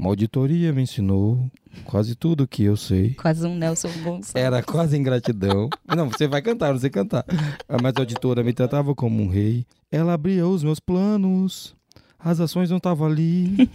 Uma 0.00 0.08
auditoria 0.08 0.72
me 0.72 0.80
ensinou 0.80 1.50
quase 1.84 2.14
tudo 2.14 2.48
que 2.48 2.64
eu 2.64 2.74
sei. 2.74 3.12
Quase 3.20 3.46
um 3.46 3.54
Nelson 3.54 3.90
Gonçalves. 4.02 4.34
Era 4.34 4.62
quase 4.62 4.96
ingratidão. 4.96 5.68
Não, 5.94 6.08
você 6.08 6.26
vai 6.26 6.40
cantar, 6.40 6.74
sei 6.78 6.88
cantar. 6.88 7.22
Mas 7.68 7.92
a 7.94 8.00
auditora 8.00 8.42
me 8.42 8.54
tratava 8.54 8.94
como 8.94 9.22
um 9.22 9.28
rei. 9.28 9.66
Ela 9.92 10.14
abria 10.14 10.46
os 10.46 10.64
meus 10.64 10.80
planos, 10.80 11.76
as 12.18 12.40
ações 12.40 12.70
não 12.70 12.78
estavam 12.78 13.08
ali. 13.08 13.68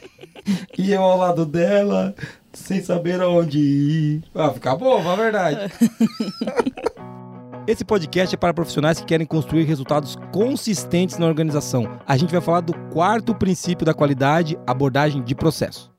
e 0.78 0.92
eu 0.92 1.02
ao 1.02 1.18
lado 1.18 1.44
dela, 1.44 2.14
sem 2.54 2.82
saber 2.82 3.20
aonde 3.20 3.58
ir. 3.58 4.24
Ah, 4.34 4.50
fica 4.52 4.74
bom, 4.74 5.06
a 5.06 5.14
verdade. 5.14 5.70
Esse 7.66 7.84
podcast 7.84 8.34
é 8.34 8.38
para 8.38 8.54
profissionais 8.54 8.98
que 8.98 9.06
querem 9.06 9.26
construir 9.26 9.64
resultados 9.64 10.16
consistentes 10.32 11.18
na 11.18 11.26
organização. 11.26 12.00
A 12.06 12.16
gente 12.16 12.32
vai 12.32 12.40
falar 12.40 12.60
do 12.60 12.72
quarto 12.90 13.34
princípio 13.34 13.84
da 13.84 13.92
qualidade, 13.92 14.58
abordagem 14.66 15.22
de 15.22 15.34
processo. 15.34 15.90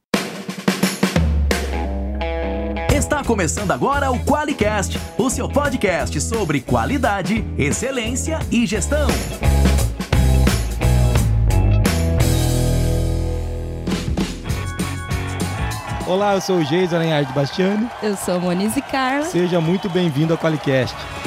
Está 2.92 3.24
começando 3.24 3.72
agora 3.72 4.12
o 4.12 4.20
QualiCast, 4.20 5.00
o 5.18 5.30
seu 5.30 5.48
podcast 5.48 6.20
sobre 6.22 6.62
qualidade, 6.62 7.46
excelência 7.58 8.40
e 8.52 8.66
gestão. 8.66 9.08
Olá, 16.08 16.34
eu 16.34 16.42
sou 16.42 16.58
o 16.58 16.64
Geis 16.64 16.94
Aranhard 16.94 17.32
Bastiani. 17.34 17.88
Eu 18.04 18.18
sou 18.18 18.36
a 18.36 18.40
Monize 18.40 18.82
Carla. 18.82 19.26
Seja 19.26 19.62
muito 19.62 19.88
bem-vindo 19.90 20.34
ao 20.34 20.38
QualiCast. 20.38 21.21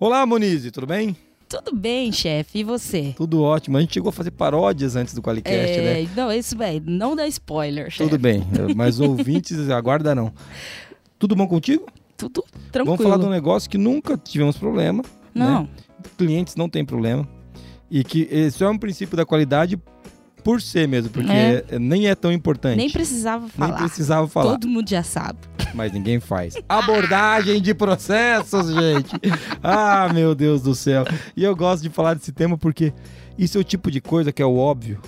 Olá, 0.00 0.24
Monize, 0.24 0.70
tudo 0.70 0.86
bem? 0.86 1.16
Tudo 1.48 1.74
bem, 1.74 2.12
chefe. 2.12 2.60
E 2.60 2.62
você? 2.62 3.14
Tudo 3.16 3.42
ótimo. 3.42 3.76
A 3.76 3.80
gente 3.80 3.94
chegou 3.94 4.10
a 4.10 4.12
fazer 4.12 4.30
paródias 4.30 4.94
antes 4.94 5.12
do 5.12 5.20
Qualicast, 5.20 5.56
é, 5.58 6.04
né? 6.04 6.10
Não, 6.14 6.30
isso, 6.32 6.56
velho, 6.56 6.84
não 6.86 7.16
dá 7.16 7.26
spoiler, 7.26 7.90
chefe. 7.90 8.08
Tudo 8.08 8.16
bem, 8.16 8.46
mas 8.76 9.00
ouvintes, 9.00 9.68
aguardarão. 9.68 10.32
Tudo 11.18 11.34
bom 11.34 11.48
contigo? 11.48 11.84
Tudo 12.16 12.44
tranquilo. 12.70 12.96
Vamos 12.96 13.02
falar 13.02 13.18
de 13.18 13.26
um 13.26 13.34
negócio 13.34 13.68
que 13.68 13.76
nunca 13.76 14.16
tivemos 14.16 14.56
problema. 14.56 15.02
Não. 15.34 15.62
Né? 15.62 15.68
Clientes 16.16 16.54
não 16.54 16.68
têm 16.68 16.84
problema. 16.84 17.28
E 17.90 18.04
que 18.04 18.28
esse 18.30 18.62
é 18.62 18.68
um 18.68 18.78
princípio 18.78 19.16
da 19.16 19.26
qualidade 19.26 19.82
por 20.48 20.62
ser 20.62 20.88
mesmo, 20.88 21.10
porque 21.10 21.30
É. 21.30 21.62
nem 21.78 22.08
é 22.08 22.14
tão 22.14 22.32
importante. 22.32 22.78
Nem 22.78 22.88
precisava 22.90 23.42
Nem 23.42 23.50
falar. 23.68 23.76
precisava 23.80 24.26
falar. 24.26 24.52
Todo 24.52 24.66
mundo 24.66 24.88
já 24.88 25.02
sabe. 25.02 25.38
mas 25.74 25.92
ninguém 25.92 26.18
faz. 26.20 26.54
Abordagem 26.66 27.60
de 27.60 27.74
processos, 27.74 28.72
gente. 28.72 29.10
Ah, 29.62 30.10
meu 30.10 30.34
Deus 30.34 30.62
do 30.62 30.74
céu. 30.74 31.04
E 31.36 31.44
eu 31.44 31.54
gosto 31.54 31.82
de 31.82 31.90
falar 31.90 32.14
desse 32.14 32.32
tema 32.32 32.56
porque 32.56 32.94
isso 33.36 33.58
é 33.58 33.60
o 33.60 33.64
tipo 33.64 33.90
de 33.90 34.00
coisa 34.00 34.32
que 34.32 34.40
é 34.40 34.46
o 34.46 34.56
óbvio. 34.56 34.98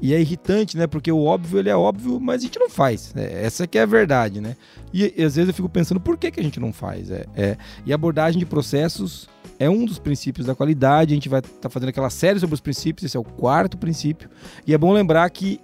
E 0.00 0.14
é 0.14 0.20
irritante, 0.20 0.76
né? 0.76 0.86
Porque 0.86 1.10
o 1.10 1.24
óbvio, 1.24 1.58
ele 1.58 1.68
é 1.68 1.76
óbvio, 1.76 2.20
mas 2.20 2.42
a 2.42 2.44
gente 2.44 2.58
não 2.58 2.70
faz. 2.70 3.12
É, 3.16 3.44
essa 3.44 3.66
que 3.66 3.78
é 3.78 3.82
a 3.82 3.86
verdade, 3.86 4.40
né? 4.40 4.56
E, 4.92 5.12
e 5.16 5.24
às 5.24 5.34
vezes 5.36 5.48
eu 5.48 5.54
fico 5.54 5.68
pensando, 5.68 6.00
por 6.00 6.16
que, 6.16 6.30
que 6.30 6.40
a 6.40 6.42
gente 6.42 6.60
não 6.60 6.72
faz? 6.72 7.10
É, 7.10 7.26
é- 7.36 7.56
e 7.84 7.92
abordagem 7.92 8.38
de 8.38 8.46
processos 8.46 9.28
é 9.58 9.68
um 9.68 9.84
dos 9.84 9.98
princípios 9.98 10.46
da 10.46 10.54
qualidade. 10.54 11.12
A 11.12 11.16
gente 11.16 11.28
vai 11.28 11.40
estar 11.40 11.68
fazendo 11.68 11.88
aquela 11.88 12.10
série 12.10 12.38
sobre 12.38 12.54
os 12.54 12.60
princípios. 12.60 13.04
Esse 13.04 13.16
é 13.16 13.20
o 13.20 13.24
quarto 13.24 13.76
princípio. 13.76 14.28
E 14.66 14.72
é 14.72 14.78
bom 14.78 14.92
lembrar 14.92 15.28
que 15.30 15.60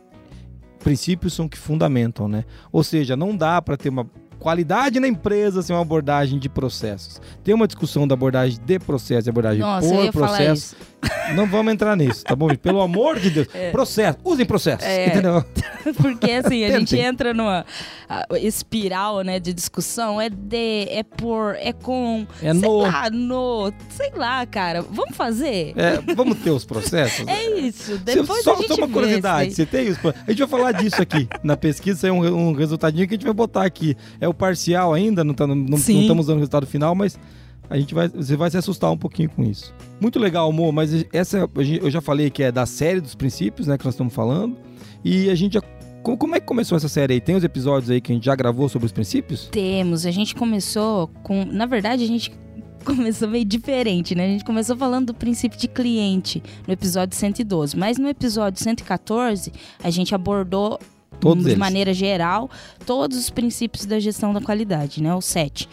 princípios 0.81 1.33
são 1.33 1.48
que 1.48 1.57
fundamentam, 1.57 2.29
né? 2.29 2.45
Ou 2.71 2.85
seja, 2.85 3.17
não 3.17 3.35
dá 3.35 3.63
para 3.63 3.77
ter 3.77 3.89
uma 3.89 4.05
qualidade 4.45 5.00
na 5.00 5.09
empresa 5.09 5.62
sem 5.62 5.75
uma 5.75 5.81
abordagem 5.81 6.39
de 6.39 6.50
processos. 6.50 7.19
Tem 7.42 7.55
uma 7.55 7.67
discussão 7.67 8.06
da 8.06 8.12
abordagem 8.12 8.59
de 8.62 8.78
processo 8.78 9.27
e 9.27 9.31
abordagem 9.31 9.61
Nossa, 9.61 9.89
por 9.89 10.12
processo. 10.12 10.77
Não 11.34 11.47
vamos 11.47 11.73
entrar 11.73 11.97
nisso, 11.97 12.23
tá 12.25 12.36
bom? 12.36 12.55
Pelo 12.55 12.83
amor 12.83 13.19
de 13.19 13.31
Deus. 13.31 13.48
É. 13.55 13.70
Processo, 13.70 14.19
usem 14.25 14.45
processo, 14.45 14.85
É. 14.85 15.07
entendeu? 15.07 15.45
Porque 15.96 16.30
assim, 16.33 16.64
a 16.64 16.79
gente 16.79 16.98
entra 16.98 17.33
numa 17.33 17.64
espiral, 18.41 19.23
né, 19.23 19.39
de 19.39 19.52
discussão. 19.52 20.20
É 20.20 20.29
de, 20.29 20.86
é 20.90 21.02
por, 21.02 21.55
é 21.57 21.73
com, 21.73 22.27
É 22.42 22.52
sei 22.52 22.61
no. 22.69 22.79
lá, 22.79 23.11
no, 23.11 23.73
sei 23.90 24.11
lá, 24.17 24.45
cara. 24.45 24.83
Vamos 24.83 25.17
fazer? 25.17 25.73
É, 25.77 26.01
vamos 26.14 26.39
ter 26.39 26.51
os 26.51 26.64
processos? 26.64 27.27
É 27.35 27.58
isso. 27.61 27.98
Depois 27.98 28.42
só, 28.42 28.55
a 28.55 28.57
gente 28.57 28.69
só 28.69 28.74
uma 28.74 28.89
curiosidade, 28.89 29.55
você 29.55 29.64
tem 29.67 29.89
os. 29.89 29.98
A 30.05 30.30
gente 30.30 30.39
vai 30.39 30.48
falar 30.48 30.73
disso 30.73 31.01
aqui 31.01 31.29
na 31.42 31.57
pesquisa, 31.57 32.01
saiu 32.01 32.14
um, 32.14 32.48
um 32.48 32.52
resultadinho 32.52 33.07
que 33.08 33.14
a 33.14 33.17
gente 33.17 33.24
vai 33.24 33.35
botar 33.35 33.64
aqui. 33.64 33.96
É 34.20 34.29
o 34.29 34.33
parcial 34.34 34.92
ainda, 34.92 35.24
não, 35.24 35.34
tá, 35.34 35.46
não, 35.46 35.55
não 35.55 35.78
estamos 35.78 36.27
dando 36.27 36.36
o 36.36 36.40
resultado 36.40 36.67
final, 36.67 36.95
mas 36.95 37.18
a 37.68 37.78
gente 37.78 37.95
vai, 37.95 38.08
você 38.08 38.36
vai 38.36 38.50
se 38.50 38.56
assustar 38.56 38.90
um 38.90 38.96
pouquinho 38.96 39.30
com 39.30 39.42
isso. 39.42 39.74
Muito 40.00 40.18
legal, 40.18 40.48
amor, 40.48 40.72
mas 40.72 41.06
essa 41.12 41.48
eu 41.80 41.90
já 41.90 42.00
falei 42.00 42.30
que 42.30 42.42
é 42.42 42.52
da 42.52 42.67
série 42.67 43.00
dos 43.00 43.14
princípios, 43.14 43.67
né, 43.67 43.78
que 43.78 43.84
nós 43.84 43.95
estamos 43.95 44.12
falando. 44.12 44.56
E 45.05 45.30
a 45.30 45.34
gente 45.34 45.55
já. 45.55 45.62
Como, 46.02 46.18
como 46.18 46.36
é 46.36 46.40
que 46.40 46.46
começou 46.46 46.77
essa 46.77 46.89
série 46.89 47.14
aí? 47.14 47.20
Tem 47.20 47.34
os 47.34 47.45
episódios 47.45 47.90
aí 47.90 48.00
que 48.00 48.12
a 48.12 48.14
gente 48.14 48.24
já 48.24 48.34
gravou 48.34 48.68
sobre 48.68 48.86
os 48.86 48.92
princípios? 48.92 49.48
Temos. 49.50 50.05
A 50.05 50.11
gente 50.11 50.34
começou 50.34 51.08
com. 51.22 51.45
Na 51.45 51.66
verdade, 51.66 52.05
a 52.05 52.06
gente 52.06 52.30
começou 52.84 53.28
meio 53.28 53.45
diferente, 53.45 54.14
né? 54.14 54.27
A 54.27 54.28
gente 54.28 54.45
começou 54.45 54.77
falando 54.77 55.06
do 55.06 55.14
princípio 55.14 55.58
de 55.58 55.68
cliente 55.68 56.42
no 56.66 56.72
episódio 56.72 57.16
112, 57.16 57.77
mas 57.77 57.98
no 57.98 58.08
episódio 58.08 58.62
114 58.62 59.52
a 59.83 59.90
gente 59.90 60.14
abordou 60.14 60.78
Todos 61.20 61.45
de 61.45 61.51
eles. 61.51 61.58
maneira 61.58 61.92
geral 61.95 62.51
todos 62.86 63.17
os 63.17 63.30
princípios 63.30 63.86
da 63.86 63.98
gestão 63.98 64.33
da 64.35 64.41
qualidade, 64.41 65.02
né? 65.02 65.14
Os 65.14 65.25
sete. 65.25 65.69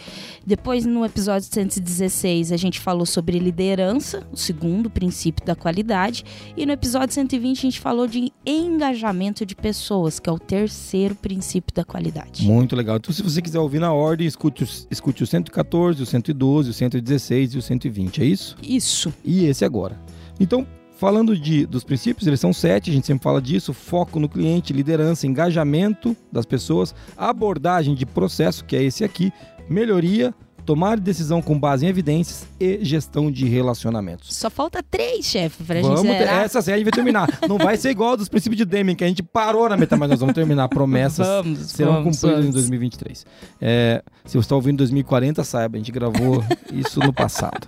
Depois, 0.46 0.86
no 0.86 1.04
episódio 1.06 1.48
116, 1.52 2.52
a 2.52 2.58
gente 2.58 2.80
falou 2.80 3.06
sobre 3.06 3.38
liderança, 3.38 4.26
o 4.32 4.38
segundo 4.38 4.90
princípio 4.90 5.46
da 5.46 5.56
qualidade. 5.56 6.24
E 6.56 6.66
no 6.66 6.72
episódio 6.72 7.14
120, 7.14 7.58
a 7.60 7.62
gente 7.62 7.80
falou 7.80 8.08
de 8.08 8.32
engajamento 8.46 9.46
de 9.46 9.56
pessoas, 9.56 10.20
que 10.20 10.30
é 10.30 10.32
o 10.34 10.40
terceiro 10.40 11.16
princípio 11.16 11.74
da 11.76 11.84
qualidade. 11.84 12.46
Muito 12.46 12.76
legal. 12.76 12.98
Então, 12.98 13.14
se 13.14 13.22
você 13.22 13.42
quiser 13.42 13.60
ouvir 13.60 13.80
na 13.80 13.92
ordem, 13.94 14.26
escute, 14.26 14.64
os- 14.64 14.88
escute 14.90 15.24
o 15.24 15.28
114, 15.28 16.02
o 16.02 16.06
112, 16.06 16.70
o 16.70 16.74
116 16.74 17.54
e 17.54 17.58
o 17.58 17.62
120, 17.62 18.22
é 18.22 18.26
isso? 18.26 18.56
Isso. 18.64 19.14
e 19.24 19.46
esse 19.46 19.66
agora. 19.66 20.00
Então, 20.40 20.66
falando 21.02 21.36
de, 21.36 21.66
dos 21.66 21.84
princípios, 21.84 22.28
eles 22.28 22.40
são 22.40 22.54
sete, 22.54 22.92
a 22.92 22.94
gente 22.94 23.08
sempre 23.08 23.24
fala 23.24 23.42
disso: 23.42 23.74
foco 23.74 24.20
no 24.20 24.30
cliente, 24.30 24.72
liderança, 24.72 25.26
engajamento 25.26 26.16
das 26.32 26.46
pessoas, 26.46 26.94
abordagem 27.18 27.96
de 27.96 28.06
processo, 28.06 28.64
que 28.64 28.76
é 28.76 28.84
esse 28.84 29.04
aqui, 29.04 29.34
melhoria, 29.68 30.32
tomar 30.64 31.00
decisão 31.00 31.42
com 31.42 31.60
base 31.60 31.88
em 31.88 31.90
evidências 31.90 32.46
e 32.60 32.86
gestão 32.86 33.32
de 33.32 33.48
relacionamentos. 33.48 34.32
Só 34.32 34.48
falta 34.48 34.84
três, 34.84 35.26
chefe, 35.26 35.64
pra 35.64 35.82
Vamos 35.82 36.02
gente 36.02 36.12
zerar. 36.12 36.44
essa 36.44 36.62
série 36.62 36.84
vai 36.84 36.92
terminar. 36.94 37.28
Não 37.50 37.58
vai 37.58 37.78
ser 37.78 37.90
igual 37.90 38.16
dos 38.16 38.30
princípios 38.30 38.58
de 38.58 38.66
Deming, 38.66 38.94
que 38.94 39.04
a 39.04 39.08
gente 39.08 39.24
parou 39.24 39.68
na 39.68 39.76
metade, 39.76 40.00
mas 40.00 40.10
nós 40.12 40.20
vamos 40.20 40.36
terminar. 40.36 40.70
Promessas 40.70 41.26
Vamos, 41.26 41.60
serão 41.72 41.94
vamos, 41.94 42.16
cumpridas 42.16 42.46
em 42.46 42.52
vamos. 42.52 42.54
2023. 42.54 43.26
É, 43.60 44.04
se 44.24 44.34
você 44.34 44.38
está 44.38 44.54
ouvindo 44.54 44.76
em 44.76 44.78
2040, 44.78 45.44
saiba, 45.44 45.78
a 45.78 45.80
gente 45.80 45.92
gravou 45.92 46.44
isso 46.72 47.00
no 47.00 47.12
passado. 47.12 47.68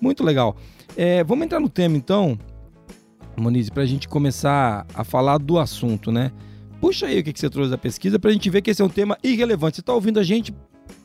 Muito 0.00 0.24
legal. 0.24 0.56
É, 1.00 1.22
vamos 1.22 1.44
entrar 1.44 1.60
no 1.60 1.68
tema 1.68 1.96
então, 1.96 2.36
Monize, 3.36 3.70
para 3.70 3.84
a 3.84 3.86
gente 3.86 4.08
começar 4.08 4.84
a 4.92 5.04
falar 5.04 5.38
do 5.38 5.56
assunto, 5.56 6.10
né? 6.10 6.32
Puxa 6.80 7.06
aí 7.06 7.20
o 7.20 7.22
que, 7.22 7.32
que 7.32 7.38
você 7.38 7.48
trouxe 7.48 7.70
da 7.70 7.78
pesquisa 7.78 8.18
para 8.18 8.30
a 8.30 8.32
gente 8.32 8.50
ver 8.50 8.62
que 8.62 8.70
esse 8.72 8.82
é 8.82 8.84
um 8.84 8.88
tema 8.88 9.16
irrelevante. 9.22 9.76
Você 9.76 9.80
está 9.80 9.94
ouvindo 9.94 10.18
a 10.18 10.24
gente, 10.24 10.52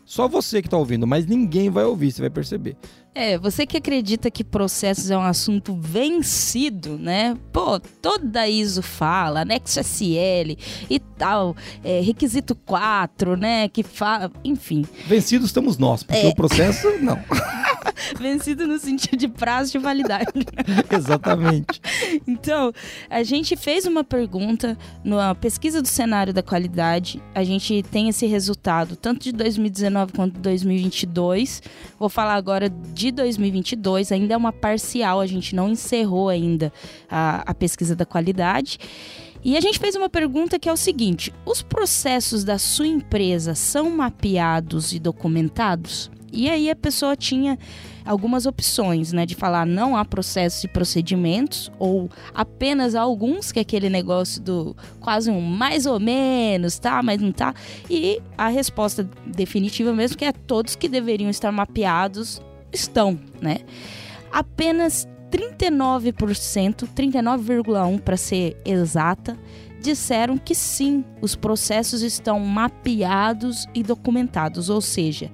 só 0.03 0.27
você 0.27 0.63
que 0.63 0.67
está 0.67 0.77
ouvindo, 0.77 1.05
mas 1.05 1.27
ninguém 1.27 1.69
vai 1.69 1.83
ouvir, 1.83 2.11
você 2.11 2.21
vai 2.21 2.31
perceber. 2.31 2.75
É, 3.15 3.37
você 3.37 3.65
que 3.65 3.77
acredita 3.77 4.31
que 4.31 4.43
processos 4.43 5.11
é 5.11 5.17
um 5.17 5.21
assunto 5.21 5.77
vencido, 5.79 6.97
né? 6.97 7.37
Pô, 7.51 7.79
toda 7.79 8.47
ISO 8.47 8.81
fala, 8.81 9.41
anexo 9.41 9.79
SL 9.79 10.57
e 10.89 10.99
tal, 10.99 11.55
é, 11.83 12.01
requisito 12.01 12.55
4, 12.55 13.37
né? 13.37 13.67
Que 13.69 13.83
fala, 13.83 14.31
enfim, 14.43 14.85
Vencidos 15.05 15.47
estamos 15.47 15.77
nós, 15.77 16.01
porque 16.01 16.25
É. 16.25 16.29
o 16.29 16.35
processo, 16.35 16.87
não. 17.01 17.19
vencido 18.19 18.65
no 18.67 18.79
sentido 18.79 19.17
de 19.17 19.27
prazo 19.27 19.71
de 19.71 19.77
validade. 19.77 20.31
Exatamente. 20.91 21.81
Então, 22.27 22.71
a 23.09 23.23
gente 23.23 23.55
fez 23.55 23.85
uma 23.85 24.03
pergunta 24.03 24.77
na 25.03 25.35
pesquisa 25.35 25.81
do 25.81 25.87
cenário 25.87 26.33
da 26.33 26.41
qualidade. 26.41 27.21
A 27.35 27.43
gente 27.43 27.83
tem 27.83 28.09
esse 28.09 28.25
resultado 28.25 28.95
tanto 28.95 29.23
de 29.23 29.31
2019 29.31 30.13
quanto 30.13 30.33
de 30.33 30.39
2022. 30.39 31.61
Vou 31.99 32.09
falar 32.09 32.35
agora 32.35 32.69
de 32.69 33.02
2022. 33.11 34.11
Ainda 34.11 34.33
é 34.33 34.37
uma 34.37 34.53
parcial, 34.53 35.19
a 35.19 35.27
gente 35.27 35.55
não 35.55 35.69
encerrou 35.69 36.29
ainda 36.29 36.71
a, 37.09 37.43
a 37.45 37.53
pesquisa 37.53 37.95
da 37.95 38.05
qualidade. 38.05 38.79
E 39.43 39.57
a 39.57 39.61
gente 39.61 39.77
fez 39.77 39.95
uma 39.95 40.09
pergunta 40.09 40.57
que 40.57 40.69
é 40.69 40.73
o 40.73 40.77
seguinte: 40.77 41.33
os 41.45 41.61
processos 41.61 42.43
da 42.43 42.57
sua 42.57 42.87
empresa 42.87 43.55
são 43.55 43.89
mapeados 43.89 44.93
e 44.93 44.99
documentados? 44.99 46.09
E 46.31 46.49
aí 46.49 46.67
a 46.67 46.75
pessoa 46.75 47.15
tinha 47.15 47.59
algumas 48.03 48.47
opções, 48.47 49.13
né, 49.13 49.23
de 49.23 49.35
falar 49.35 49.67
não 49.67 49.95
há 49.95 50.03
processos 50.03 50.63
e 50.63 50.67
procedimentos 50.67 51.71
ou 51.77 52.09
apenas 52.33 52.95
alguns 52.95 53.51
que 53.51 53.59
é 53.59 53.61
aquele 53.61 53.87
negócio 53.87 54.41
do 54.41 54.75
quase 54.99 55.29
um 55.29 55.39
mais 55.39 55.85
ou 55.85 55.99
menos, 55.99 56.79
tá, 56.79 57.03
mas 57.03 57.21
não 57.21 57.31
tá. 57.31 57.53
E 57.87 58.19
a 58.35 58.47
resposta 58.47 59.07
definitiva 59.27 59.93
mesmo 59.93 60.17
que 60.17 60.25
é 60.25 60.31
todos 60.31 60.75
que 60.75 60.89
deveriam 60.89 61.29
estar 61.29 61.51
mapeados 61.51 62.41
estão, 62.73 63.19
né? 63.41 63.57
Apenas 64.31 65.07
39%, 65.31 66.87
39,1 66.95 67.99
para 68.01 68.17
ser 68.17 68.57
exata, 68.65 69.37
disseram 69.81 70.37
que 70.37 70.55
sim, 70.55 71.03
os 71.21 71.35
processos 71.35 72.01
estão 72.01 72.39
mapeados 72.39 73.67
e 73.73 73.83
documentados, 73.83 74.69
ou 74.69 74.81
seja, 74.81 75.29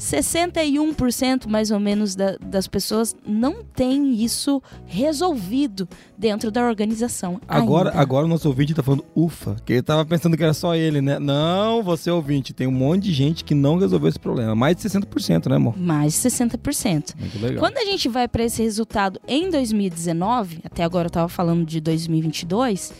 61% 0.00 1.46
mais 1.46 1.70
ou 1.70 1.78
menos 1.78 2.16
da, 2.16 2.36
das 2.40 2.66
pessoas 2.66 3.14
não 3.26 3.62
tem 3.62 4.14
isso 4.14 4.62
resolvido 4.86 5.86
dentro 6.16 6.50
da 6.50 6.66
organização. 6.66 7.38
Agora, 7.46 7.90
ainda. 7.90 8.00
agora 8.00 8.24
o 8.24 8.28
nosso 8.28 8.48
ouvinte 8.48 8.72
tá 8.72 8.82
falando 8.82 9.04
ufa, 9.14 9.56
que 9.64 9.74
ele 9.74 9.82
tava 9.82 10.04
pensando 10.06 10.38
que 10.38 10.42
era 10.42 10.54
só 10.54 10.74
ele, 10.74 11.02
né? 11.02 11.18
Não, 11.18 11.82
você 11.82 12.10
ouvinte, 12.10 12.54
tem 12.54 12.66
um 12.66 12.72
monte 12.72 13.04
de 13.04 13.12
gente 13.12 13.44
que 13.44 13.54
não 13.54 13.78
resolveu 13.78 14.08
esse 14.08 14.18
problema. 14.18 14.54
Mais 14.54 14.74
de 14.76 14.82
60%, 14.88 15.50
né, 15.50 15.56
amor? 15.56 15.78
Mais 15.78 16.14
de 16.14 16.30
60%. 16.30 17.14
Muito 17.18 17.38
legal. 17.38 17.58
Quando 17.58 17.76
a 17.76 17.84
gente 17.84 18.08
vai 18.08 18.26
para 18.26 18.42
esse 18.42 18.62
resultado 18.62 19.20
em 19.28 19.50
2019, 19.50 20.60
até 20.64 20.82
agora 20.82 21.06
eu 21.08 21.10
tava 21.10 21.28
falando 21.28 21.66
de 21.66 21.78
2022, 21.78 22.94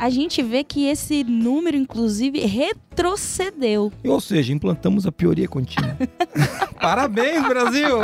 a 0.00 0.08
gente 0.08 0.42
vê 0.42 0.64
que 0.64 0.86
esse 0.86 1.22
número, 1.22 1.76
inclusive, 1.76 2.40
retrocedeu. 2.40 3.92
Ou 4.02 4.18
seja, 4.18 4.50
implantamos 4.50 5.06
a 5.06 5.12
pioria 5.12 5.46
contínua. 5.46 5.94
Parabéns, 6.80 7.46
Brasil! 7.46 7.98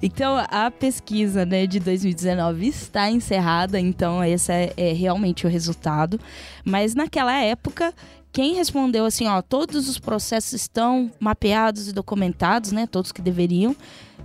então, 0.00 0.42
a 0.48 0.70
pesquisa 0.70 1.44
né, 1.44 1.66
de 1.66 1.78
2019 1.78 2.68
está 2.68 3.10
encerrada, 3.10 3.78
então 3.78 4.24
esse 4.24 4.50
é, 4.50 4.72
é 4.78 4.94
realmente 4.94 5.46
o 5.46 5.50
resultado. 5.50 6.18
Mas 6.64 6.94
naquela 6.94 7.38
época, 7.38 7.92
quem 8.32 8.54
respondeu 8.54 9.04
assim, 9.04 9.28
ó, 9.28 9.42
todos 9.42 9.90
os 9.90 9.98
processos 9.98 10.54
estão 10.54 11.12
mapeados 11.20 11.86
e 11.86 11.92
documentados, 11.92 12.72
né, 12.72 12.86
todos 12.86 13.12
que 13.12 13.20
deveriam, 13.20 13.76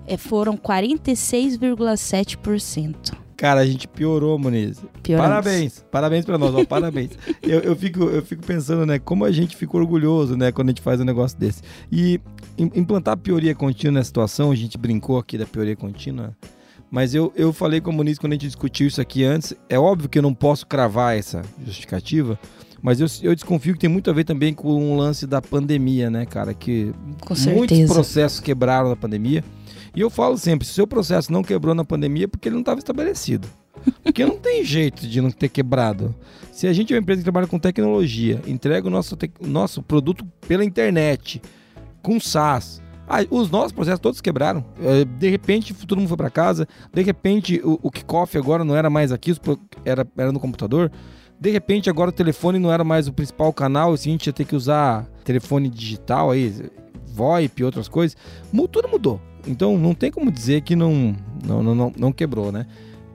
é, 0.08 0.16
foram 0.16 0.56
46,7%. 0.56 3.25
Cara, 3.38 3.60
a 3.60 3.66
gente 3.66 3.88
piorou, 3.88 4.40
Muniz. 4.40 4.82
Pioramos. 5.04 5.30
Parabéns, 5.30 5.86
parabéns 5.92 6.26
pra 6.26 6.38
nós, 6.38 6.56
ó, 6.56 6.64
parabéns. 6.66 7.12
Eu, 7.44 7.60
eu, 7.60 7.76
fico, 7.76 8.04
eu 8.06 8.24
fico 8.24 8.44
pensando, 8.46 8.86
né, 8.86 8.98
como 8.98 9.24
a 9.26 9.32
gente 9.32 9.56
fica 9.56 9.76
orgulhoso, 9.78 10.36
né, 10.38 10.52
quando 10.52 10.70
a 10.70 10.72
gente 10.72 10.82
faz 10.82 11.00
um 11.02 11.04
negócio 11.04 11.38
desse. 11.38 11.62
E 11.92 12.20
im- 12.58 12.72
implantar 12.76 13.14
a 13.14 13.18
pioria 13.18 13.54
contínua 13.54 13.96
nessa 14.00 14.08
situação, 14.08 14.52
a 14.52 14.56
gente 14.56 14.78
brincou 14.78 15.18
aqui 15.20 15.38
da 15.38 15.46
pioria 15.46 15.76
contínua, 15.76 16.36
mas 16.90 17.14
eu, 17.14 17.32
eu 17.36 17.52
falei 17.54 17.82
com 17.82 17.92
o 17.92 17.94
Muniz 17.94 18.18
quando 18.18 18.32
a 18.32 18.36
gente 18.36 18.48
discutiu 18.48 18.88
isso 18.88 19.02
aqui 19.02 19.24
antes, 19.24 19.54
é 19.70 19.78
óbvio 19.78 20.08
que 20.10 20.18
eu 20.18 20.24
não 20.24 20.34
posso 20.34 20.66
cravar 20.66 21.18
essa 21.18 21.42
justificativa, 21.66 22.40
mas 22.81 23.00
eu, 23.02 23.08
eu 23.22 23.36
desconfio 23.36 23.74
que 23.74 23.80
tem 23.80 23.90
muito 23.90 24.10
a 24.10 24.14
ver 24.14 24.24
também 24.24 24.54
com 24.54 24.70
o 24.94 24.96
lance 24.98 25.28
da 25.28 25.42
pandemia, 25.42 26.10
né, 26.10 26.26
cara, 26.26 26.54
que 26.54 26.94
Com 27.22 27.34
muitos 27.36 27.44
certeza. 27.78 27.94
processos 27.94 28.40
quebraram 28.40 28.90
na 28.90 28.96
pandemia. 28.96 29.44
E 29.95 30.01
eu 30.01 30.09
falo 30.09 30.38
sempre, 30.38 30.65
se 30.65 30.71
o 30.74 30.75
seu 30.75 30.88
processo 30.88 31.31
não 31.31 31.44
quebrou 31.44 31.74
na 31.74 31.86
pandemia, 31.86 32.25
é 32.25 32.27
porque 32.27 32.50
ele 32.50 32.56
não 32.56 32.62
estava 32.62 32.80
estabelecido. 32.80 33.47
Porque 34.03 34.25
não 34.25 34.38
tem 34.38 34.63
jeito 34.63 35.07
de 35.07 35.21
não 35.21 35.31
ter 35.31 35.50
quebrado. 35.50 36.13
Se 36.51 36.68
a 36.68 36.74
gente 36.74 36.94
é 36.94 36.95
uma 36.97 37.01
empresa 37.01 37.19
que 37.19 37.25
trabalha 37.25 37.47
com 37.47 37.59
tecnologia, 37.59 38.42
entrega 38.47 38.88
o 38.88 38.89
nosso, 38.89 39.18
o 39.39 39.47
nosso 39.47 39.81
produto 39.81 40.25
pela 40.47 40.65
internet, 40.65 41.42
com 42.01 42.19
SaaS, 42.19 42.81
ah, 43.07 43.19
os 43.30 43.51
nossos 43.51 43.71
processos 43.71 44.00
todos 44.00 44.19
quebraram. 44.19 44.65
Eh, 44.81 45.06
De 45.06 45.30
repente, 45.30 45.74
todo 45.74 46.00
mundo 46.00 46.07
foi 46.07 46.18
para 46.18 46.30
casa. 46.30 46.68
De 46.92 47.01
repente, 47.03 47.62
o, 47.63 47.80
o 47.83 47.92
kickoff 47.92 48.36
agora 48.38 48.63
não 48.63 48.75
era 48.75 48.89
mais 48.89 49.12
aqui, 49.12 49.36
era, 49.83 50.07
era 50.18 50.31
no 50.31 50.39
computador. 50.39 50.92
De 51.39 51.51
repente, 51.51 51.89
agora 51.89 52.09
o 52.09 52.13
telefone 52.13 52.57
não 52.57 52.71
era 52.71 52.83
mais 52.83 53.07
o 53.07 53.13
principal 53.13 53.53
canal, 53.53 53.94
assim, 53.94 54.09
a 54.09 54.13
gente 54.13 54.27
ia 54.27 54.33
ter 54.33 54.45
que 54.45 54.56
usar 54.56 55.06
telefone 55.24 55.69
digital 55.69 56.31
aí, 56.31 56.69
VoIP 57.07 57.62
e 57.62 57.65
outras 57.65 57.88
coisas. 57.88 58.18
Tudo 58.71 58.88
mudou. 58.89 59.21
Então, 59.47 59.77
não 59.77 59.94
tem 59.94 60.12
como 60.12 60.31
dizer 60.31 60.62
que 60.62 60.75
não, 60.75 61.15
não, 61.45 61.62
não, 61.63 61.92
não, 61.97 62.12
quebrou, 62.12 62.51
né? 62.51 62.65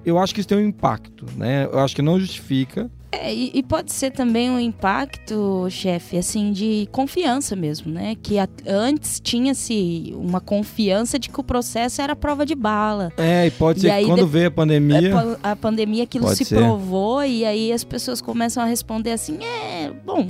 Eu 0.05 0.19
acho 0.19 0.33
que 0.35 0.41
isso 0.41 0.49
tem 0.49 0.59
um 0.59 0.67
impacto, 0.69 1.27
né? 1.37 1.65
Eu 1.71 1.79
acho 1.81 1.95
que 1.95 2.03
não 2.03 2.19
justifica. 2.19 2.91
É, 3.13 3.35
e, 3.35 3.51
e 3.55 3.63
pode 3.63 3.93
ser 3.93 4.13
também 4.13 4.49
um 4.51 4.59
impacto, 4.61 5.67
chefe, 5.69 6.17
assim, 6.17 6.53
de 6.53 6.89
confiança 6.93 7.57
mesmo, 7.57 7.91
né? 7.93 8.15
Que 8.23 8.39
a- 8.39 8.49
antes 8.67 9.19
tinha-se 9.21 10.15
uma 10.17 10.41
confiança 10.41 11.19
de 11.19 11.29
que 11.29 11.41
o 11.41 11.43
processo 11.43 12.01
era 12.01 12.15
prova 12.15 12.47
de 12.47 12.55
bala. 12.55 13.13
É, 13.17 13.47
e 13.49 13.51
pode 13.51 13.81
E 13.81 13.83
ser 13.83 13.99
que 13.99 14.07
quando 14.07 14.25
de- 14.25 14.31
veio 14.31 14.49
a 14.49 14.51
pandemia. 14.53 15.11
É, 15.11 15.39
a 15.43 15.57
pandemia 15.57 16.05
aquilo 16.05 16.29
se 16.29 16.45
ser. 16.45 16.55
provou 16.57 17.25
e 17.25 17.45
aí 17.45 17.73
as 17.73 17.83
pessoas 17.83 18.21
começam 18.23 18.63
a 18.63 18.67
responder 18.67 19.11
assim: 19.11 19.39
é, 19.43 19.91
bom, 20.07 20.27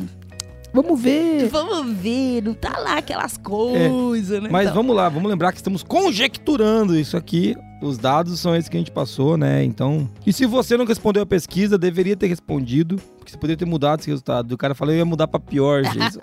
Vamos 0.72 1.00
ver. 1.00 1.48
vamos 1.52 1.96
ver, 1.96 2.42
não 2.42 2.54
tá 2.54 2.78
lá 2.78 2.98
aquelas 2.98 3.36
coisas, 3.36 4.42
né? 4.42 4.48
Mas 4.50 4.64
Então, 4.64 4.74
vamos 4.76 4.96
lá, 4.96 5.08
vamos 5.08 5.28
lembrar 5.28 5.52
que 5.52 5.58
estamos 5.58 5.82
conjecturando 5.82 6.98
isso 6.98 7.16
aqui. 7.16 7.56
Os 7.82 7.96
dados 7.96 8.38
são 8.38 8.54
esses 8.54 8.68
que 8.68 8.76
a 8.76 8.80
gente 8.80 8.90
passou, 8.90 9.36
né? 9.38 9.64
Então. 9.64 10.08
E 10.26 10.32
se 10.32 10.44
você 10.44 10.76
não 10.76 10.84
respondeu 10.84 11.22
a 11.22 11.26
pesquisa, 11.26 11.78
deveria 11.78 12.14
ter 12.14 12.26
respondido. 12.26 12.96
Porque 13.18 13.30
você 13.32 13.38
poderia 13.38 13.56
ter 13.56 13.64
mudado 13.64 14.00
esse 14.00 14.08
resultado. 14.10 14.52
O 14.52 14.58
cara 14.58 14.74
falou, 14.74 14.92
eu 14.92 14.98
ia 14.98 15.04
mudar 15.04 15.26
pra 15.26 15.40
pior, 15.40 15.82
Jesus. 15.90 16.18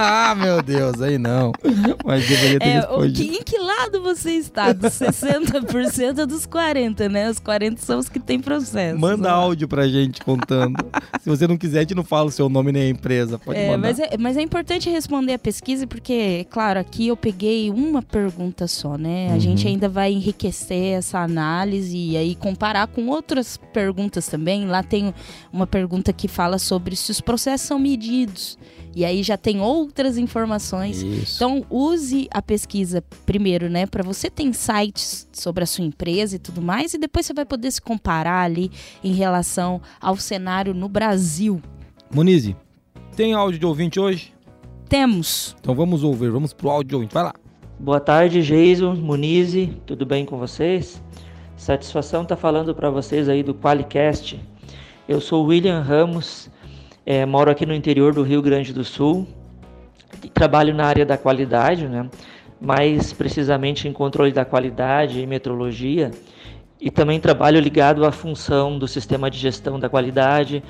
Ah, 0.00 0.34
meu 0.34 0.62
Deus, 0.62 1.00
aí 1.00 1.18
não. 1.18 1.52
Mas 2.04 2.26
deveria 2.28 2.58
ter 2.58 2.66
É, 2.68 2.78
o 2.78 3.00
respondido. 3.00 3.18
que, 3.18 3.36
em 3.36 3.42
que 3.42 3.58
lado 3.58 4.02
você 4.02 4.32
está? 4.32 4.72
Dos 4.72 4.92
60% 4.92 6.26
dos 6.26 6.46
40%, 6.46 7.08
né? 7.10 7.30
Os 7.30 7.38
40% 7.40 7.78
são 7.78 7.98
os 7.98 8.08
que 8.08 8.18
têm 8.18 8.40
processo. 8.40 8.98
Manda 8.98 9.28
né? 9.28 9.34
áudio 9.34 9.68
pra 9.68 9.86
gente 9.88 10.20
contando. 10.22 10.76
se 11.20 11.28
você 11.28 11.46
não 11.46 11.56
quiser, 11.56 11.78
a 11.78 11.82
gente 11.82 11.94
não 11.94 12.04
fala 12.04 12.28
o 12.28 12.30
seu 12.30 12.48
nome 12.48 12.72
nem 12.72 12.82
a 12.82 12.88
empresa. 12.88 13.38
Pode 13.38 13.58
É, 13.58 13.66
mandar. 13.70 13.78
mas, 13.88 13.98
é, 13.98 14.16
mas 14.18 14.36
é 14.36 14.42
importante 14.42 14.88
responder 14.90 15.34
a 15.34 15.38
pesquisa, 15.38 15.86
porque, 15.86 16.46
claro, 16.50 16.78
aqui 16.80 17.08
eu 17.08 17.16
peguei 17.16 17.70
uma 17.70 18.02
pergunta 18.02 18.66
só, 18.66 18.96
né? 18.96 19.28
A 19.30 19.34
Uhum. 19.34 19.40
gente 19.40 19.66
ainda 19.66 19.88
vai 19.88 20.12
enriquecer 20.12 20.98
essa 20.98 21.18
análise 21.20 21.96
e 21.96 22.16
aí 22.16 22.34
comparar 22.34 22.86
com 22.86 23.06
outras 23.08 23.56
perguntas 23.72 24.26
também. 24.26 24.66
Lá 24.66 24.82
tem 24.82 25.14
uma 25.52 25.66
pergunta 25.66 26.12
que 26.12 26.28
fala 26.28 26.58
sobre 26.58 26.96
se 26.96 27.10
os 27.10 27.20
processos 27.20 27.66
são 27.66 27.78
medidos. 27.78 28.58
E 28.94 29.04
aí 29.04 29.22
já 29.22 29.36
tem 29.36 29.60
outras 29.60 30.18
informações. 30.18 31.02
Isso. 31.02 31.36
Então, 31.36 31.64
use 31.70 32.28
a 32.32 32.42
pesquisa 32.42 33.02
primeiro, 33.24 33.68
né? 33.68 33.86
Para 33.86 34.02
você 34.02 34.28
ter 34.28 34.42
insights 34.42 35.28
sobre 35.32 35.62
a 35.62 35.66
sua 35.66 35.84
empresa 35.84 36.36
e 36.36 36.38
tudo 36.38 36.60
mais, 36.60 36.94
e 36.94 36.98
depois 36.98 37.26
você 37.26 37.32
vai 37.32 37.44
poder 37.44 37.70
se 37.70 37.80
comparar 37.80 38.42
ali 38.42 38.70
em 39.02 39.12
relação 39.12 39.80
ao 40.00 40.16
cenário 40.16 40.74
no 40.74 40.88
Brasil. 40.88 41.60
Munize, 42.12 42.56
tem 43.14 43.32
áudio 43.34 43.60
de 43.60 43.66
ouvinte 43.66 44.00
hoje? 44.00 44.32
Temos. 44.88 45.54
Então 45.60 45.74
vamos 45.74 46.02
ouvir, 46.02 46.30
vamos 46.30 46.52
pro 46.52 46.68
áudio 46.68 46.88
de 46.88 46.94
ouvinte. 46.96 47.14
Vai 47.14 47.22
lá. 47.22 47.34
Boa 47.78 48.00
tarde, 48.00 48.42
Jason, 48.42 48.94
Munize, 48.96 49.80
tudo 49.86 50.04
bem 50.04 50.26
com 50.26 50.36
vocês? 50.36 51.00
Satisfação 51.56 52.22
estar 52.22 52.36
falando 52.36 52.74
para 52.74 52.90
vocês 52.90 53.28
aí 53.28 53.42
do 53.42 53.54
Qualicast. 53.54 54.40
Eu 55.08 55.20
sou 55.20 55.44
William 55.44 55.80
Ramos, 55.80 56.50
eh, 57.04 57.24
moro 57.26 57.50
aqui 57.50 57.64
no 57.66 57.74
interior 57.74 58.14
do 58.14 58.22
Rio 58.22 58.42
Grande 58.42 58.72
do 58.72 58.84
Sul, 58.84 59.26
e 60.22 60.28
trabalho 60.28 60.74
na 60.74 60.86
área 60.86 61.06
da 61.06 61.16
qualidade, 61.16 61.86
né? 61.86 62.08
mais 62.60 63.12
precisamente 63.12 63.88
em 63.88 63.92
controle 63.92 64.32
da 64.32 64.44
qualidade 64.44 65.20
e 65.20 65.26
metrologia, 65.26 66.10
e 66.80 66.90
também 66.90 67.18
trabalho 67.20 67.60
ligado 67.60 68.04
à 68.04 68.12
função 68.12 68.78
do 68.78 68.86
sistema 68.86 69.30
de 69.30 69.38
gestão 69.38 69.78
da 69.78 69.88
qualidade, 69.88 70.62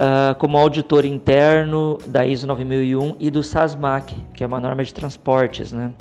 ah, 0.00 0.36
como 0.38 0.56
auditor 0.56 1.04
interno 1.04 1.98
da 2.06 2.24
ISO 2.24 2.46
9001 2.46 3.16
e 3.18 3.30
do 3.30 3.42
SASMAC, 3.42 4.14
que 4.32 4.44
é 4.44 4.46
uma 4.46 4.60
norma 4.60 4.84
de 4.84 4.94
transportes, 4.94 5.72
né? 5.72 5.92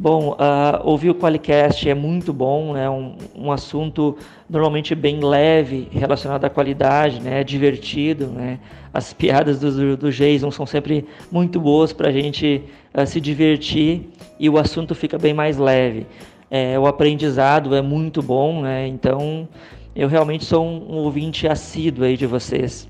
Bom, 0.00 0.36
ah, 0.38 0.80
ouvir 0.84 1.10
o 1.10 1.14
Qualicast 1.16 1.90
é 1.90 1.92
muito 1.92 2.32
bom, 2.32 2.76
é 2.76 2.88
um, 2.88 3.16
um 3.34 3.50
assunto 3.50 4.16
normalmente 4.48 4.94
bem 4.94 5.18
leve 5.18 5.88
relacionado 5.90 6.44
à 6.44 6.48
qualidade, 6.48 7.20
né? 7.20 7.42
Divertido, 7.42 8.28
né? 8.28 8.60
As 8.94 9.10
piadas 9.12 9.58
do, 9.58 9.96
do 9.96 10.12
Jason 10.12 10.52
são 10.52 10.64
sempre 10.64 11.04
muito 11.32 11.58
boas 11.60 11.92
para 11.92 12.10
a 12.10 12.12
gente 12.12 12.62
ah, 12.94 13.04
se 13.04 13.20
divertir 13.20 14.08
e 14.38 14.48
o 14.48 14.56
assunto 14.56 14.94
fica 14.94 15.18
bem 15.18 15.34
mais 15.34 15.58
leve. 15.58 16.06
É, 16.48 16.78
o 16.78 16.86
aprendizado 16.86 17.74
é 17.74 17.82
muito 17.82 18.22
bom, 18.22 18.62
né? 18.62 18.86
Então 18.86 19.48
eu 19.96 20.06
realmente 20.06 20.44
sou 20.44 20.64
um, 20.64 20.92
um 20.92 20.96
ouvinte 20.98 21.48
assíduo 21.48 22.04
aí 22.04 22.16
de 22.16 22.24
vocês. 22.24 22.87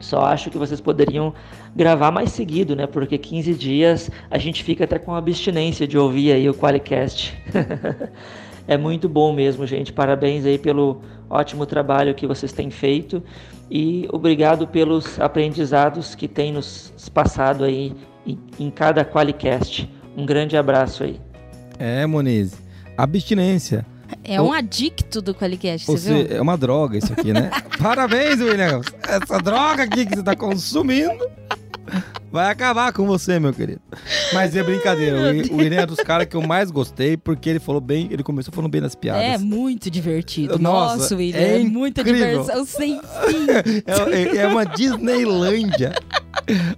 Só 0.00 0.22
acho 0.22 0.50
que 0.50 0.58
vocês 0.58 0.80
poderiam 0.80 1.32
gravar 1.76 2.10
mais 2.10 2.32
seguido, 2.32 2.74
né? 2.74 2.86
Porque 2.86 3.18
15 3.18 3.54
dias 3.54 4.10
a 4.30 4.38
gente 4.38 4.64
fica 4.64 4.84
até 4.84 4.98
com 4.98 5.14
abstinência 5.14 5.86
de 5.86 5.98
ouvir 5.98 6.32
aí 6.32 6.48
o 6.48 6.54
Qualicast. 6.54 7.34
é 8.66 8.76
muito 8.76 9.08
bom 9.08 9.32
mesmo, 9.32 9.66
gente. 9.66 9.92
Parabéns 9.92 10.44
aí 10.44 10.58
pelo 10.58 11.02
ótimo 11.28 11.66
trabalho 11.66 12.14
que 12.14 12.26
vocês 12.26 12.52
têm 12.52 12.70
feito. 12.70 13.22
e 13.70 14.08
obrigado 14.12 14.66
pelos 14.66 15.20
aprendizados 15.20 16.14
que 16.14 16.26
tem 16.26 16.52
nos 16.52 16.92
passado 17.14 17.62
aí 17.62 17.92
em, 18.26 18.38
em 18.58 18.70
cada 18.70 19.04
Qualicast. 19.04 19.88
Um 20.16 20.26
grande 20.26 20.56
abraço 20.56 21.04
aí. 21.04 21.20
É, 21.78 22.04
Moniz. 22.06 22.60
Abstinência. 22.96 23.86
É 24.24 24.40
um 24.40 24.52
adicto 24.52 25.20
do 25.22 25.34
Qualicast, 25.34 25.86
você, 25.86 25.98
Você 25.98 26.24
viu? 26.24 26.36
é 26.36 26.40
uma 26.40 26.56
droga 26.56 26.98
isso 26.98 27.12
aqui, 27.12 27.32
né? 27.32 27.50
Parabéns, 27.80 28.40
William. 28.40 28.80
Essa 29.02 29.38
droga 29.38 29.84
aqui 29.84 30.06
que 30.06 30.16
você 30.16 30.22
tá 30.22 30.36
consumindo 30.36 31.28
vai 32.30 32.50
acabar 32.50 32.92
com 32.92 33.06
você, 33.06 33.38
meu 33.40 33.52
querido. 33.52 33.80
Mas 34.32 34.54
é 34.56 34.62
brincadeira. 34.62 35.16
O 35.18 35.22
Wi- 35.22 35.48
o 35.50 35.56
William 35.56 35.80
é 35.82 35.86
dos 35.86 35.98
caras 36.00 36.26
que 36.26 36.36
eu 36.36 36.42
mais 36.42 36.70
gostei 36.70 37.16
porque 37.16 37.48
ele 37.50 37.58
falou 37.60 37.80
bem, 37.80 38.08
ele 38.10 38.22
começou 38.22 38.52
falando 38.52 38.70
bem 38.70 38.80
das 38.80 38.94
É 38.94 38.98
piadas. 38.98 39.42
muito 39.42 39.90
divertido. 39.90 40.58
Nossa, 40.58 40.96
Nossa, 40.96 41.16
William, 41.16 41.38
é 41.38 41.60
é, 41.60 41.64
muita 41.64 42.04
diversão 42.04 42.64
sem 42.64 43.00
fim. 43.00 43.46
É, 43.86 44.22
é- 44.22 44.36
é 44.42 44.46
uma 44.46 44.64
Disneylândia. 44.64 45.92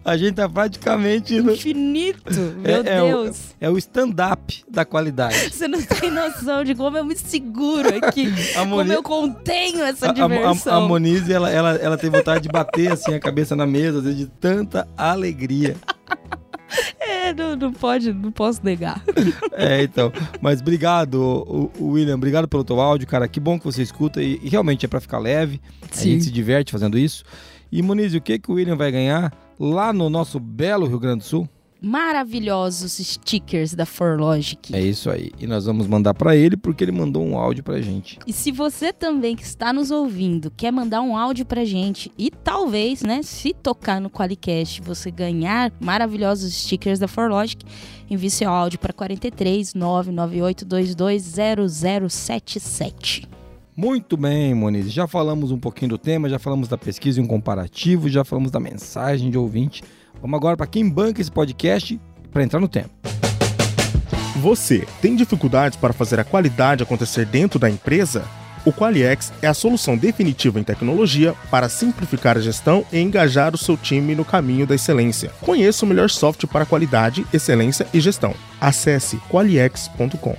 A 0.04 0.16
gente 0.16 0.35
tá 0.35 0.49
praticamente 0.49 1.40
no, 1.40 1.52
Infinito. 1.52 2.23
Meu 2.62 2.85
É- 2.85 2.97
é 2.99 3.02
o- 3.02 3.06
Deus. 3.25 3.38
é 3.61 3.71
o 3.71 3.78
stand-up 3.78 4.64
da 4.71 4.85
qualidade. 4.85 5.35
Você 5.52 5.68
não 5.68 5.80
tem 5.82 6.11
noção 6.11 6.64
de 6.64 6.75
como 6.75 6.97
eu 6.97 7.04
me 7.04 7.16
seguro 7.16 7.88
aqui. 7.97 8.32
A 8.56 8.61
como 8.66 8.92
eu 8.92 9.02
contenho 9.02 9.82
essa 9.82 10.06
A, 10.06 10.11
a, 10.11 10.12
diversão. 10.12 10.73
a, 10.73 10.76
a 10.76 10.80
Monize, 10.88 11.32
ela, 11.32 11.50
ela, 11.50 11.71
ela 11.76 11.97
tem 11.99 12.11
vontade 12.11 12.42
de 12.42 12.49
bater 12.49 12.90
assim 12.92 13.14
a 13.14 13.21
cabeça 13.21 13.54
na 13.56 13.66
mesa, 13.66 14.00
vezes, 14.00 14.18
de 14.18 14.26
tanta 14.26 14.87
alegria. 14.97 15.41
É, 16.99 17.34
não, 17.34 17.54
não 17.54 17.72
pode, 17.72 18.12
não 18.12 18.32
posso 18.32 18.64
negar. 18.64 19.02
É, 19.52 19.82
então. 19.82 20.11
Mas 20.40 20.61
obrigado, 20.61 21.70
William, 21.78 22.14
obrigado 22.14 22.49
pelo 22.49 22.64
teu 22.64 22.80
áudio, 22.80 23.06
cara. 23.06 23.28
Que 23.28 23.38
bom 23.38 23.58
que 23.58 23.64
você 23.64 23.82
escuta 23.82 24.22
e, 24.22 24.37
realmente 24.49 24.87
é 24.87 24.88
pra 24.88 25.00
ficar 25.00 25.18
leve. 25.18 25.61
A 25.82 25.94
Sim. 25.94 26.12
gente 26.12 26.25
se 26.25 26.30
diverte 26.30 26.72
fazendo 26.72 26.99
isso. 26.99 27.22
E 27.70 27.82
Moniz, 27.82 28.14
o 28.14 28.20
que 28.20 28.38
que 28.38 28.50
o 28.50 28.54
William 28.54 28.76
vai 28.76 28.90
ganhar 28.90 29.32
lá 29.61 29.92
no 29.92 30.08
nosso 30.08 30.40
belo 30.40 30.87
Rio 30.87 30.99
Grande 30.99 31.18
do 31.18 31.25
Sul? 31.25 31.49
Maravilhosos 31.82 32.92
stickers 32.92 33.74
da 33.74 33.84
Forlogic. 33.84 34.72
É 34.74 34.80
isso 34.80 35.10
aí. 35.10 35.32
E 35.40 35.48
nós 35.48 35.66
vamos 35.66 35.88
mandar 35.88 36.14
pra 36.14 36.36
ele 36.36 36.56
porque 36.56 36.84
ele 36.84 36.92
mandou 36.92 37.26
um 37.26 37.36
áudio 37.36 37.64
pra 37.64 37.80
gente. 37.80 38.20
E 38.24 38.32
se 38.32 38.52
você 38.52 38.92
também 38.92 39.34
que 39.34 39.42
está 39.42 39.72
nos 39.72 39.90
ouvindo 39.90 40.48
quer 40.56 40.70
mandar 40.70 41.02
um 41.02 41.16
áudio 41.16 41.44
pra 41.44 41.64
gente 41.64 42.12
e 42.16 42.30
talvez, 42.30 43.02
né, 43.02 43.20
se 43.22 43.52
tocar 43.52 44.00
no 44.00 44.08
Qualicast, 44.08 44.80
você 44.80 45.10
ganhar 45.10 45.72
maravilhosos 45.80 46.54
stickers 46.54 47.00
da 47.00 47.08
Forlogic, 47.08 47.64
envie 48.08 48.30
seu 48.30 48.48
áudio 48.48 48.78
para 48.78 48.92
43 48.92 49.74
998 49.74 50.64
0077. 51.68 53.28
Muito 53.74 54.16
bem, 54.16 54.54
Moniz. 54.54 54.92
Já 54.92 55.08
falamos 55.08 55.50
um 55.50 55.58
pouquinho 55.58 55.88
do 55.90 55.98
tema, 55.98 56.28
já 56.28 56.38
falamos 56.38 56.68
da 56.68 56.76
pesquisa 56.78 57.18
e 57.18 57.22
um 57.24 57.26
comparativo, 57.26 58.08
já 58.08 58.22
falamos 58.22 58.50
da 58.50 58.60
mensagem 58.60 59.30
de 59.30 59.38
ouvinte. 59.38 59.82
Vamos 60.23 60.37
agora 60.37 60.57
para 60.57 60.69
quem 60.69 60.88
banca 60.88 61.21
esse 61.21 61.33
podcast 61.33 62.00
para 62.31 62.45
entrar 62.45 62.61
no 62.61 62.69
tema. 62.69 62.88
Você 64.37 64.87
tem 65.00 65.17
dificuldades 65.17 65.76
para 65.76 65.93
fazer 65.93 66.21
a 66.21 66.25
qualidade 66.25 66.85
acontecer 66.85 67.26
dentro 67.26 67.59
da 67.59 67.69
empresa? 67.69 68.25
O 68.64 68.73
Qualiex 68.73 69.33
é 69.43 69.49
a 69.49 69.55
solução 69.55 69.97
definitiva 69.97 70.61
em 70.61 70.62
tecnologia 70.62 71.35
para 71.50 71.69
simplificar 71.69 72.38
a 72.38 72.41
gestão 72.41 72.87
e 72.93 73.00
engajar 73.00 73.52
o 73.52 73.59
seu 73.59 73.76
time 73.76 74.14
no 74.14 74.25
caminho 74.25 74.64
da 74.64 74.76
excelência. 74.76 75.33
Conheça 75.41 75.85
o 75.85 75.88
melhor 75.88 76.09
software 76.09 76.49
para 76.49 76.64
qualidade, 76.64 77.26
excelência 77.33 77.88
e 77.93 78.00
gestão. 78.00 78.33
Acesse 78.61 79.17
qualiex.com. 79.29 80.37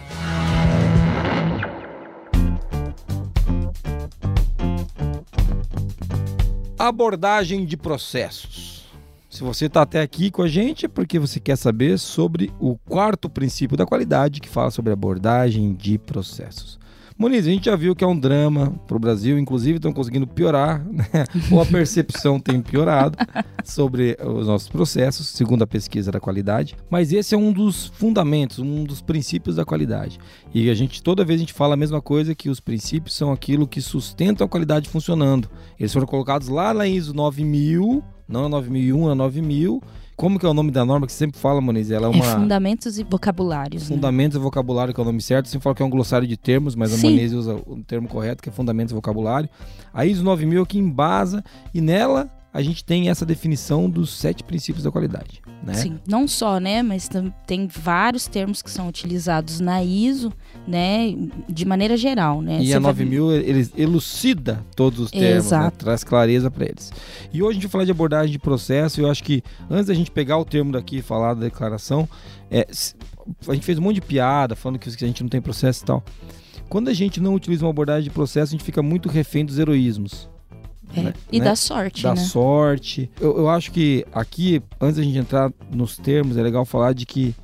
Abordagem 6.80 7.66
de 7.66 7.75
processos. 7.75 8.73
Se 9.34 9.42
você 9.42 9.66
está 9.66 9.82
até 9.82 10.00
aqui 10.00 10.30
com 10.30 10.44
a 10.44 10.48
gente 10.48 10.86
é 10.86 10.88
porque 10.88 11.18
você 11.18 11.40
quer 11.40 11.56
saber 11.56 11.98
sobre 11.98 12.54
o 12.60 12.78
quarto 12.78 13.28
princípio 13.28 13.75
da 13.75 13.84
qualidade 13.84 14.40
que 14.40 14.48
fala 14.48 14.70
sobre 14.70 14.94
abordagem 14.94 15.74
de 15.74 15.98
processos. 15.98 16.78
Moniz, 17.18 17.48
a 17.48 17.50
gente 17.50 17.66
já 17.66 17.75
viu 17.75 17.96
que 17.96 18.04
é 18.04 18.08
um 18.08 18.18
drama 18.18 18.80
para 18.88 18.96
o 18.96 19.00
Brasil, 19.00 19.40
inclusive 19.40 19.78
estão 19.78 19.92
conseguindo 19.92 20.28
piorar, 20.28 20.86
né? 20.86 21.25
ou 21.52 21.60
a 21.60 21.66
percepção 21.66 22.40
tem 22.40 22.62
piorado 22.62 23.18
sobre 23.63 24.16
os 24.24 24.46
nossos 24.46 24.70
processos, 24.70 25.30
segundo 25.30 25.63
a 25.63 25.68
pesquisa 25.68 26.12
da 26.12 26.20
qualidade. 26.20 26.75
Mas 26.88 27.12
esse 27.12 27.34
é 27.34 27.38
um 27.38 27.52
dos 27.52 27.88
fundamentos, 27.88 28.60
um 28.60 28.84
dos 28.84 29.02
princípios 29.02 29.56
da 29.56 29.66
qualidade. 29.66 30.20
E 30.54 30.70
a 30.70 30.75
gente 30.75 31.02
toda 31.02 31.25
vez 31.25 31.40
a 31.40 31.42
gente 31.42 31.54
fala 31.54 31.74
a 31.74 31.78
mesma 31.78 32.04
coisa 32.04 32.36
que 32.36 32.52
os 32.52 32.60
princípios 32.60 33.16
são 33.16 33.32
aquilo 33.32 33.68
que 33.68 33.82
sustentam 33.82 34.46
a 34.46 34.50
qualidade 34.50 34.90
funcionando. 34.90 35.50
Eles 35.80 35.92
foram 35.92 36.06
colocados 36.06 36.50
lá 36.50 36.72
na 36.72 36.88
ISO 36.88 37.16
9000, 37.16 38.04
não 38.34 38.44
na 38.44 38.50
9001, 38.50 39.08
na 39.08 39.16
9000. 39.16 39.82
Como 40.16 40.38
que 40.38 40.46
é 40.46 40.50
o 40.50 40.54
nome 40.54 40.70
da 40.70 40.86
norma 40.86 41.08
que 41.08 41.12
você 41.13 41.20
sempre 41.20 41.40
fala, 41.40 41.60
Moniz? 41.60 41.90
Ela 41.90 42.08
é 42.08 42.12
É 42.12 42.16
uma 42.16 42.24
fundamentos 42.40 43.00
e 43.00 43.04
vocabulários. 43.04 43.90
né? 43.90 43.96
Fundamentos 43.96 44.38
e 44.38 44.40
vocabulário, 44.40 44.94
que 44.94 45.00
é 45.00 45.04
o 45.04 45.06
nome 45.06 45.22
certo. 45.22 45.48
Você 45.48 45.60
fala 45.60 45.75
que 45.75 45.82
é 45.82 45.86
um 45.86 45.90
glossário 45.90 46.28
de 46.28 46.38
termos, 46.38 46.75
mas 46.75 46.94
a 46.94 46.98
Sim. 46.98 47.10
Moniz 47.12 47.32
usa 47.34 47.56
o 47.56 47.82
termo 47.84 48.08
correto, 48.08 48.42
que 48.44 48.50
é 48.50 48.52
fundamentos 48.52 48.92
e 48.92 48.96
vocabulário. 48.96 49.50
A 49.94 50.06
ISO 50.06 50.24
9000 50.24 50.62
é 50.62 50.66
que 50.66 50.78
embasa, 50.78 51.44
e 51.74 51.82
nela 51.82 52.30
a 52.53 52.62
gente 52.62 52.86
tem 52.86 53.10
essa 53.10 53.25
definição 53.25 53.89
dos 53.89 54.12
sete 54.12 54.43
princípios 54.43 54.83
da 54.83 54.91
qualidade. 54.91 55.41
Né? 55.63 55.74
Sim, 55.74 56.00
não 56.07 56.27
só, 56.27 56.60
né, 56.60 56.83
mas 56.83 57.10
tem 57.48 57.67
vários 57.67 58.27
termos 58.27 58.62
que 58.62 58.69
são 58.69 58.88
utilizados 58.88 59.60
na 59.60 59.83
ISO, 59.83 60.31
né, 60.67 61.15
de 61.50 61.65
maneira 61.65 61.98
geral, 61.98 62.41
né? 62.41 62.62
E 62.62 62.67
Você 62.67 62.74
a 62.74 62.79
vai- 62.79 62.91
9000 62.93 63.31
ele 63.31 63.69
elucida 63.75 64.63
todos 64.75 65.00
os 65.00 65.12
termos, 65.12 65.50
né? 65.50 65.72
Traz 65.77 66.03
clareza 66.03 66.51
para 66.51 66.65
eles. 66.65 66.91
E 67.33 67.41
hoje 67.41 67.51
a 67.51 67.53
gente 67.53 67.63
vai 67.63 67.72
falar 67.72 67.86
de 67.86 67.91
abordagem 67.91 68.31
de 68.31 68.39
processo. 68.39 69.01
Eu 69.01 69.10
acho 69.10 69.24
que 69.24 69.41
antes 69.69 69.88
da 69.88 69.93
gente 69.93 70.12
pegar 70.12 70.38
o 70.38 70.45
termo 70.45 70.72
daqui 70.74 70.98
e 70.98 71.01
falar 71.01 71.33
da 71.33 71.41
declaração, 71.41 72.07
é, 72.51 72.67
a 73.48 73.53
gente 73.53 73.65
fez 73.65 73.79
um 73.79 73.81
monte 73.81 73.95
de 73.95 74.01
piada 74.01 74.55
falando 74.55 74.77
que 74.77 74.89
a 74.89 75.07
gente 75.07 75.24
não 75.24 75.29
tem 75.29 75.41
processo 75.41 75.83
e 75.83 75.86
tal. 75.86 76.03
Quando 76.69 76.89
a 76.89 76.93
gente 76.93 77.19
não 77.19 77.33
utiliza 77.33 77.65
uma 77.65 77.72
abordagem 77.72 78.03
de 78.03 78.10
processo, 78.10 78.50
a 78.50 78.57
gente 78.57 78.63
fica 78.63 78.81
muito 78.83 79.07
refém 79.10 79.45
dos 79.45 79.57
heroísmos. 79.57 80.29
É, 80.95 81.01
né? 81.01 81.13
E 81.31 81.39
Né? 81.39 81.45
da 81.45 81.55
sorte, 81.55 82.03
da 82.03 82.15
né? 82.15 82.21
sorte. 82.21 83.09
Eu, 83.19 83.38
eu 83.38 83.50
acho 83.50 83.71
que 83.71 84.05
aqui, 84.13 84.62
antes 84.79 84.97
da 84.97 85.03
gente 85.03 85.17
entrar 85.17 85.51
nos 85.71 85.97
termos, 85.97 86.38
é 86.38 86.41
legal 86.41 86.65
falar 86.65 86.93
de 86.93 87.05
que 87.05 87.35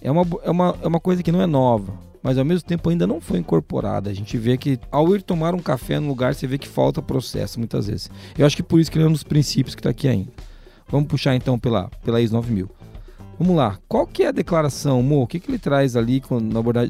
é 0.00 0.10
uma, 0.10 0.26
é 0.42 0.50
uma, 0.50 0.76
é 0.82 0.86
uma 0.86 1.00
coisa 1.00 1.22
que 1.22 1.30
não 1.30 1.42
é 1.42 1.46
nova, 1.46 1.92
mas 2.22 2.38
ao 2.38 2.44
mesmo 2.44 2.66
tempo 2.66 2.88
ainda 2.88 3.06
não 3.06 3.20
foi 3.20 3.38
incorporada. 3.38 4.10
A 4.10 4.14
gente 4.14 4.36
vê 4.36 4.56
que 4.56 4.78
ao 4.90 5.14
ir 5.14 5.22
tomar 5.22 5.54
um 5.54 5.58
café 5.58 6.00
no 6.00 6.08
lugar, 6.08 6.34
você 6.34 6.46
vê 6.46 6.58
que 6.58 6.68
falta 6.68 7.00
processo 7.02 7.58
muitas 7.58 7.86
vezes. 7.86 8.10
Eu 8.36 8.46
acho 8.46 8.56
que 8.56 8.62
por 8.62 8.80
isso 8.80 8.90
que 8.90 8.98
ele 8.98 9.04
é 9.04 9.08
um 9.08 9.12
dos 9.12 9.24
princípios 9.24 9.74
que 9.74 9.80
está 9.80 9.90
aqui 9.90 10.08
ainda. 10.08 10.30
Vamos 10.88 11.08
puxar 11.08 11.34
então 11.36 11.58
pela, 11.58 11.88
pela 12.04 12.20
IS 12.20 12.30
9000. 12.32 12.68
Vamos 13.38 13.56
lá. 13.56 13.78
Qual 13.88 14.06
que 14.06 14.24
é 14.24 14.28
a 14.28 14.32
declaração, 14.32 15.02
Mo? 15.02 15.22
O 15.22 15.26
que, 15.26 15.40
que 15.40 15.50
ele 15.50 15.58
traz 15.58 15.96
ali 15.96 16.22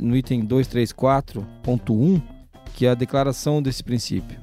no 0.00 0.16
item 0.16 0.44
234.1, 0.44 2.22
que 2.74 2.86
é 2.86 2.90
a 2.90 2.94
declaração 2.94 3.62
desse 3.62 3.84
princípio? 3.84 4.36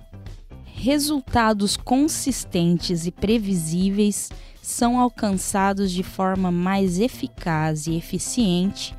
Resultados 0.80 1.76
consistentes 1.76 3.08
e 3.08 3.12
previsíveis 3.12 4.30
são 4.62 5.00
alcançados 5.00 5.92
de 5.92 6.04
forma 6.04 6.52
mais 6.52 7.00
eficaz 7.00 7.88
e 7.88 7.96
eficiente 7.96 8.96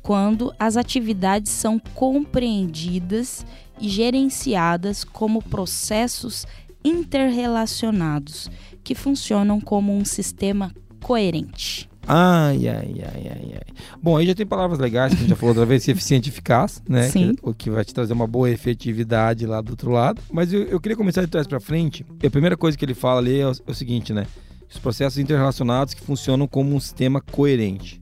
quando 0.00 0.54
as 0.60 0.76
atividades 0.76 1.50
são 1.50 1.80
compreendidas 1.92 3.44
e 3.80 3.88
gerenciadas 3.88 5.02
como 5.02 5.42
processos 5.42 6.46
interrelacionados 6.84 8.48
que 8.84 8.94
funcionam 8.94 9.60
como 9.60 9.92
um 9.92 10.04
sistema 10.04 10.72
coerente. 11.02 11.90
Ai, 12.08 12.66
ai, 12.68 12.94
ai, 13.04 13.30
ai, 13.30 13.52
ai. 13.54 13.74
Bom, 14.02 14.16
aí 14.16 14.26
já 14.26 14.34
tem 14.34 14.46
palavras 14.46 14.78
legais 14.78 15.12
que 15.12 15.18
a 15.18 15.20
gente 15.20 15.28
já 15.30 15.36
falou 15.36 15.50
outra 15.50 15.66
vez, 15.66 15.86
é 15.86 15.92
eficiente 15.92 16.28
e 16.28 16.30
eficaz, 16.32 16.82
né? 16.88 17.02
Sim. 17.10 17.34
Que- 17.34 17.40
o 17.42 17.52
que 17.54 17.68
vai 17.70 17.84
te 17.84 17.92
trazer 17.92 18.12
uma 18.14 18.26
boa 18.26 18.50
efetividade 18.50 19.44
lá 19.46 19.60
do 19.60 19.70
outro 19.70 19.90
lado. 19.90 20.20
Mas 20.32 20.52
eu, 20.52 20.62
eu 20.64 20.80
queria 20.80 20.96
começar 20.96 21.20
de 21.20 21.28
trás 21.28 21.46
para 21.46 21.60
frente. 21.60 22.04
A 22.24 22.30
primeira 22.30 22.56
coisa 22.56 22.76
que 22.78 22.84
ele 22.84 22.94
fala 22.94 23.20
ali 23.20 23.38
é 23.40 23.46
o, 23.46 23.50
é 23.52 23.70
o 23.70 23.74
seguinte, 23.74 24.12
né? 24.12 24.26
Os 24.70 24.78
processos 24.78 25.18
interrelacionados 25.18 25.94
que 25.94 26.00
funcionam 26.02 26.46
como 26.46 26.74
um 26.74 26.80
sistema 26.80 27.20
coerente. 27.20 28.00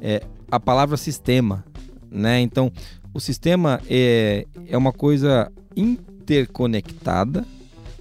É 0.00 0.22
a 0.50 0.58
palavra 0.58 0.96
sistema, 0.96 1.64
né? 2.10 2.40
Então, 2.40 2.72
o 3.12 3.20
sistema 3.20 3.80
é, 3.88 4.46
é 4.68 4.76
uma 4.76 4.92
coisa 4.92 5.50
interconectada. 5.76 7.44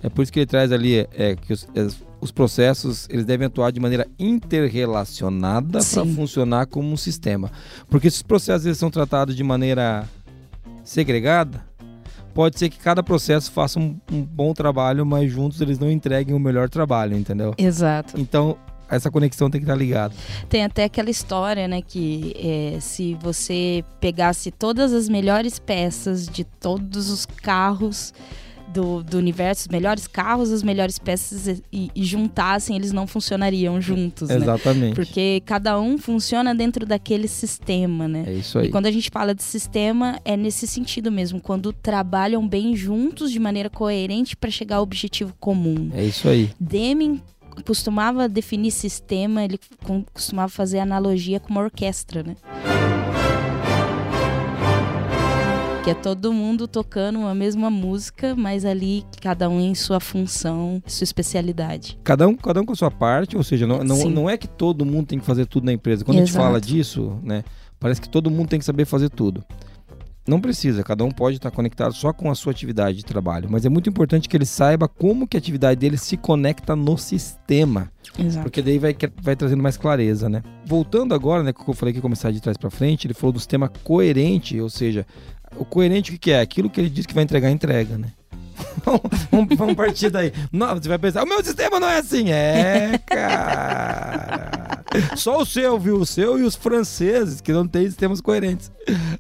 É 0.02 0.10
por 0.10 0.22
isso 0.24 0.32
que 0.32 0.40
ele 0.40 0.46
traz 0.46 0.72
ali 0.72 1.08
é, 1.14 1.36
que 1.36 1.52
os, 1.54 1.68
as- 1.76 1.98
os 2.22 2.32
processos 2.32 3.08
eles 3.10 3.26
devem 3.26 3.48
atuar 3.48 3.72
de 3.72 3.80
maneira 3.80 4.08
interrelacionada 4.18 5.80
para 5.80 6.06
funcionar 6.06 6.66
como 6.68 6.92
um 6.92 6.98
sistema. 6.98 7.52
Porque 7.90 8.10
se 8.10 8.18
os 8.18 8.24
processos 8.24 8.66
eles 8.66 8.78
são 8.78 8.92
tratados 8.92 9.36
de 9.36 9.44
maneira 9.44 10.08
segregada, 10.84 11.64
pode 12.34 12.58
ser 12.60 12.70
que 12.70 12.78
cada 12.78 13.02
processo 13.04 13.52
faça 13.52 13.80
um, 13.80 14.00
um 14.12 14.22
bom 14.24 14.54
trabalho, 14.54 15.06
mas 15.06 15.32
juntos 15.32 15.62
eles 15.62 15.80
não 15.80 15.90
entreguem 15.90 16.36
o 16.36 16.40
melhor 16.40 16.70
trabalho, 16.70 17.18
entendeu? 17.18 17.54
Exato. 17.58 18.20
Então, 18.20 18.58
essa 18.90 19.12
conexão 19.12 19.50
tem 19.50 19.62
que 19.62 19.66
estar 19.66 19.76
ligada. 19.76 20.14
Tem 20.48 20.64
até 20.64 20.86
aquela 20.86 21.10
história, 21.10 21.68
né, 21.68 21.82
que 21.82 22.34
é, 22.38 22.80
se 22.80 23.16
você 23.22 23.84
pegasse 24.00 24.52
todas 24.52 24.94
as 24.94 25.08
melhores 25.08 25.60
peças 25.60 26.28
de 26.28 26.44
todos 26.44 27.10
os 27.10 27.26
carros 27.26 28.14
do, 28.70 29.04
do 29.04 29.18
universo, 29.18 29.64
os 29.64 29.68
melhores 29.68 30.08
carros, 30.08 30.52
as 30.52 30.64
melhores 30.64 30.98
peças 30.98 31.62
e, 31.72 31.92
e 31.96 32.04
juntassem, 32.04 32.76
eles 32.76 32.92
não 32.92 33.08
funcionariam 33.08 33.80
juntos, 33.82 34.30
né? 34.30 34.36
Exatamente. 34.36 34.96
Porque 34.96 35.42
cada 35.46 35.80
um 35.80 35.98
funciona 35.98 36.54
dentro 36.54 36.86
daquele 36.86 37.28
sistema, 37.28 38.08
né? 38.08 38.24
É 38.28 38.34
isso 38.34 38.60
aí. 38.60 38.68
E 38.68 38.70
quando 38.72 38.86
a 38.86 38.92
gente 38.92 39.10
fala 39.10 39.34
de 39.34 39.44
sistema, 39.44 40.20
é 40.24 40.38
nesse 40.38 40.68
sentido 40.68 41.12
mesmo, 41.12 41.42
quando 41.42 41.74
trabalham 41.74 42.48
bem 42.48 42.76
juntos 42.76 43.32
de 43.32 43.40
maneira 43.40 43.70
coerente 43.70 44.36
para 44.36 44.50
chegar 44.50 44.78
ao 44.78 44.84
objetivo 44.84 45.34
comum. 45.40 45.90
É 45.94 46.04
isso 46.04 46.28
aí. 46.28 46.50
Deming 46.60 47.22
costumava 47.66 48.30
definir 48.30 48.72
sistema, 48.72 49.44
ele 49.44 49.60
costumava 50.14 50.50
fazer 50.50 50.80
analogia 50.80 51.40
com 51.40 51.50
uma 51.50 51.62
orquestra, 51.62 52.24
né? 52.24 52.36
Que 55.84 55.92
é 55.92 55.94
todo 55.94 56.34
mundo 56.34 56.68
tocando 56.68 57.26
a 57.26 57.34
mesma 57.34 57.70
música, 57.70 58.36
mas 58.36 58.66
ali 58.66 59.06
cada 59.22 59.50
um 59.50 59.62
em 59.62 59.74
sua 59.74 60.00
função, 60.00 60.84
sua 60.86 61.04
especialidade. 61.04 61.98
Cada 62.04 62.28
um, 62.28 62.36
cada 62.36 62.62
um 62.62 62.66
com 62.66 62.74
a 62.74 62.76
sua 62.76 62.92
parte, 62.92 63.38
ou 63.38 63.44
seja, 63.44 63.66
não, 63.66 63.84
não, 63.84 64.10
não 64.10 64.30
é 64.30 64.38
que 64.38 64.48
todo 64.48 64.86
mundo 64.86 65.08
tem 65.08 65.20
que 65.20 65.26
fazer 65.26 65.46
tudo 65.46 65.66
na 65.66 65.74
empresa. 65.74 66.04
Quando 66.04 66.18
a 66.18 66.20
gente 66.20 66.32
Exato. 66.32 66.46
fala 66.46 66.60
disso, 66.60 67.18
né, 67.24 67.44
parece 67.80 68.02
que 68.02 68.10
todo 68.10 68.30
mundo 68.30 68.50
tem 68.50 68.60
que 68.60 68.66
saber 68.66 68.86
fazer 68.86 69.10
tudo. 69.10 69.44
Não 70.30 70.40
precisa, 70.40 70.84
cada 70.84 71.04
um 71.04 71.10
pode 71.10 71.38
estar 71.38 71.50
conectado 71.50 71.92
só 71.92 72.14
com 72.14 72.30
a 72.30 72.36
sua 72.36 72.52
atividade 72.52 72.98
de 72.98 73.06
trabalho, 73.06 73.50
mas 73.50 73.66
é 73.66 73.70
muito 73.70 73.90
importante 73.90 74.30
que 74.30 74.38
ele 74.38 74.46
saiba 74.46 74.88
como 74.88 75.28
que 75.28 75.36
a 75.36 75.40
atividade 75.40 75.80
dele 75.80 75.98
se 75.98 76.18
conecta 76.18 76.76
no 76.76 77.00
sistema, 77.00 77.92
Exato. 78.18 78.44
porque 78.44 78.62
daí 78.62 78.78
vai, 78.78 78.96
vai 79.24 79.36
trazendo 79.36 79.64
mais 79.64 79.76
clareza, 79.76 80.30
né? 80.30 80.44
Voltando 80.68 81.16
agora, 81.16 81.42
né, 81.42 81.52
que 81.52 81.68
eu 81.68 81.74
falei 81.74 81.94
que 81.94 81.98
ia 81.98 82.04
começar 82.04 82.30
de 82.30 82.40
trás 82.40 82.58
para 82.58 82.70
frente, 82.70 83.08
ele 83.08 83.16
falou 83.16 83.34
do 83.34 83.40
sistema 83.40 83.72
coerente, 83.84 84.62
ou 84.62 84.70
seja, 84.70 85.04
o 85.58 85.66
coerente 85.66 86.14
o 86.14 86.20
que 86.20 86.32
é? 86.32 86.42
Aquilo 86.42 86.70
que 86.70 86.80
ele 86.80 86.90
diz 86.90 87.06
que 87.06 87.14
vai 87.14 87.24
entregar, 87.24 87.50
entrega, 87.50 87.98
né? 87.98 88.10
vamos, 89.32 89.56
vamos 89.58 89.76
partir 89.76 90.10
daí. 90.10 90.34
Não, 90.52 90.76
você 90.76 90.88
vai 90.88 90.98
pensar, 90.98 91.24
o 91.24 91.28
meu 91.28 91.44
sistema 91.44 91.80
não 91.80 91.88
é 91.88 92.00
assim. 92.00 92.32
É, 92.32 93.00
cara. 93.06 94.84
Só 95.16 95.42
o 95.42 95.46
seu, 95.46 95.78
viu? 95.80 95.98
O 95.98 96.06
seu 96.06 96.40
e 96.40 96.44
os 96.44 96.56
franceses, 96.56 97.42
que 97.42 97.52
não 97.54 97.68
têm 97.68 97.86
sistemas 97.86 98.20
coerentes. 98.22 98.72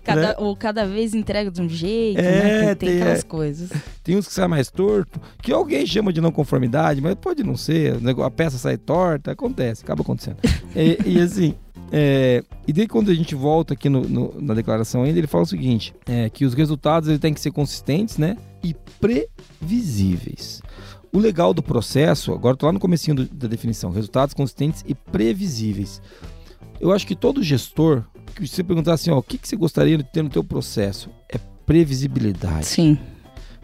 Cada, 0.03 0.29
né? 0.29 0.35
Ou 0.39 0.55
cada 0.55 0.85
vez 0.85 1.13
entrega 1.13 1.51
de 1.51 1.61
um 1.61 1.69
jeito, 1.69 2.19
É, 2.19 2.23
né? 2.23 2.75
Tem, 2.75 2.89
tem 2.89 3.01
aquelas 3.01 3.19
é. 3.19 3.23
coisas. 3.23 3.69
Tem 4.03 4.17
uns 4.17 4.27
que 4.27 4.33
saem 4.33 4.49
mais 4.49 4.71
torto, 4.71 5.21
que 5.41 5.51
alguém 5.51 5.85
chama 5.85 6.11
de 6.11 6.19
não 6.19 6.31
conformidade, 6.31 7.01
mas 7.01 7.15
pode 7.15 7.43
não 7.43 7.55
ser. 7.55 7.97
A 8.23 8.31
peça 8.31 8.57
sai 8.57 8.77
torta, 8.77 9.31
acontece, 9.31 9.83
acaba 9.83 10.01
acontecendo. 10.01 10.37
e, 10.75 10.97
e 11.05 11.21
assim, 11.21 11.53
é, 11.91 12.43
e 12.67 12.73
daí 12.73 12.87
quando 12.87 13.09
a 13.11 13.13
gente 13.13 13.33
volta 13.35 13.73
aqui 13.73 13.89
no- 13.89 14.07
no- 14.07 14.33
na 14.39 14.53
declaração 14.53 15.03
ainda, 15.03 15.17
ele 15.19 15.27
fala 15.27 15.43
o 15.43 15.47
seguinte, 15.47 15.93
é, 16.05 16.29
que 16.29 16.45
os 16.45 16.53
resultados 16.53 17.09
ele 17.09 17.19
têm 17.19 17.33
que 17.33 17.39
ser 17.41 17.51
consistentes, 17.51 18.17
né? 18.17 18.37
E 18.63 18.75
previsíveis. 18.99 20.61
O 21.11 21.17
legal 21.19 21.53
do 21.53 21.63
processo, 21.63 22.31
agora 22.33 22.55
tô 22.55 22.65
lá 22.65 22.71
no 22.71 22.79
comecinho 22.79 23.15
do- 23.15 23.25
da 23.25 23.47
definição, 23.47 23.89
resultados 23.91 24.33
consistentes 24.33 24.83
e 24.87 24.93
previsíveis. 24.93 26.01
Eu 26.79 26.91
acho 26.91 27.05
que 27.07 27.15
todo 27.15 27.41
gestor, 27.43 28.03
que 28.35 28.47
você 28.47 28.63
perguntar 28.63 28.93
assim, 28.93 29.09
ó, 29.09 29.17
o 29.17 29.23
que, 29.23 29.37
que 29.37 29.47
você 29.47 29.55
gostaria 29.55 29.97
de 29.97 30.03
ter 30.03 30.21
no 30.21 30.29
teu 30.29 30.43
processo? 30.43 31.09
É 31.27 31.37
previsibilidade. 31.65 32.65
Sim. 32.65 32.97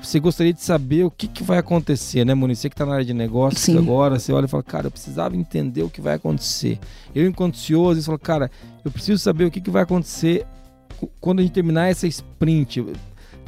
Você 0.02 0.20
gostaria 0.20 0.54
de 0.54 0.62
saber 0.62 1.04
o 1.04 1.12
que, 1.12 1.28
que 1.28 1.44
vai 1.44 1.58
acontecer, 1.58 2.26
né, 2.26 2.34
Muniz? 2.34 2.60
Você 2.60 2.70
que 2.70 2.74
está 2.74 2.86
na 2.86 2.94
área 2.94 3.06
de 3.06 3.14
negócios 3.14 3.62
Sim. 3.62 3.78
agora, 3.78 4.20
você 4.20 4.32
olha 4.32 4.46
e 4.46 4.48
fala, 4.48 4.64
cara, 4.64 4.88
eu 4.88 4.92
precisava 4.92 5.36
entender 5.36 5.84
o 5.84 5.90
que 5.90 6.02
vai 6.02 6.16
acontecer. 6.16 6.80
Eu, 7.14 7.26
enquanto 7.26 7.58
CEO, 7.58 7.90
às 7.90 7.96
vezes 7.96 8.06
falo, 8.06 8.20
cara, 8.20 8.52
eu 8.84 8.92
preciso 8.92 9.22
saber 9.22 9.46
o 9.46 9.52
que, 9.52 9.62
que 9.62 9.72
vai 9.72 9.84
acontecer 9.84 10.46
quando 11.20 11.40
a 11.40 11.42
gente 11.44 11.54
terminar 11.54 11.90
essa 11.90 12.08
sprint. 12.08 12.86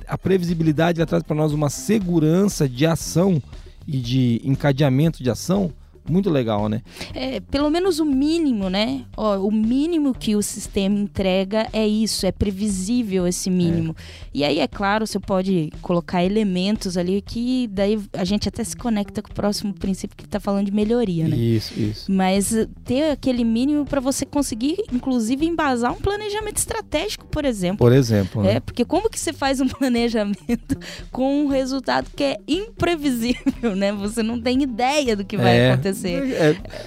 A 0.08 0.18
previsibilidade 0.18 1.06
traz 1.06 1.24
para 1.24 1.36
nós 1.36 1.52
uma 1.52 1.70
segurança 1.70 2.68
de 2.68 2.86
ação 2.86 3.42
e 3.86 3.98
de 3.98 4.42
encadeamento 4.44 5.22
de 5.22 5.30
ação 5.30 5.72
muito 6.10 6.30
legal, 6.30 6.68
né? 6.70 6.82
É, 7.14 7.40
pelo 7.40 7.70
menos 7.70 8.00
o 8.00 8.06
mínimo, 8.06 8.70
né? 8.70 9.04
Ó, 9.16 9.38
o 9.40 9.52
mínimo 9.52 10.14
que 10.14 10.36
o 10.36 10.42
sistema 10.42 10.98
entrega 10.98 11.68
é 11.74 11.88
isso, 11.88 12.26
é 12.26 12.32
previsível 12.32 13.28
esse 13.28 13.50
mínimo. 13.50 13.96
E 14.34 14.44
aí, 14.44 14.60
é 14.60 14.68
claro, 14.68 15.06
você 15.06 15.20
pode 15.20 15.72
colocar 15.82 16.24
elementos 16.24 16.98
ali 16.98 17.22
que 17.22 17.68
daí 17.72 18.00
a 18.14 18.24
gente 18.24 18.48
até 18.48 18.64
se 18.64 18.76
conecta 18.76 19.22
com 19.22 19.32
o 19.32 19.34
próximo 19.34 19.74
princípio 19.74 20.16
que 20.16 20.26
está 20.26 20.40
falando 20.40 20.66
de 20.66 20.72
melhoria, 20.72 21.28
né? 21.28 21.36
Isso, 21.36 21.80
isso. 21.80 22.12
Mas 22.12 22.54
eh, 22.56 22.68
ter 22.86 23.12
aquele 23.12 23.44
mínimo 23.44 23.86
para 23.86 24.00
você 24.00 24.26
conseguir, 24.26 24.78
inclusive, 24.94 25.46
embasar 25.46 25.92
um 25.92 26.02
planejamento 26.02 26.58
estratégico, 26.58 27.26
por 27.28 27.46
exemplo. 27.46 27.78
Por 27.78 27.92
exemplo, 27.94 28.44
né? 28.44 28.54
É, 28.56 28.60
porque 28.60 28.86
como 28.86 29.10
que 29.10 29.20
você 29.20 29.34
faz 29.34 29.60
um 29.60 29.68
planejamento 29.70 30.78
com 31.12 31.44
um 31.46 31.48
resultado 31.48 32.10
que 32.16 32.24
é 32.24 32.38
imprevisível, 32.48 33.76
né? 33.76 33.92
Você 33.94 34.22
não 34.24 34.40
tem 34.40 34.62
ideia 34.64 35.16
do 35.16 35.26
que 35.26 35.38
vai 35.38 35.58
É. 35.58 35.72
acontecer. 35.72 35.97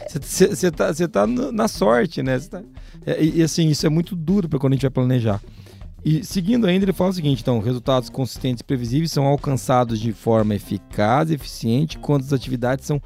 Você 0.09 0.70
tá, 0.70 0.92
cê 0.94 1.09
tá 1.09 1.27
no- 1.27 1.51
na 1.53 1.68
sorte, 1.68 2.23
né? 2.23 2.38
Tá- 2.38 2.62
é, 3.07 3.23
e, 3.23 3.38
e, 3.38 3.42
assim, 3.42 3.68
isso 3.68 3.87
é 3.87 3.88
muito 3.90 4.14
duro 4.14 4.49
para 4.49 4.59
quando 4.59 4.73
a 4.73 4.77
gente 4.77 4.83
vai 4.83 4.90
planejar. 4.90 5.40
E 6.05 6.25
seguindo 6.25 6.66
ainda, 6.66 6.85
ele 6.85 6.92
fala 6.92 7.11
o 7.11 7.14
seguinte: 7.14 7.42
então, 7.42 7.59
resultados 7.61 8.09
consistentes 8.09 8.61
e 8.61 8.64
previsíveis 8.64 9.12
são 9.12 9.27
alcançados 9.27 10.01
de 10.01 10.12
forma 10.12 10.55
eficaz 10.55 11.31
e 11.31 11.35
eficiente 11.35 11.99
quando 11.99 12.23
as 12.23 12.33
atividades 12.33 12.87
são 12.87 13.01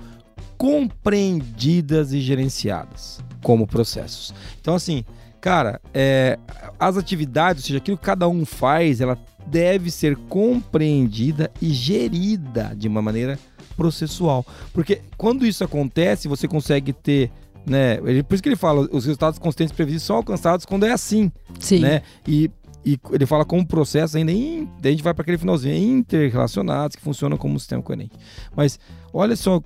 compreendidas 0.57 2.13
e 2.13 2.21
gerenciadas 2.21 3.21
como 3.43 3.67
processos. 3.67 4.33
Então, 4.61 4.75
assim, 4.75 5.05
cara, 5.41 5.81
é, 5.93 6.39
as 6.79 6.97
atividades, 6.97 7.63
ou 7.65 7.67
seja, 7.67 7.79
aquilo 7.79 7.99
que 7.99 8.05
cada 8.05 8.29
um 8.29 8.45
faz, 8.45 9.01
ela 9.01 9.19
deve 9.47 9.91
ser 9.91 10.17
compreendida 10.29 11.51
e 11.61 11.71
gerida 11.71 12.73
de 12.77 12.89
uma 12.89 13.03
maneira 13.03 13.39
processual. 13.77 14.45
Porque 14.73 15.01
quando 15.17 15.47
isso 15.47 15.63
acontece, 15.65 16.29
você 16.29 16.47
consegue 16.49 16.93
ter, 16.93 17.31
né? 17.67 17.99
ele- 18.05 18.23
Por 18.23 18.35
isso 18.35 18.43
que 18.43 18.49
ele 18.49 18.57
fala, 18.57 18.89
os 18.93 19.05
resultados 19.05 19.39
consistentes 19.39 19.73
previsíveis 19.75 20.03
são 20.03 20.17
alcançados 20.17 20.65
quando 20.67 20.85
é 20.87 20.93
assim, 20.93 21.31
Sim. 21.59 21.81
né? 21.81 22.03
E, 22.27 22.51
e 22.85 22.99
ele 23.13 23.27
fala 23.27 23.45
como 23.45 23.67
processo 23.67 24.17
ainda, 24.17 24.31
in, 24.33 24.69
daí 24.81 24.91
a 24.91 24.95
gente 24.95 25.03
vai 25.05 25.15
para 25.15 25.23
aquele 25.23 25.39
finalzinho, 25.39 25.99
interrelacionados, 25.99 26.97
que 26.97 27.03
funcionam 27.03 27.37
como 27.37 27.55
um 27.55 27.59
sistema 27.59 27.83
coerente. 27.83 28.13
Mas 28.57 28.79
olha 29.13 29.35
só 29.37 29.61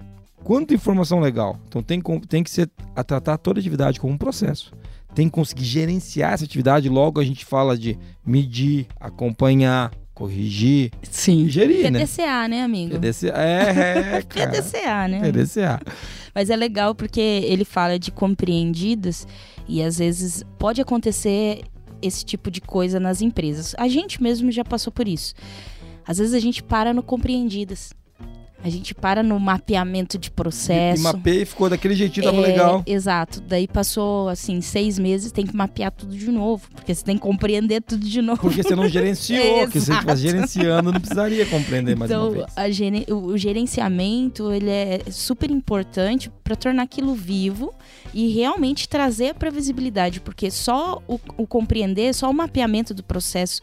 quanta 0.45 0.73
informação 0.75 1.19
legal. 1.21 1.59
Então 1.69 1.83
tem, 1.83 2.01
tem 2.29 2.43
que 2.45 2.51
ser 2.51 2.71
a 2.95 3.03
tratar 3.03 3.37
toda 3.39 3.59
atividade 3.61 3.99
como 4.01 4.13
um 4.15 4.19
processo. 4.19 4.73
Tem 5.15 5.27
que 5.27 5.33
conseguir 5.35 5.65
gerenciar 5.65 6.35
essa 6.35 6.45
atividade, 6.45 6.89
logo 6.89 7.19
a 7.21 7.25
gente 7.25 7.45
fala 7.45 7.77
de 7.77 7.99
medir, 8.25 8.87
acompanhar, 9.01 9.91
corrigir 10.19 10.91
Sim. 11.09 11.49
gerir, 11.49 11.93
né? 11.93 12.01
PDCA, 12.01 12.49
né, 12.49 12.63
amigo? 12.63 12.95
PDCA. 12.95 13.29
É, 13.37 14.17
é, 14.19 14.23
cara. 14.23 14.51
PDCA, 14.51 15.09
né? 15.09 15.21
PDCA. 15.21 15.81
Mas 16.35 16.51
é 16.51 16.57
legal 16.57 16.93
porque 16.93 17.21
ele 17.21 17.65
fala 17.65 18.01
de 18.01 18.11
compreendidas 18.11 19.29
e 19.69 19.81
às 19.81 19.99
vezes 19.99 20.45
pode 20.59 20.81
acontecer 20.81 21.61
esse 22.03 22.25
tipo 22.25 22.51
de 22.51 22.61
coisa 22.61 22.99
nas 22.99 23.23
empresas. 23.23 23.77
A 23.79 23.87
gente 23.87 24.21
mesmo 24.21 24.51
já 24.51 24.65
passou 24.65 24.93
por 24.93 25.07
isso. 25.07 25.35
Às 26.05 26.19
vezes 26.19 26.35
a 26.35 26.41
gente 26.41 26.65
para 26.65 26.93
no 26.93 27.03
compreendidas. 27.03 27.93
A 28.63 28.69
gente 28.69 28.93
para 28.93 29.23
no 29.23 29.39
mapeamento 29.39 30.19
de 30.19 30.31
processo. 30.33 31.01
e 31.01 31.05
mapeei 31.05 31.43
e 31.43 31.45
ficou 31.45 31.71
daquele 31.71 31.95
jeitinho, 31.95 32.27
tava 32.27 32.39
É, 32.39 32.41
legal. 32.41 32.83
Exato. 32.85 33.41
Daí 33.41 33.69
passou, 33.69 34.29
assim, 34.29 34.61
seis 34.61 34.99
meses, 34.99 35.31
tem 35.31 35.47
que 35.47 35.55
mapear 35.55 35.93
tudo 35.93 36.17
de 36.17 36.29
novo. 36.31 36.69
Porque 36.75 36.93
você 36.93 37.05
tem 37.05 37.15
que 37.15 37.23
compreender 37.23 37.81
tudo 37.83 38.05
de 38.05 38.21
novo. 38.21 38.41
Porque 38.41 38.63
você 38.63 38.75
não 38.75 38.89
gerenciou, 38.91 39.61
porque 39.61 39.79
se 39.79 39.87
você 39.87 39.93
estivesse 39.93 40.23
gerenciando, 40.23 40.93
não 40.93 41.01
precisaria 41.01 41.47
compreender 41.47 41.97
mais 41.97 42.11
então, 42.11 42.33
uma 42.33 42.47
vez. 42.57 42.77
gene- 42.77 43.07
o 43.09 43.29
o 43.29 43.39
gerenciamento 43.39 44.51
ele 44.53 44.71
é 44.71 45.01
super 45.11 45.51
importante 45.51 46.31
para 46.43 46.57
tornar 46.57 46.83
aquilo 46.83 47.15
vivo 47.15 47.73
e 48.13 48.29
realmente 48.35 48.89
trazer 48.89 49.29
a 49.31 49.35
previsibilidade, 49.35 50.21
porque 50.21 50.51
só 50.51 51.01
o, 51.07 51.21
o 51.37 51.47
compreender, 51.47 52.13
só 52.15 52.29
o 52.29 52.35
mapeamento 52.35 52.93
do 52.93 53.03
processo, 53.05 53.61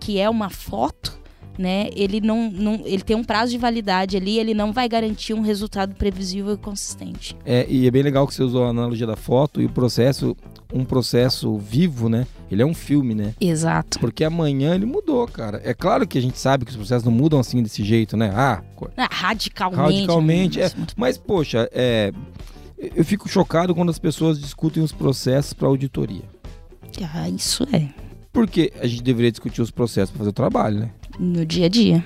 que 0.00 0.18
é 0.18 0.28
uma 0.28 0.50
foto, 0.50 1.18
né? 1.58 1.88
Ele 1.94 2.20
não, 2.20 2.50
não, 2.50 2.80
ele 2.84 3.02
tem 3.02 3.16
um 3.16 3.24
prazo 3.24 3.52
de 3.52 3.58
validade 3.58 4.16
ali, 4.16 4.38
ele 4.38 4.54
não 4.54 4.72
vai 4.72 4.88
garantir 4.88 5.34
um 5.34 5.40
resultado 5.40 5.94
previsível 5.94 6.54
e 6.54 6.56
consistente. 6.56 7.36
É, 7.44 7.66
e 7.68 7.86
é 7.86 7.90
bem 7.90 8.02
legal 8.02 8.26
que 8.26 8.34
você 8.34 8.42
usou 8.42 8.64
a 8.64 8.68
analogia 8.70 9.06
da 9.06 9.16
foto 9.16 9.60
e 9.60 9.66
o 9.66 9.68
processo, 9.70 10.36
um 10.72 10.84
processo 10.84 11.56
vivo, 11.58 12.08
né? 12.08 12.26
Ele 12.50 12.62
é 12.62 12.66
um 12.66 12.74
filme, 12.74 13.14
né? 13.14 13.34
Exato. 13.40 13.98
Porque 13.98 14.22
amanhã 14.24 14.74
ele 14.74 14.86
mudou, 14.86 15.26
cara. 15.26 15.60
É 15.64 15.72
claro 15.74 16.06
que 16.06 16.18
a 16.18 16.20
gente 16.20 16.38
sabe 16.38 16.64
que 16.64 16.70
os 16.70 16.76
processos 16.76 17.04
não 17.04 17.12
mudam 17.12 17.38
assim 17.40 17.62
desse 17.62 17.82
jeito, 17.84 18.16
né? 18.16 18.32
Ah, 18.34 18.62
co- 18.76 18.90
radicalmente. 19.10 19.92
Radicalmente, 19.94 20.58
né? 20.58 20.66
é. 20.66 20.70
mas 20.96 21.16
poxa, 21.18 21.68
é, 21.72 22.12
eu 22.78 23.04
fico 23.04 23.28
chocado 23.28 23.74
quando 23.74 23.90
as 23.90 23.98
pessoas 23.98 24.38
discutem 24.40 24.82
os 24.82 24.92
processos 24.92 25.52
para 25.52 25.68
auditoria. 25.68 26.22
Ah, 27.12 27.28
isso 27.28 27.66
é. 27.72 27.88
Porque 28.32 28.72
a 28.80 28.86
gente 28.86 29.02
deveria 29.02 29.30
discutir 29.30 29.62
os 29.62 29.70
processos 29.70 30.10
para 30.10 30.18
fazer 30.18 30.30
o 30.30 30.32
trabalho, 30.34 30.80
né? 30.80 30.90
No 31.18 31.44
dia 31.44 31.66
a 31.66 31.68
dia. 31.68 32.04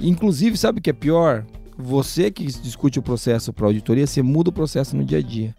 Inclusive, 0.00 0.56
sabe 0.56 0.78
o 0.78 0.82
que 0.82 0.90
é 0.90 0.92
pior? 0.92 1.44
Você 1.76 2.30
que 2.30 2.44
discute 2.44 2.98
o 2.98 3.02
processo 3.02 3.52
para 3.52 3.66
auditoria, 3.66 4.06
você 4.06 4.22
muda 4.22 4.50
o 4.50 4.52
processo 4.52 4.96
no 4.96 5.04
dia 5.04 5.18
a 5.18 5.22
dia. 5.22 5.54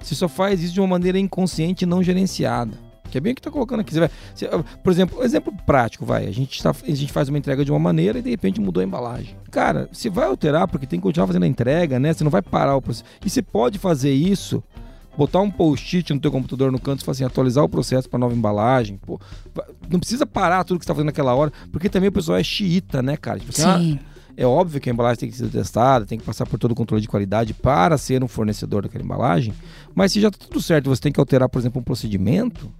Você 0.00 0.14
só 0.14 0.28
faz 0.28 0.62
isso 0.62 0.72
de 0.72 0.80
uma 0.80 0.86
maneira 0.86 1.18
inconsciente 1.18 1.84
e 1.84 1.86
não 1.86 2.02
gerenciada. 2.02 2.72
Que 3.10 3.16
é 3.18 3.20
bem 3.20 3.32
o 3.32 3.34
que 3.34 3.40
tá 3.42 3.50
colocando 3.50 3.80
aqui. 3.80 3.92
Você 3.92 4.00
vai, 4.00 4.10
você- 4.34 4.48
por 4.82 4.92
exemplo, 4.92 5.22
exemplo 5.24 5.52
prático, 5.66 6.04
vai. 6.04 6.26
A 6.26 6.30
gente, 6.30 6.62
tá, 6.62 6.70
a 6.70 6.94
gente 6.94 7.10
faz 7.12 7.28
uma 7.28 7.38
entrega 7.38 7.64
de 7.64 7.70
uma 7.72 7.78
maneira 7.78 8.18
e 8.18 8.22
de 8.22 8.30
repente 8.30 8.60
mudou 8.60 8.80
a 8.82 8.84
embalagem. 8.84 9.34
Cara, 9.50 9.88
você 9.92 10.08
vai 10.10 10.26
alterar 10.26 10.68
porque 10.68 10.86
tem 10.86 10.98
que 10.98 11.02
continuar 11.02 11.26
fazendo 11.26 11.42
a 11.44 11.46
entrega, 11.46 11.98
né? 11.98 12.12
Você 12.12 12.22
não 12.22 12.30
vai 12.30 12.42
parar 12.42 12.76
o 12.76 12.82
processo. 12.82 13.04
E 13.24 13.30
você 13.30 13.40
pode 13.42 13.78
fazer 13.78 14.12
isso, 14.12 14.62
botar 15.18 15.40
um 15.40 15.50
post-it 15.50 16.14
no 16.14 16.20
teu 16.20 16.30
computador 16.30 16.70
no 16.70 16.78
canto 16.78 17.00
e 17.00 17.04
falar 17.04 17.12
assim, 17.12 17.24
atualizar 17.24 17.64
o 17.64 17.68
processo 17.68 18.08
para 18.08 18.20
nova 18.20 18.32
embalagem. 18.32 18.96
Pô, 18.96 19.20
não 19.90 19.98
precisa 19.98 20.24
parar 20.24 20.62
tudo 20.62 20.78
que 20.78 20.84
você 20.84 20.88
tá 20.88 20.94
fazendo 20.94 21.06
naquela 21.06 21.34
hora, 21.34 21.52
porque 21.72 21.88
também 21.88 22.08
o 22.08 22.12
pessoal 22.12 22.38
é 22.38 22.44
xiita, 22.44 23.02
né, 23.02 23.16
cara? 23.16 23.40
Tipo 23.40 23.50
assim, 23.50 23.62
ah, 23.64 23.78
Sim. 23.78 23.98
é 24.36 24.46
óbvio 24.46 24.80
que 24.80 24.88
a 24.88 24.92
embalagem 24.92 25.18
tem 25.18 25.28
que 25.28 25.36
ser 25.36 25.48
testada, 25.48 26.06
tem 26.06 26.20
que 26.20 26.24
passar 26.24 26.46
por 26.46 26.56
todo 26.56 26.70
o 26.70 26.74
controle 26.76 27.02
de 27.02 27.08
qualidade 27.08 27.52
para 27.52 27.98
ser 27.98 28.22
um 28.22 28.28
fornecedor 28.28 28.82
daquela 28.82 29.02
embalagem. 29.02 29.52
Mas 29.92 30.12
se 30.12 30.20
já 30.20 30.30
tá 30.30 30.38
tudo 30.38 30.62
certo, 30.62 30.88
você 30.88 31.02
tem 31.02 31.10
que 31.10 31.18
alterar, 31.18 31.48
por 31.48 31.58
exemplo, 31.58 31.80
um 31.80 31.84
procedimento. 31.84 32.72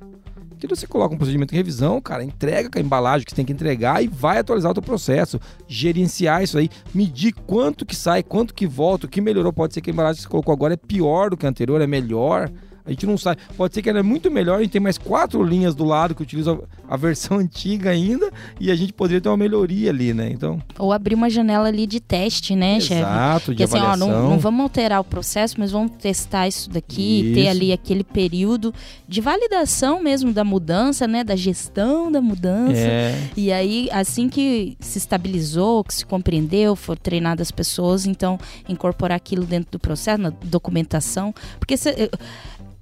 Que 0.58 0.66
você 0.66 0.86
coloca 0.86 1.14
um 1.14 1.18
procedimento 1.18 1.54
em 1.54 1.56
revisão, 1.56 2.00
cara, 2.00 2.24
entrega 2.24 2.68
a 2.76 2.80
embalagem 2.80 3.24
que 3.24 3.30
você 3.30 3.36
tem 3.36 3.44
que 3.44 3.52
entregar 3.52 4.02
e 4.02 4.08
vai 4.08 4.38
atualizar 4.38 4.72
o 4.72 4.74
teu 4.74 4.82
processo, 4.82 5.40
gerenciar 5.68 6.42
isso 6.42 6.58
aí, 6.58 6.68
medir 6.92 7.32
quanto 7.32 7.86
que 7.86 7.94
sai, 7.94 8.22
quanto 8.22 8.52
que 8.52 8.66
volta, 8.66 9.06
o 9.06 9.08
que 9.08 9.20
melhorou. 9.20 9.52
Pode 9.52 9.74
ser 9.74 9.80
que 9.80 9.90
a 9.90 9.92
embalagem 9.92 10.16
que 10.16 10.22
você 10.22 10.28
colocou 10.28 10.52
agora 10.52 10.74
é 10.74 10.76
pior 10.76 11.30
do 11.30 11.36
que 11.36 11.46
a 11.46 11.48
anterior, 11.48 11.80
é 11.80 11.86
melhor. 11.86 12.50
A 12.88 12.90
gente 12.90 13.04
não 13.06 13.18
sabe. 13.18 13.40
Pode 13.56 13.74
ser 13.74 13.82
que 13.82 13.90
ela 13.90 13.98
é 13.98 14.02
muito 14.02 14.30
melhor, 14.30 14.58
a 14.58 14.62
gente 14.62 14.70
tem 14.72 14.80
mais 14.80 14.96
quatro 14.96 15.42
linhas 15.42 15.74
do 15.74 15.84
lado 15.84 16.14
que 16.14 16.22
utilizam 16.22 16.62
a 16.88 16.96
versão 16.96 17.36
antiga 17.38 17.90
ainda 17.90 18.30
e 18.58 18.70
a 18.70 18.74
gente 18.74 18.92
poderia 18.94 19.20
ter 19.20 19.28
uma 19.28 19.36
melhoria 19.36 19.90
ali, 19.90 20.14
né? 20.14 20.30
Então, 20.32 20.58
Ou 20.78 20.90
abrir 20.92 21.14
uma 21.14 21.28
janela 21.28 21.68
ali 21.68 21.86
de 21.86 22.00
teste, 22.00 22.56
né, 22.56 22.80
chefe? 22.80 22.94
exato, 23.02 23.40
de 23.54 23.58
Porque 23.58 23.64
assim, 23.64 23.76
ó, 23.76 23.80
avaliação. 23.90 24.08
não, 24.22 24.30
não 24.30 24.38
vamos 24.38 24.62
alterar 24.62 25.00
o 25.00 25.04
processo, 25.04 25.56
mas 25.58 25.70
vamos 25.70 25.92
testar 25.98 26.48
isso 26.48 26.70
daqui, 26.70 27.32
ter 27.34 27.40
Isso. 27.42 27.50
ali 27.50 27.72
aquele 27.72 28.02
período 28.02 28.72
de 29.06 29.20
validação 29.20 30.02
mesmo 30.02 30.32
da 30.32 30.42
mudança, 30.42 31.06
né? 31.06 31.22
Da 31.22 31.36
gestão 31.36 32.10
da 32.10 32.22
mudança. 32.22 32.78
É, 32.80 33.18
E 33.36 33.52
aí, 33.52 33.88
assim 33.92 34.28
que 34.30 34.76
se 34.80 34.96
estabilizou, 34.98 35.84
que 35.84 35.92
se 35.94 36.06
compreendeu, 36.06 36.74
foram 36.74 37.00
treinadas 37.02 37.48
as 37.48 37.50
pessoas, 37.50 38.06
então 38.06 38.38
incorporar 38.68 39.16
aquilo 39.16 39.44
dentro 39.44 39.72
do 39.72 39.78
processo, 39.78 40.20
na 40.22 40.30
documentação. 40.44 41.34
Porque 41.58 41.76
se- 41.76 42.10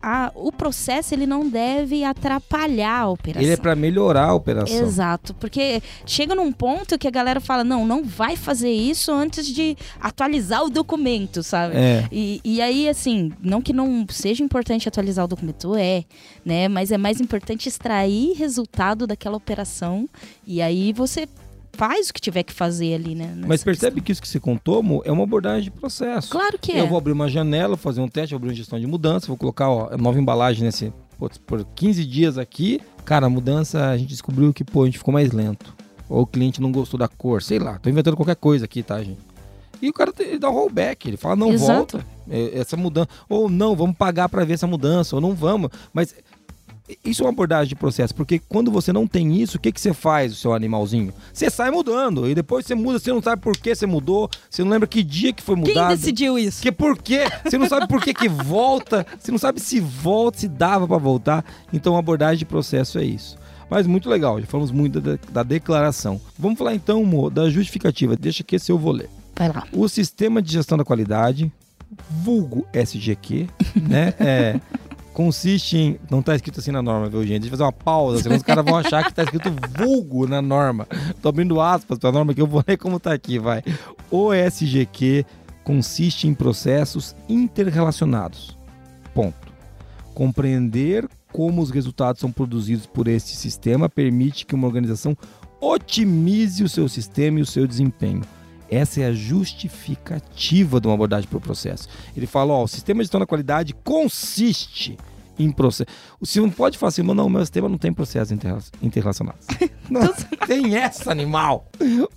a- 0.08 0.30
o 0.36 0.52
processo 0.52 1.12
ele 1.12 1.26
não 1.26 1.48
deve 1.48 2.04
atrapalhar 2.04 3.00
a 3.00 3.08
operação. 3.08 3.42
ele 3.42 3.52
é 3.52 3.56
para 3.56 3.74
melhorar 3.74 4.26
a 4.26 4.34
operação. 4.34 4.78
Exato, 4.78 5.34
porque 5.34 5.82
chega 6.06 6.32
num 6.32 6.52
ponto 6.52 6.96
que 6.96 7.08
a 7.08 7.10
galera 7.10 7.40
fala: 7.40 7.64
não, 7.64 7.84
não 7.84 8.04
vai 8.04 8.36
fazer 8.36 8.70
isso 8.70 9.10
antes 9.12 9.44
de 9.48 9.76
atualizar 10.00 10.62
o 10.62 10.70
documento, 10.70 11.42
sabe? 11.42 11.76
É. 11.76 12.06
E, 12.12 12.40
e 12.44 12.62
aí, 12.62 12.88
assim, 12.88 13.32
não 13.42 13.60
que 13.60 13.72
não 13.72 14.06
seja 14.08 14.44
importante 14.44 14.88
atualizar 14.88 15.24
o 15.24 15.28
documento, 15.28 15.74
é, 15.74 16.04
né? 16.44 16.68
Mas 16.68 16.92
é 16.92 16.98
mais 16.98 17.20
importante 17.20 17.68
extrair 17.68 18.34
resultado 18.34 19.08
daquela 19.08 19.36
operação 19.36 20.08
e 20.46 20.62
aí 20.62 20.92
você 20.92 21.26
faz 21.76 22.08
o 22.08 22.14
que 22.14 22.20
tiver 22.20 22.42
que 22.42 22.52
fazer 22.52 22.94
ali, 22.94 23.14
né? 23.14 23.34
Mas 23.46 23.62
percebe 23.62 23.96
questão. 23.96 24.04
que 24.04 24.12
isso 24.12 24.22
que 24.22 24.28
você 24.28 24.40
contou, 24.40 24.82
Mo, 24.82 25.02
é 25.04 25.12
uma 25.12 25.24
abordagem 25.24 25.64
de 25.64 25.70
processo. 25.70 26.30
Claro 26.30 26.58
que 26.58 26.72
é. 26.72 26.80
Eu 26.80 26.88
vou 26.88 26.98
abrir 26.98 27.12
uma 27.12 27.28
janela, 27.28 27.76
fazer 27.76 28.00
um 28.00 28.08
teste, 28.08 28.34
abrir 28.34 28.48
uma 28.48 28.54
gestão 28.54 28.80
de 28.80 28.86
mudança, 28.86 29.26
vou 29.26 29.36
colocar 29.36 29.68
ó, 29.68 29.96
nova 29.96 30.18
embalagem 30.18 30.64
nesse. 30.64 30.92
putz, 31.18 31.38
por 31.38 31.64
15 31.74 32.04
dias 32.04 32.38
aqui. 32.38 32.80
Cara, 33.04 33.26
a 33.26 33.30
mudança, 33.30 33.88
a 33.88 33.96
gente 33.96 34.08
descobriu 34.08 34.52
que, 34.52 34.64
pô, 34.64 34.82
a 34.82 34.86
gente 34.86 34.98
ficou 34.98 35.12
mais 35.14 35.30
lento. 35.32 35.74
Ou 36.08 36.22
o 36.22 36.26
cliente 36.26 36.60
não 36.60 36.72
gostou 36.72 36.98
da 36.98 37.08
cor, 37.08 37.42
sei 37.42 37.58
lá. 37.58 37.78
Tô 37.78 37.90
inventando 37.90 38.16
qualquer 38.16 38.36
coisa 38.36 38.64
aqui, 38.64 38.82
tá, 38.82 39.02
gente? 39.02 39.18
E 39.82 39.88
o 39.90 39.92
cara 39.92 40.12
ele 40.20 40.38
dá 40.38 40.48
um 40.48 40.54
rollback, 40.54 41.06
ele 41.06 41.16
fala, 41.16 41.36
não 41.36 41.52
Exato. 41.52 41.98
volta. 41.98 42.06
é, 42.30 42.58
Essa 42.58 42.76
mudança. 42.76 43.08
Ou 43.28 43.50
não, 43.50 43.76
vamos 43.76 43.96
pagar 43.96 44.28
para 44.28 44.44
ver 44.44 44.54
essa 44.54 44.66
mudança, 44.66 45.14
ou 45.16 45.20
não 45.20 45.34
vamos. 45.34 45.70
Mas 45.92 46.14
isso 47.04 47.22
é 47.22 47.26
uma 47.26 47.32
abordagem 47.32 47.68
de 47.68 47.74
processo, 47.74 48.14
porque 48.14 48.38
quando 48.38 48.70
você 48.70 48.92
não 48.92 49.06
tem 49.06 49.40
isso, 49.40 49.56
o 49.56 49.60
que, 49.60 49.72
que 49.72 49.80
você 49.80 49.92
faz, 49.92 50.32
o 50.32 50.36
seu 50.36 50.52
animalzinho? 50.54 51.12
Você 51.32 51.50
sai 51.50 51.70
mudando, 51.70 52.28
e 52.28 52.34
depois 52.34 52.64
você 52.66 52.74
muda, 52.74 52.98
você 52.98 53.12
não 53.12 53.22
sabe 53.22 53.42
por 53.42 53.56
que 53.56 53.74
você 53.74 53.86
mudou, 53.86 54.30
você 54.48 54.62
não 54.62 54.70
lembra 54.70 54.86
que 54.86 55.02
dia 55.02 55.32
que 55.32 55.42
foi 55.42 55.56
Quem 55.56 55.74
mudado. 55.74 55.96
decidiu 55.96 56.38
isso? 56.38 56.62
Que 56.62 56.70
por 56.70 56.96
quê? 56.98 57.24
Você 57.44 57.58
não 57.58 57.68
sabe 57.68 57.88
por 57.88 58.02
que 58.02 58.14
que 58.14 58.28
volta, 58.28 59.06
você 59.18 59.30
não 59.30 59.38
sabe 59.38 59.60
se 59.60 59.80
volta, 59.80 60.38
se 60.38 60.48
dava 60.48 60.86
pra 60.86 60.98
voltar. 60.98 61.44
Então 61.72 61.96
a 61.96 61.98
abordagem 61.98 62.38
de 62.38 62.44
processo 62.44 62.98
é 62.98 63.04
isso. 63.04 63.36
Mas 63.68 63.86
muito 63.86 64.08
legal, 64.08 64.40
já 64.40 64.46
falamos 64.46 64.70
muito 64.70 65.00
da, 65.00 65.18
da 65.30 65.42
declaração. 65.42 66.20
Vamos 66.38 66.56
falar 66.58 66.74
então, 66.74 67.04
Mo, 67.04 67.28
da 67.28 67.50
justificativa. 67.50 68.14
Deixa 68.16 68.44
que 68.44 68.56
esse 68.56 68.70
eu 68.70 68.78
vou 68.78 68.92
ler. 68.92 69.10
Vai 69.36 69.48
lá. 69.48 69.64
O 69.72 69.88
sistema 69.88 70.40
de 70.40 70.52
gestão 70.52 70.78
da 70.78 70.84
qualidade, 70.84 71.50
vulgo 72.08 72.66
SGQ, 72.72 73.48
né? 73.76 74.14
É, 74.20 74.60
consiste 75.16 75.78
em. 75.78 75.98
Não 76.10 76.20
tá 76.20 76.36
escrito 76.36 76.60
assim 76.60 76.70
na 76.70 76.82
norma, 76.82 77.08
viu, 77.08 77.22
gente? 77.22 77.40
Deixa 77.40 77.46
eu 77.46 77.50
fazer 77.52 77.62
uma 77.62 77.72
pausa, 77.72 78.22
senão 78.22 78.36
os 78.36 78.42
caras 78.42 78.62
vão 78.62 78.76
achar 78.76 79.02
que 79.02 79.14
tá 79.14 79.22
escrito 79.22 79.50
vulgo 79.78 80.28
na 80.28 80.42
norma. 80.42 80.86
Tô 81.22 81.30
abrindo 81.30 81.58
aspas 81.58 81.98
pra 81.98 82.12
norma 82.12 82.34
que 82.34 82.42
eu 82.42 82.46
vou 82.46 82.62
ler 82.68 82.76
como 82.76 83.00
tá 83.00 83.14
aqui, 83.14 83.38
vai. 83.38 83.62
O 84.10 84.30
SGQ 84.34 85.24
consiste 85.64 86.28
em 86.28 86.34
processos 86.34 87.16
interrelacionados. 87.30 88.58
Ponto. 89.14 89.50
Compreender 90.12 91.08
como 91.32 91.62
os 91.62 91.70
resultados 91.70 92.20
são 92.20 92.30
produzidos 92.30 92.84
por 92.84 93.08
este 93.08 93.34
sistema 93.34 93.88
permite 93.88 94.44
que 94.44 94.54
uma 94.54 94.66
organização 94.66 95.16
otimize 95.58 96.62
o 96.62 96.68
seu 96.68 96.90
sistema 96.90 97.38
e 97.38 97.42
o 97.42 97.46
seu 97.46 97.66
desempenho. 97.66 98.20
Essa 98.70 99.00
é 99.00 99.06
a 99.06 99.12
justificativa 99.12 100.80
de 100.80 100.86
uma 100.86 100.94
abordagem 100.94 101.28
para 101.28 101.38
o 101.38 101.40
processo. 101.40 101.88
Ele 102.16 102.26
fala, 102.26 102.52
ó, 102.52 102.64
o 102.64 102.68
sistema 102.68 103.00
de 103.00 103.04
gestão 103.04 103.20
da 103.20 103.26
qualidade 103.26 103.74
consiste 103.84 104.96
em 105.38 105.50
processo. 105.50 105.88
Você 106.20 106.40
não 106.40 106.50
pode 106.50 106.78
falar 106.78 106.88
assim, 106.88 107.02
"Mas 107.02 107.16
não, 107.16 107.28
meu 107.28 107.40
sistema 107.40 107.68
não 107.68 107.78
tem 107.78 107.92
processos 107.92 108.32
interrela- 108.32 108.62
interrelacionados. 108.82 109.46
não 109.90 110.00
tem 110.46 110.76
essa, 110.76 111.10
animal. 111.10 111.68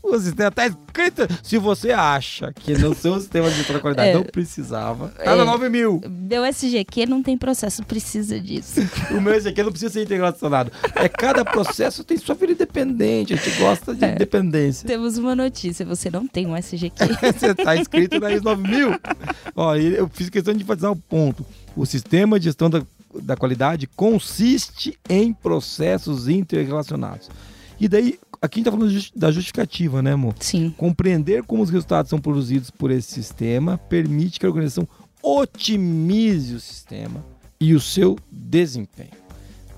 O 0.01 0.17
sistema 0.19 0.51
tá 0.51 0.67
escrito. 0.67 1.27
Se 1.43 1.57
você 1.57 1.91
acha 1.91 2.51
que 2.53 2.73
no 2.77 2.93
seu 2.95 3.19
sistema 3.19 3.49
de 3.49 3.63
qualidade 3.79 4.09
É. 4.09 4.13
não 4.13 4.23
precisava, 4.23 5.09
tá 5.09 5.35
na 5.35 5.43
É. 5.43 5.45
9 5.45 5.69
mil. 5.69 6.01
Meu 6.09 6.43
SGQ 6.45 7.05
não 7.05 7.21
tem 7.23 7.37
processo, 7.37 7.83
precisa 7.83 8.39
disso. 8.39 8.79
O 9.11 9.21
meu 9.21 9.35
aqui 9.35 9.63
não 9.63 9.71
precisa 9.71 9.91
ser 9.93 10.03
interrelacionado. 10.03 10.71
É 10.95 11.07
cada 11.09 11.43
processo 11.45 12.03
tem 12.03 12.17
sua 12.17 12.35
vida 12.35 12.53
independente. 12.53 13.33
A 13.33 13.37
gente 13.37 13.57
gosta 13.59 13.93
de 13.95 14.03
É. 14.05 14.11
independência. 14.13 14.87
Temos 14.87 15.17
uma 15.17 15.35
notícia, 15.35 15.85
você 15.85 16.09
não 16.09 16.27
tem 16.27 16.45
um 16.47 16.55
SGQ. 16.55 17.05
Você 17.33 17.55
tá 17.55 17.75
inscrito 17.77 18.19
na 18.19 18.31
ISO 18.31 18.43
9000. 18.43 18.99
Ó, 19.55 19.75
eu 19.75 20.09
fiz 20.13 20.29
questão 20.29 20.53
de 20.53 20.63
enfatizar 20.63 20.91
o 20.91 20.95
ponto. 20.95 21.45
O 21.75 21.85
sistema 21.85 22.39
de 22.39 22.45
gestão 22.45 22.69
da, 22.69 22.81
da 23.21 23.35
qualidade 23.35 23.87
consiste 23.87 24.97
em 25.09 25.33
processos 25.33 26.27
interrelacionados. 26.27 27.29
E 27.79 27.87
daí, 27.87 28.19
aqui 28.41 28.55
a 28.55 28.59
gente 28.59 28.65
tá 28.65 28.71
falando 28.71 29.09
da 29.15 29.31
justificativa, 29.31 30.01
né, 30.01 30.13
amor? 30.13 30.35
Sim. 30.39 30.73
Compreender 30.77 31.43
como 31.43 31.63
os 31.63 31.69
resultados 31.69 32.09
são 32.09 32.19
produzidos 32.19 32.69
por 32.69 32.91
esse 32.91 33.11
sistema 33.11 33.77
permite 33.77 34.39
que 34.39 34.45
a 34.45 34.49
organização 34.49 34.87
otimize 35.21 36.55
o 36.55 36.59
sistema 36.59 37.23
e 37.59 37.73
o 37.73 37.79
seu 37.79 38.17
desempenho. 38.31 39.28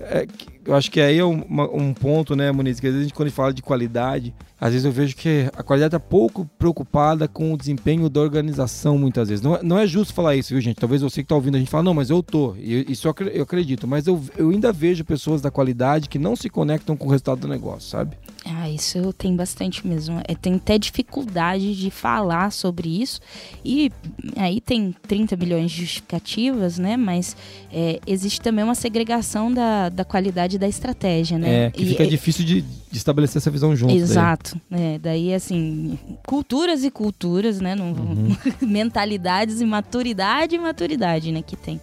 É, 0.02 0.26
eu 0.64 0.74
acho 0.74 0.90
que 0.90 1.00
aí 1.00 1.18
é 1.18 1.24
um, 1.24 1.42
um 1.74 1.92
ponto, 1.94 2.36
né, 2.36 2.50
Muniz, 2.52 2.78
que 2.80 2.86
às 2.86 2.94
vezes 2.94 3.12
quando 3.12 3.26
a 3.26 3.28
gente 3.28 3.36
fala 3.36 3.52
de 3.52 3.62
qualidade, 3.62 4.34
às 4.60 4.70
vezes 4.70 4.84
eu 4.84 4.92
vejo 4.92 5.16
que 5.16 5.50
a 5.56 5.62
qualidade 5.62 5.96
está 5.96 6.00
pouco 6.00 6.48
preocupada 6.58 7.26
com 7.26 7.52
o 7.52 7.56
desempenho 7.56 8.08
da 8.08 8.20
organização, 8.20 8.96
muitas 8.96 9.28
vezes. 9.28 9.42
Não, 9.42 9.56
é- 9.56 9.62
não 9.62 9.78
é 9.78 9.86
justo 9.86 10.14
falar 10.14 10.36
isso, 10.36 10.50
viu, 10.50 10.60
gente? 10.60 10.76
Talvez 10.76 11.02
você 11.02 11.16
que 11.16 11.24
está 11.24 11.34
ouvindo 11.34 11.56
a 11.56 11.58
gente 11.58 11.70
fala, 11.70 11.82
não, 11.84 11.94
mas 11.94 12.10
eu 12.10 12.22
tô. 12.22 12.54
Isso 12.56 13.08
eu 13.08 13.42
acredito. 13.42 13.88
Mas 13.88 14.06
eu, 14.06 14.22
eu 14.36 14.50
ainda 14.50 14.72
vejo 14.72 15.04
pessoas 15.04 15.40
da 15.42 15.50
qualidade 15.50 16.08
que 16.08 16.18
não 16.18 16.36
se 16.36 16.48
conectam 16.48 16.96
com 16.96 17.08
o 17.08 17.10
resultado 17.10 17.40
do 17.40 17.48
negócio, 17.48 17.88
sabe? 17.90 18.16
Ah, 18.44 18.68
isso 18.68 19.12
tem 19.12 19.36
bastante 19.36 19.86
mesmo. 19.86 20.20
É, 20.26 20.34
tem 20.34 20.54
até 20.54 20.76
dificuldade 20.76 21.76
de 21.76 21.90
falar 21.92 22.50
sobre 22.50 23.00
isso. 23.00 23.20
E 23.64 23.90
aí 24.36 24.60
tem 24.60 24.92
30 25.06 25.36
milhões 25.36 25.70
de 25.70 25.82
justificativas, 25.82 26.76
né? 26.76 26.96
Mas 26.96 27.36
é, 27.72 28.00
existe 28.04 28.40
também 28.40 28.64
uma 28.64 28.74
segregação 28.74 29.52
da, 29.52 29.88
da 29.88 30.04
qualidade 30.04 30.58
da 30.58 30.66
estratégia, 30.66 31.38
né? 31.38 31.66
É, 31.66 31.70
que 31.70 31.82
E- 31.84 31.86
fica 31.86 32.02
é- 32.02 32.06
difícil 32.06 32.44
de, 32.44 32.62
de 32.62 32.96
estabelecer 32.98 33.38
essa 33.38 33.50
visão 33.50 33.76
junto. 33.76 33.90
daí. 33.94 33.98
Exato. 34.02 34.60
É, 34.72 34.98
daí, 34.98 35.32
assim, 35.32 35.96
culturas 36.26 36.82
e 36.82 36.90
culturas, 36.90 37.60
né? 37.60 37.76
Não, 37.76 37.92
Uhum. 37.92 38.36
mentalidades 38.60 39.60
e 39.60 39.64
maturidade 39.64 40.56
e 40.56 40.58
maturidade, 40.58 41.30
né? 41.30 41.42
Que 41.42 41.54
tem. 41.54 41.80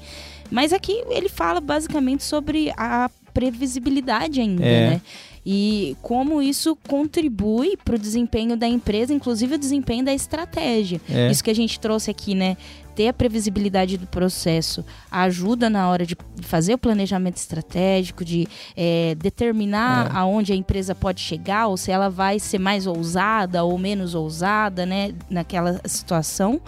Mas 0.51 0.73
aqui 0.73 1.03
ele 1.09 1.29
fala 1.29 1.61
basicamente 1.61 2.23
sobre 2.23 2.71
a 2.75 3.09
previsibilidade 3.39 4.41
ainda, 4.41 4.65
É. 4.65 4.89
né? 4.91 5.01
E 5.45 5.95
como 6.01 6.41
isso 6.41 6.77
contribui 6.87 7.77
para 7.83 7.95
o 7.95 7.99
desempenho 7.99 8.57
da 8.57 8.67
empresa, 8.67 9.13
inclusive 9.13 9.55
o 9.55 9.57
desempenho 9.57 10.03
da 10.03 10.13
estratégia. 10.13 10.99
É. 11.09 11.31
Isso 11.31 11.43
que 11.43 11.49
a 11.49 11.55
gente 11.55 11.79
trouxe 11.79 12.11
aqui, 12.11 12.35
né? 12.35 12.57
Ter 12.99 13.07
a 13.07 13.13
previsibilidade 13.13 13.97
do 13.97 14.05
processo 14.05 14.83
ajuda 15.09 15.69
na 15.69 15.87
hora 15.89 16.05
de 16.05 16.17
fazer 16.41 16.73
o 16.73 16.77
planejamento 16.77 17.37
estratégico, 17.37 18.25
de 18.25 18.45
é, 18.75 19.15
determinar 19.15 20.07
É. 20.07 20.17
aonde 20.17 20.51
a 20.51 20.55
empresa 20.55 20.93
pode 20.93 21.21
chegar, 21.21 21.67
ou 21.67 21.77
se 21.77 21.91
ela 21.91 22.09
vai 22.09 22.39
ser 22.39 22.59
mais 22.59 22.85
ousada 22.85 23.63
ou 23.63 23.77
menos 23.77 24.15
ousada, 24.15 24.85
né? 24.85 25.13
Naquela 25.29 25.79
situação. 25.85 26.59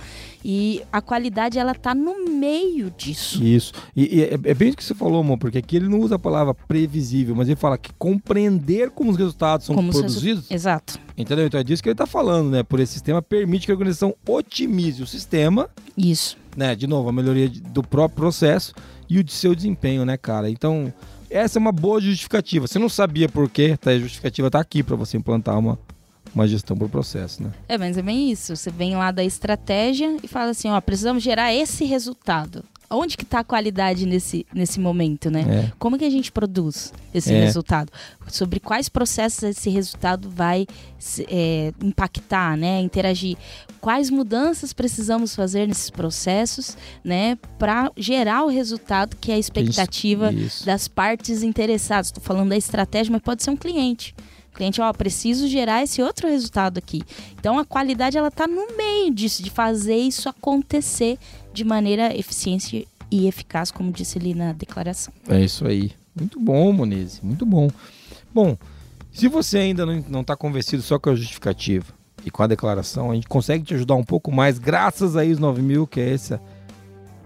E 0.44 0.82
a 0.92 1.02
qualidade, 1.02 1.60
ela 1.60 1.76
tá 1.76 1.94
no 1.94 2.26
meio 2.26 2.90
disso. 2.98 3.44
Isso. 3.44 3.74
E, 3.96 4.18
e 4.18 4.24
é, 4.24 4.34
é 4.34 4.54
bem 4.54 4.70
isso 4.70 4.78
que 4.78 4.84
você 4.86 4.96
falou, 4.96 5.20
amor, 5.20 5.38
porque 5.38 5.58
aqui 5.58 5.76
ele 5.76 5.90
não 5.90 6.00
usa 6.00 6.16
a 6.16 6.20
palavra 6.20 6.54
previsível, 6.54 7.36
mas 7.36 7.48
ele 7.48 7.58
fala 7.58 7.78
que 7.78 7.92
compreender 8.00 8.90
como 8.90 9.12
os 9.12 9.18
resultados 9.18 9.66
são 9.68 9.76
Como 9.76 9.90
os 9.90 9.98
produzidos. 9.98 10.50
Exato. 10.50 10.98
Entendeu? 11.16 11.46
Então 11.46 11.60
é 11.60 11.64
disso 11.64 11.84
que 11.84 11.90
ele 11.90 11.94
está 11.94 12.08
falando, 12.08 12.50
né? 12.50 12.64
Por 12.64 12.80
esse 12.80 12.94
sistema 12.94 13.22
permite 13.22 13.68
que 13.68 13.72
a 13.72 13.76
organização 13.76 14.16
otimize 14.28 15.04
o 15.04 15.06
sistema, 15.06 15.70
Isso. 16.02 16.38
né? 16.56 16.76
De 16.76 16.88
novo, 16.88 17.10
a 17.10 17.12
melhoria 17.14 17.50
do 17.50 17.84
próprio 17.84 18.18
processo 18.18 18.74
e 19.10 19.20
o 19.20 19.24
de 19.24 19.32
seu 19.32 19.54
desempenho, 19.54 20.06
né, 20.06 20.18
cara? 20.18 20.50
Então, 20.50 20.92
essa 21.30 21.58
é 21.58 21.62
uma 21.62 21.72
boa 21.72 22.02
justificativa. 22.02 22.68
Você 22.68 22.80
não 22.80 22.90
sabia 22.90 23.30
por 23.30 23.50
quê, 23.50 23.78
tá? 23.78 23.92
A 23.92 24.00
justificativa 24.00 24.50
tá 24.50 24.60
aqui 24.60 24.84
para 24.84 24.96
você 24.96 25.18
implantar 25.18 25.58
uma, 25.58 25.78
uma 26.34 26.48
gestão 26.48 26.78
por 26.78 26.90
processo, 26.90 27.44
né? 27.44 27.52
É, 27.68 27.78
mas 27.78 27.98
é 27.98 28.02
bem 28.02 28.32
isso. 28.32 28.56
Você 28.56 28.70
vem 28.70 28.96
lá 28.96 29.12
da 29.12 29.24
estratégia 29.24 30.18
e 30.24 30.28
fala 30.28 30.52
assim, 30.52 30.70
ó, 30.70 30.80
precisamos 30.82 31.24
gerar 31.24 31.54
esse 31.54 31.86
resultado. 31.86 32.64
Onde 32.94 33.16
que 33.16 33.26
tá 33.26 33.40
a 33.40 33.44
qualidade 33.44 34.06
nesse, 34.06 34.46
nesse 34.54 34.80
momento, 34.80 35.30
né? 35.32 35.46
É. 35.70 35.72
Como 35.80 35.98
que 35.98 36.04
a 36.06 36.10
gente 36.10 36.32
produz 36.32 36.94
esse 37.14 37.34
É. 37.34 37.44
resultado? 37.46 37.92
Sobre 38.28 38.60
quais 38.60 38.90
processos 38.90 39.44
esse 39.44 39.70
resultado 39.70 40.30
vai 40.30 40.68
é, 41.28 41.74
impactar, 41.82 42.58
né? 42.58 42.82
Interagir. 42.82 43.38
Quais 43.80 44.10
mudanças 44.10 44.74
precisamos 44.74 45.34
fazer 45.36 45.68
nesses 45.68 45.90
processos, 45.90 46.78
né? 47.04 47.38
Para 47.58 47.92
gerar 47.98 48.44
o 48.44 48.48
resultado 48.50 49.16
que 49.20 49.32
é 49.32 49.36
a 49.36 49.40
expectativa 49.40 50.32
Isso. 50.32 50.66
das 50.66 50.88
partes 50.88 51.44
interessadas. 51.44 52.08
Estou 52.08 52.24
falando 52.24 52.50
da 52.50 52.58
estratégia, 52.58 53.12
mas 53.12 53.22
pode 53.22 53.42
ser 53.44 53.52
um 53.52 53.58
cliente. 53.58 54.14
O 54.52 54.54
cliente, 54.54 54.82
ó, 54.82 54.92
preciso 54.92 55.48
gerar 55.48 55.82
esse 55.82 56.02
outro 56.02 56.28
resultado 56.28 56.78
aqui. 56.78 57.02
Então 57.40 57.58
a 57.58 57.64
qualidade 57.64 58.18
ela 58.18 58.30
tá 58.30 58.46
no 58.46 58.76
meio 58.76 59.10
disso, 59.14 59.42
de 59.42 59.50
fazer 59.50 59.96
isso 59.96 60.28
acontecer 60.28 61.18
de 61.54 61.64
maneira 61.64 62.16
eficiente 62.16 62.88
e 63.10 63.28
eficaz, 63.28 63.72
como 63.72 63.92
disse 63.92 64.18
ali 64.18 64.34
na 64.34 64.54
declaração. 64.54 65.14
É 65.28 65.42
isso 65.42 65.68
aí. 65.68 65.92
Muito 66.16 66.40
bom, 66.40 66.72
Monize. 66.72 67.20
Muito 67.24 67.46
bom. 67.46 67.70
Bom, 68.34 68.58
se 69.12 69.28
você 69.28 69.58
ainda 69.58 69.86
não, 69.86 70.04
não 70.08 70.24
tá 70.24 70.36
convencido 70.36 70.82
só 70.82 70.98
com 70.98 71.10
a 71.10 71.16
justificativa 71.16 71.94
e 72.26 72.32
com 72.32 72.44
a 72.44 72.48
declaração, 72.48 73.12
a 73.12 73.16
gente 73.16 73.28
consegue 73.28 73.66
te 73.66 73.74
ajudar 73.74 73.96
um 73.96 74.04
pouco 74.04 74.32
mais, 74.32 74.58
graças 74.58 75.16
a 75.18 75.26
ISO 75.26 75.42
9000, 75.42 75.88
que 75.88 76.00
é 76.00 76.14
esse, 76.14 76.40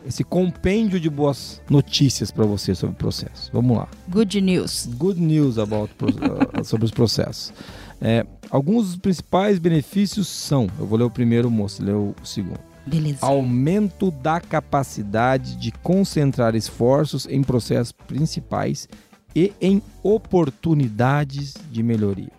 esse 0.08 0.24
compêndio 0.24 1.00
de 1.00 1.10
boas 1.10 1.62
notícias 1.70 2.32
para 2.32 2.46
você 2.46 2.74
sobre 2.74 2.96
o 2.96 2.98
processo. 2.98 3.52
Vamos 3.54 3.78
lá. 3.78 3.88
Good 4.10 4.42
news. 4.42 4.88
Good 4.98 5.22
news 5.22 5.60
about 5.60 5.94
uh, 6.02 6.64
sobre 6.66 6.86
os 6.86 6.92
processos. 6.92 7.54
É, 8.02 8.26
alguns 8.50 8.88
dos 8.88 8.96
principais 8.98 9.60
benefícios 9.60 10.28
são, 10.28 10.68
eu 10.80 10.86
vou 10.86 10.98
ler 10.98 11.06
o 11.06 11.12
primeiro, 11.12 11.50
moço, 11.52 11.84
lê 11.84 11.92
o 11.92 12.16
segundo. 12.24 12.75
Beleza. 12.86 13.20
Aumento 13.22 14.12
da 14.12 14.40
capacidade 14.40 15.56
de 15.56 15.72
concentrar 15.72 16.56
esforços 16.56 17.26
em 17.26 17.42
processos 17.42 17.92
principais 17.92 18.88
e 19.36 19.52
em 19.60 19.82
oportunidades 20.04 21.56
de 21.72 21.82
melhoria. 21.82 22.32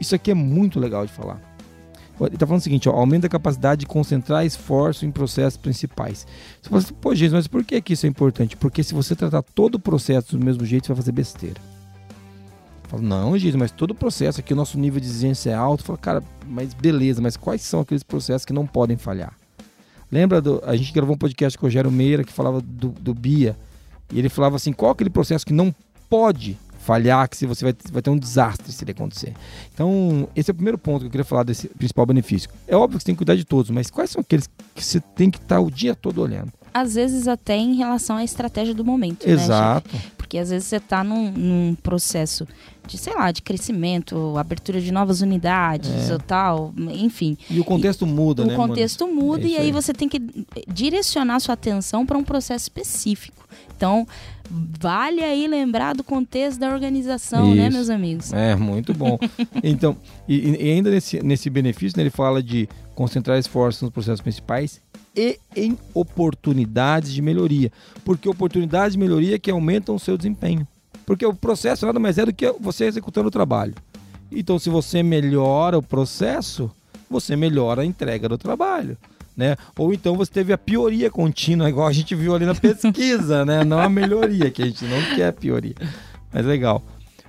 Isso 0.00 0.14
aqui 0.14 0.30
é 0.30 0.34
muito 0.34 0.80
legal 0.80 1.06
de 1.06 1.12
falar. 1.12 1.40
Ele 2.20 2.34
está 2.34 2.46
falando 2.46 2.60
o 2.60 2.64
seguinte, 2.64 2.88
ó, 2.88 2.92
aumento 2.92 3.22
da 3.22 3.28
capacidade 3.28 3.80
de 3.80 3.86
concentrar 3.86 4.44
esforço 4.44 5.04
em 5.04 5.10
processos 5.10 5.56
principais. 5.56 6.26
Você 6.60 6.68
fala 6.68 6.82
assim, 6.82 6.94
pô, 6.94 7.14
gente, 7.14 7.32
mas 7.32 7.48
por 7.48 7.64
que, 7.64 7.80
que 7.80 7.94
isso 7.94 8.06
é 8.06 8.08
importante? 8.08 8.56
Porque 8.56 8.82
se 8.82 8.94
você 8.94 9.16
tratar 9.16 9.42
todo 9.42 9.76
o 9.76 9.80
processo 9.80 10.36
do 10.38 10.44
mesmo 10.44 10.64
jeito, 10.64 10.86
você 10.86 10.92
vai 10.92 11.02
fazer 11.02 11.12
besteira. 11.12 11.60
Eu 12.84 12.90
falo, 12.90 13.02
não, 13.02 13.36
gente, 13.36 13.56
mas 13.56 13.72
todo 13.72 13.90
o 13.90 13.94
processo 13.94 14.40
aqui, 14.40 14.52
o 14.52 14.56
nosso 14.56 14.78
nível 14.78 15.00
de 15.00 15.06
exigência 15.06 15.50
é 15.50 15.54
alto. 15.54 15.82
Fala, 15.82 15.98
cara, 15.98 16.22
mas 16.46 16.74
beleza, 16.74 17.20
mas 17.20 17.36
quais 17.36 17.62
são 17.62 17.80
aqueles 17.80 18.02
processos 18.02 18.44
que 18.44 18.52
não 18.52 18.66
podem 18.66 18.96
falhar? 18.96 19.34
Lembra, 20.12 20.42
do, 20.42 20.62
a 20.66 20.76
gente 20.76 20.92
gravou 20.92 21.14
um 21.14 21.18
podcast 21.18 21.58
com 21.58 21.64
o 21.64 21.68
Rogério 21.68 21.90
Meira 21.90 22.22
que 22.22 22.32
falava 22.32 22.60
do, 22.60 22.88
do 22.90 23.14
BIA. 23.14 23.56
E 24.12 24.18
ele 24.18 24.28
falava 24.28 24.56
assim, 24.56 24.72
qual 24.72 24.92
aquele 24.92 25.08
processo 25.08 25.46
que 25.46 25.54
não 25.54 25.74
pode 26.10 26.58
falhar, 26.82 27.28
que 27.28 27.36
se 27.36 27.46
você 27.46 27.64
vai, 27.64 27.74
vai 27.90 28.02
ter 28.02 28.10
um 28.10 28.18
desastre 28.18 28.72
se 28.72 28.84
ele 28.84 28.90
acontecer. 28.90 29.32
Então, 29.72 30.28
esse 30.34 30.50
é 30.50 30.52
o 30.52 30.54
primeiro 30.54 30.76
ponto 30.76 31.00
que 31.00 31.06
eu 31.06 31.10
queria 31.10 31.24
falar 31.24 31.44
desse 31.44 31.68
principal 31.68 32.04
benefício. 32.04 32.50
É 32.66 32.76
óbvio 32.76 32.98
que 32.98 33.02
você 33.02 33.06
tem 33.06 33.14
que 33.14 33.18
cuidar 33.18 33.36
de 33.36 33.44
todos, 33.44 33.70
mas 33.70 33.88
quais 33.88 34.10
são 34.10 34.20
aqueles 34.20 34.50
que 34.74 34.84
você 34.84 35.00
tem 35.00 35.30
que 35.30 35.38
estar 35.38 35.60
o 35.60 35.70
dia 35.70 35.94
todo 35.94 36.20
olhando? 36.20 36.52
Às 36.74 36.94
vezes 36.94 37.28
até 37.28 37.56
em 37.56 37.76
relação 37.76 38.16
à 38.16 38.24
estratégia 38.24 38.74
do 38.74 38.84
momento, 38.84 39.26
né, 39.26 39.32
Exato. 39.32 39.88
chefe? 39.90 40.12
Porque 40.32 40.38
às 40.38 40.48
vezes 40.48 40.66
você 40.66 40.76
está 40.76 41.04
num, 41.04 41.30
num 41.30 41.74
processo 41.82 42.48
de, 42.86 42.96
sei 42.96 43.12
lá, 43.14 43.30
de 43.30 43.42
crescimento, 43.42 44.38
abertura 44.38 44.80
de 44.80 44.90
novas 44.90 45.20
unidades 45.20 46.08
É. 46.08 46.14
ou 46.14 46.18
tal, 46.18 46.72
enfim. 46.90 47.36
E 47.50 47.60
o 47.60 47.64
contexto 47.64 48.06
muda, 48.06 48.42
o 48.42 48.46
né? 48.46 48.56
mano? 48.56 48.68
contexto 48.70 49.06
muda 49.06 49.44
É 49.44 49.48
e 49.50 49.56
aí, 49.58 49.62
aí. 49.66 49.72
você 49.72 49.92
tem 49.92 50.08
que 50.08 50.18
direcionar 50.66 51.38
sua 51.38 51.52
atenção 51.52 52.06
para 52.06 52.16
um 52.16 52.24
processo 52.24 52.62
específico. 52.64 53.46
Então, 53.76 54.06
vale 54.80 55.22
aí 55.22 55.46
lembrar 55.46 55.94
do 55.94 56.02
contexto 56.02 56.58
da 56.58 56.72
organização, 56.72 57.54
né, 57.54 57.64
Isso. 57.68 57.76
meus 57.76 57.90
amigos? 57.90 58.32
É, 58.32 58.56
muito 58.56 58.94
bom. 58.94 59.18
Então, 59.62 59.94
e, 60.26 60.56
e 60.64 60.70
ainda 60.72 60.90
nesse, 60.90 61.22
nesse 61.22 61.50
benefício, 61.50 61.98
né, 61.98 62.04
ele 62.04 62.10
fala 62.10 62.42
de 62.42 62.66
concentrar 62.94 63.38
esforços 63.38 63.82
nos 63.82 63.90
processos 63.90 64.22
principais 64.22 64.80
e 65.16 65.38
em 65.54 65.76
oportunidades 65.94 67.12
de 67.12 67.22
melhoria. 67.22 67.70
Porque 68.04 68.28
oportunidades 68.28 68.94
de 68.94 68.98
melhoria 68.98 69.38
que 69.38 69.50
aumentam 69.50 69.94
o 69.94 70.00
seu 70.00 70.16
desempenho. 70.16 70.66
Porque 71.04 71.26
o 71.26 71.34
processo 71.34 71.86
nada 71.86 71.98
mais 71.98 72.18
é 72.18 72.26
do 72.26 72.32
que 72.32 72.50
você 72.60 72.84
executando 72.84 73.28
o 73.28 73.30
trabalho. 73.30 73.74
Então, 74.30 74.58
se 74.58 74.70
você 74.70 75.02
melhora 75.02 75.76
o 75.76 75.82
processo, 75.82 76.70
você 77.08 77.36
melhora 77.36 77.82
a 77.82 77.84
entrega 77.84 78.28
do 78.28 78.38
trabalho. 78.38 78.96
Né? 79.36 79.56
Ou 79.78 79.94
então 79.94 80.16
você 80.16 80.30
teve 80.30 80.52
a 80.52 80.58
pioria 80.58 81.10
contínua, 81.10 81.68
igual 81.68 81.86
a 81.86 81.92
gente 81.92 82.14
viu 82.14 82.34
ali 82.34 82.44
na 82.44 82.54
pesquisa, 82.54 83.44
né? 83.46 83.64
Não 83.64 83.78
a 83.78 83.88
melhoria, 83.88 84.50
que 84.50 84.62
a 84.62 84.66
gente 84.66 84.84
não 84.84 85.00
quer 85.16 85.32
pioria. 85.32 85.74
Mas 86.32 86.44
legal. 86.44 86.82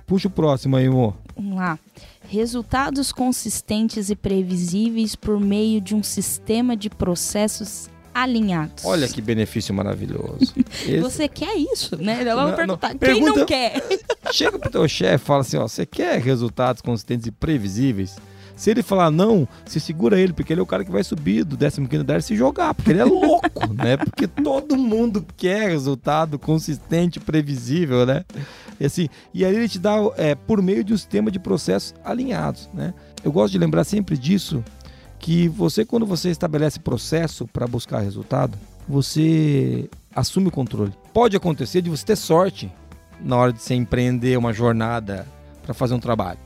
Puxa 0.06 0.28
o 0.28 0.30
próximo 0.30 0.76
aí, 0.76 0.86
amor. 0.86 1.14
Vamos 1.34 1.56
lá. 1.56 1.78
Resultados 2.28 3.12
consistentes 3.12 4.10
e 4.10 4.16
previsíveis 4.16 5.14
por 5.14 5.38
meio 5.38 5.80
de 5.80 5.94
um 5.94 6.02
sistema 6.02 6.76
de 6.76 6.88
processos 6.90 7.88
alinhados. 8.14 8.84
Olha 8.84 9.08
que 9.08 9.20
benefício 9.20 9.74
maravilhoso. 9.74 10.38
Esse- 10.86 11.00
Você 11.00 11.28
quer 11.28 11.54
isso, 11.56 11.96
né? 12.00 12.22
Ela 12.22 12.42
Não, 12.42 12.48
vai 12.48 12.56
perguntar, 12.56 12.88
não. 12.90 12.98
quem 12.98 13.20
não 13.20 13.34
Pergunta- 13.34 13.44
quer? 13.46 13.82
Chega 14.32 14.58
pro 14.58 14.70
teu 14.70 14.88
chefe 14.88 15.22
e 15.24 15.26
fala 15.26 15.40
assim, 15.40 15.56
ó, 15.56 15.66
você 15.68 15.84
quer 15.84 16.20
resultados 16.20 16.80
consistentes 16.80 17.26
e 17.26 17.30
previsíveis? 17.30 18.16
Se 18.56 18.70
ele 18.70 18.82
falar 18.82 19.10
não, 19.10 19.48
você 19.64 19.80
segura 19.80 20.18
ele, 20.18 20.32
porque 20.32 20.52
ele 20.52 20.60
é 20.60 20.62
o 20.62 20.66
cara 20.66 20.84
que 20.84 20.90
vai 20.90 21.02
subir 21.02 21.44
do 21.44 21.56
15º 21.56 22.00
andar 22.00 22.18
e 22.18 22.22
se 22.22 22.36
jogar, 22.36 22.72
porque 22.74 22.90
ele 22.90 23.00
é 23.00 23.04
louco, 23.04 23.66
né? 23.74 23.96
Porque 23.96 24.26
todo 24.26 24.76
mundo 24.76 25.24
quer 25.36 25.70
resultado 25.70 26.38
consistente, 26.38 27.18
previsível, 27.18 28.06
né? 28.06 28.24
E 28.78 28.86
assim, 28.86 29.08
e 29.32 29.44
aí 29.44 29.54
ele 29.54 29.68
te 29.68 29.78
dá 29.78 29.96
é, 30.16 30.34
por 30.34 30.62
meio 30.62 30.84
de 30.84 30.92
um 30.92 30.96
sistema 30.96 31.30
de 31.30 31.38
processos 31.38 31.94
alinhados, 32.04 32.68
né? 32.72 32.94
Eu 33.24 33.32
gosto 33.32 33.52
de 33.52 33.58
lembrar 33.58 33.84
sempre 33.84 34.16
disso, 34.16 34.62
que 35.18 35.48
você, 35.48 35.84
quando 35.84 36.04
você 36.04 36.28
estabelece 36.30 36.78
processo 36.78 37.46
para 37.46 37.66
buscar 37.66 38.00
resultado, 38.00 38.58
você 38.86 39.88
assume 40.14 40.48
o 40.48 40.50
controle. 40.50 40.92
Pode 41.12 41.36
acontecer 41.36 41.80
de 41.80 41.88
você 41.88 42.04
ter 42.04 42.16
sorte 42.16 42.70
na 43.20 43.36
hora 43.36 43.52
de 43.52 43.62
você 43.62 43.74
empreender 43.74 44.36
uma 44.36 44.52
jornada 44.52 45.26
para 45.62 45.72
fazer 45.72 45.94
um 45.94 45.98
trabalho. 45.98 46.38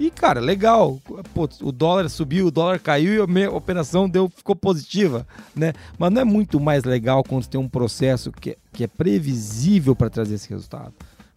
E, 0.00 0.10
cara, 0.10 0.40
legal. 0.40 1.00
Pô, 1.34 1.48
o 1.60 1.70
dólar 1.70 2.08
subiu, 2.08 2.46
o 2.46 2.50
dólar 2.50 2.80
caiu 2.80 3.14
e 3.14 3.20
a 3.20 3.26
minha 3.26 3.50
operação 3.50 4.08
deu, 4.08 4.28
ficou 4.28 4.56
positiva, 4.56 5.26
né? 5.54 5.72
Mas 5.98 6.10
não 6.12 6.20
é 6.22 6.24
muito 6.24 6.58
mais 6.58 6.82
legal 6.84 7.22
quando 7.22 7.46
tem 7.46 7.60
um 7.60 7.68
processo 7.68 8.32
que, 8.32 8.50
é- 8.50 8.56
que 8.72 8.84
é 8.84 8.86
previsível 8.86 9.94
para 9.94 10.10
trazer 10.10 10.34
esse 10.34 10.48
resultado. 10.48 10.92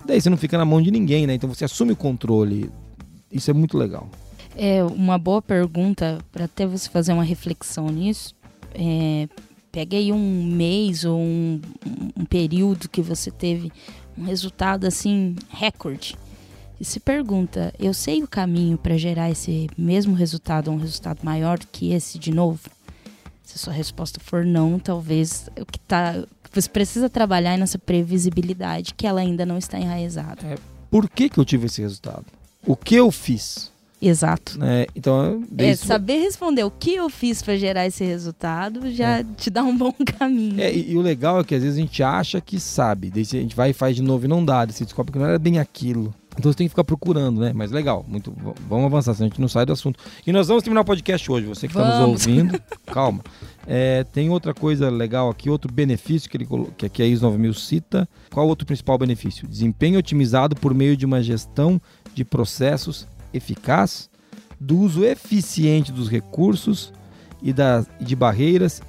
Daí 0.06 0.20
você 0.22 0.30
não 0.30 0.38
fica 0.38 0.58
na 0.58 0.66
mão 0.66 0.82
de 0.82 0.90
ninguém, 0.92 1.28
né? 1.28 1.34
Então 1.36 1.50
você 1.50 1.66
assume 1.66 1.92
o 1.92 1.96
controle. 1.96 2.70
Isso 3.32 3.52
é 3.52 3.54
muito 3.54 3.78
legal. 3.78 4.10
É 4.56 4.84
uma 4.84 5.18
boa 5.18 5.42
pergunta 5.42 6.20
para 6.32 6.46
até 6.46 6.66
você 6.66 6.90
fazer 6.90 7.12
uma 7.12 7.24
reflexão 7.24 7.90
nisso. 7.90 8.34
É, 8.74 9.28
pega 9.72 9.98
aí 9.98 10.12
um 10.12 10.44
mês 10.44 11.04
ou 11.04 11.20
um, 11.20 11.60
um 12.16 12.26
período 12.26 12.88
que 12.88 13.02
você 13.02 13.30
teve 13.30 13.72
um 14.18 14.24
resultado 14.24 14.86
assim 14.88 15.36
recorde 15.50 16.16
e 16.80 16.86
se 16.86 17.00
pergunta: 17.00 17.74
eu 17.80 17.94
sei 17.94 18.24
o 18.24 18.28
caminho 18.28 18.78
para 18.78 18.98
gerar 18.98 19.30
esse 19.30 19.70
mesmo 19.78 20.16
resultado 20.16 20.70
ou 20.70 20.76
um 20.76 20.80
resultado 20.80 21.20
maior 21.24 21.60
que 21.60 21.92
esse 21.92 22.20
de 22.20 22.32
novo? 22.32 22.70
Se 23.44 23.56
a 23.56 23.58
sua 23.58 23.74
resposta 23.74 24.20
for 24.20 24.46
não, 24.46 24.80
talvez 24.80 25.50
o 25.60 25.66
que 25.66 25.80
tá 25.80 26.24
você 26.54 26.70
precisa 26.70 27.10
trabalhar 27.10 27.56
é 27.56 27.58
nessa 27.58 27.78
previsibilidade 27.78 28.94
que 28.94 29.06
ela 29.06 29.20
ainda 29.20 29.46
não 29.46 29.58
está 29.58 29.78
enraizada. 29.78 30.58
Por 30.90 31.10
que, 31.10 31.28
que 31.28 31.38
eu 31.38 31.44
tive 31.44 31.66
esse 31.66 31.82
resultado? 31.82 32.26
o 32.66 32.76
que 32.76 32.96
eu 32.96 33.12
fiz. 33.12 33.72
Exato. 34.02 34.60
Né? 34.60 34.86
Então, 34.96 35.44
é, 35.58 35.76
saber 35.76 36.20
responder 36.20 36.64
o 36.64 36.72
que 36.72 36.96
eu 36.96 37.10
fiz 37.10 37.42
para 37.42 37.56
gerar 37.56 37.86
esse 37.88 38.04
resultado 38.04 38.92
já 38.92 39.20
é. 39.20 39.26
te 39.38 39.50
dá 39.50 39.64
um 39.64 39.76
bom 39.76 39.94
caminho. 40.20 40.60
É, 40.60 40.74
e, 40.74 40.92
e, 40.92 40.98
o 40.98 41.02
legal 41.02 41.40
é 41.40 41.44
que 41.44 41.56
às 41.56 41.64
vezes 41.64 41.78
a 41.78 41.82
gente 41.82 42.04
acha 42.04 42.42
que 42.42 42.60
sabe, 42.60 43.10
daí 43.10 43.22
a 43.24 43.26
gente 43.26 43.56
vai 43.56 43.70
e 43.70 43.74
faz 43.74 43.96
de 43.96 44.02
novo 44.02 44.26
e 44.26 44.28
não 44.28 44.44
dá, 44.44 44.66
daí 44.66 44.74
você 44.74 44.84
descobre 44.84 45.14
que 45.14 45.18
não 45.18 45.26
era 45.26 45.40
bem 45.40 45.60
aquilo. 45.60 46.14
Então 46.38 46.52
você 46.52 46.58
tem 46.58 46.68
que 46.68 46.72
ficar 46.72 46.84
procurando, 46.84 47.40
né? 47.40 47.52
Mas 47.54 47.72
legal, 47.72 48.06
muito. 48.08 48.34
Vamos 48.68 48.86
avançar, 48.86 49.14
senão 49.14 49.28
a 49.28 49.30
gente 49.30 49.42
não 49.42 49.48
sai 49.48 49.66
do 49.66 49.74
assunto. 49.74 50.00
E 50.26 50.32
nós 50.32 50.48
vamos 50.48 50.64
terminar 50.64 50.82
o 50.82 50.86
podcast 50.86 51.32
hoje. 51.32 51.48
Você 51.48 51.68
que 51.68 51.78
está 51.78 52.00
nos 52.00 52.08
ouvindo, 52.08 52.60
calma. 52.88 53.22
É, 53.66 54.04
tem 54.04 54.30
outra 54.30 54.54
coisa 54.54 54.90
legal 54.90 55.30
aqui, 55.30 55.50
outro 55.50 55.72
benefício 55.72 56.30
que, 56.30 56.38
ele, 56.38 56.48
que 56.78 56.86
aqui 56.86 57.02
a 57.02 57.06
ISO 57.06 57.26
9000 57.26 57.54
cita. 57.54 58.10
Qual 58.32 58.46
o 58.46 58.50
outro 58.50 58.66
principal 58.66 58.98
benefício? 58.98 59.48
Desempenho 59.48 59.98
otimizado 59.98 60.56
por 60.56 60.74
meio 60.74 60.98
de 60.98 61.06
uma 61.06 61.24
gestão 61.24 61.82
de 62.14 62.26
processos 62.26 63.08
eficaz, 63.34 64.10
do 64.60 64.78
uso 64.78 65.04
eficiente 65.04 65.92
dos 65.92 66.10
recursos 66.10 66.94
e 67.42 67.52
das, 67.52 67.88
de 68.00 68.16
barreiras 68.16 68.82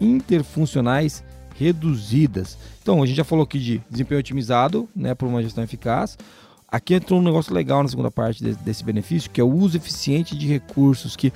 interfuncionais 0.00 1.24
reduzidas. 1.56 2.56
Então, 2.80 3.02
a 3.02 3.06
gente 3.06 3.16
já 3.16 3.24
falou 3.24 3.44
aqui 3.44 3.58
de 3.58 3.82
desempenho 3.90 4.20
otimizado, 4.20 4.88
né, 4.94 5.14
por 5.14 5.26
uma 5.28 5.42
gestão 5.42 5.62
eficaz. 5.64 6.16
Aqui 6.70 6.94
entrou 6.94 7.18
um 7.18 7.22
negócio 7.22 7.54
legal 7.54 7.82
na 7.82 7.88
segunda 7.88 8.10
parte 8.10 8.44
desse, 8.44 8.58
desse 8.58 8.84
benefício, 8.84 9.30
que 9.30 9.40
é 9.40 9.44
o 9.44 9.50
uso 9.50 9.76
eficiente 9.76 10.36
de 10.36 10.46
recursos. 10.46 11.16
Que, 11.16 11.32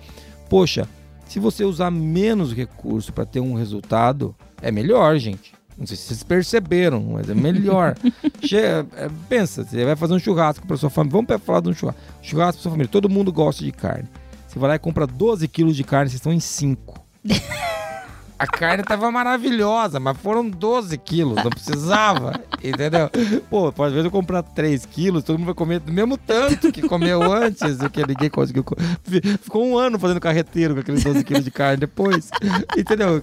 poxa, 0.48 0.86
se 1.26 1.40
você 1.40 1.64
usar 1.64 1.90
menos 1.90 2.52
recurso 2.52 3.12
para 3.12 3.24
ter 3.24 3.40
um 3.40 3.54
resultado, 3.54 4.34
é 4.60 4.70
melhor, 4.70 5.16
gente. 5.16 5.54
Não 5.78 5.86
sei 5.86 5.96
se 5.96 6.04
vocês 6.04 6.22
perceberam, 6.22 7.02
mas 7.12 7.30
é 7.30 7.34
melhor. 7.34 7.96
Chega, 8.44 8.86
é, 8.94 9.08
pensa, 9.28 9.64
você 9.64 9.84
vai 9.84 9.96
fazer 9.96 10.12
um 10.12 10.18
churrasco 10.18 10.66
para 10.66 10.76
sua 10.76 10.90
família. 10.90 11.12
Vamos 11.24 11.42
falar 11.44 11.60
de 11.60 11.70
um 11.70 11.74
churrasco. 11.74 12.00
Churrasco 12.20 12.54
para 12.54 12.62
sua 12.62 12.70
família. 12.72 12.90
Todo 12.90 13.08
mundo 13.08 13.32
gosta 13.32 13.64
de 13.64 13.72
carne. 13.72 14.08
Você 14.46 14.58
vai 14.58 14.68
lá 14.68 14.74
e 14.74 14.78
compra 14.78 15.06
12 15.06 15.48
quilos 15.48 15.74
de 15.74 15.82
carne, 15.82 16.10
vocês 16.10 16.18
estão 16.18 16.32
em 16.32 16.40
5. 16.40 17.02
A 18.42 18.46
carne 18.48 18.82
tava 18.82 19.08
maravilhosa, 19.08 20.00
mas 20.00 20.18
foram 20.18 20.50
12 20.50 20.98
quilos, 20.98 21.36
não 21.44 21.48
precisava, 21.48 22.40
entendeu? 22.60 23.08
Pô, 23.48 23.68
às 23.68 23.92
vezes 23.92 24.06
eu 24.06 24.10
comprar 24.10 24.42
3 24.42 24.84
quilos, 24.84 25.22
todo 25.22 25.38
mundo 25.38 25.46
vai 25.46 25.54
comer 25.54 25.78
do 25.78 25.92
mesmo 25.92 26.16
tanto 26.18 26.72
que 26.72 26.82
comeu 26.82 27.22
antes, 27.32 27.78
do 27.78 27.88
que 27.88 28.04
ninguém 28.04 28.28
conseguiu. 28.28 28.64
Ficou 29.40 29.64
um 29.64 29.78
ano 29.78 29.96
fazendo 29.96 30.18
carreteiro 30.18 30.74
com 30.74 30.80
aqueles 30.80 31.04
12 31.04 31.22
quilos 31.22 31.44
de 31.44 31.52
carne 31.52 31.76
depois, 31.76 32.30
entendeu? 32.76 33.22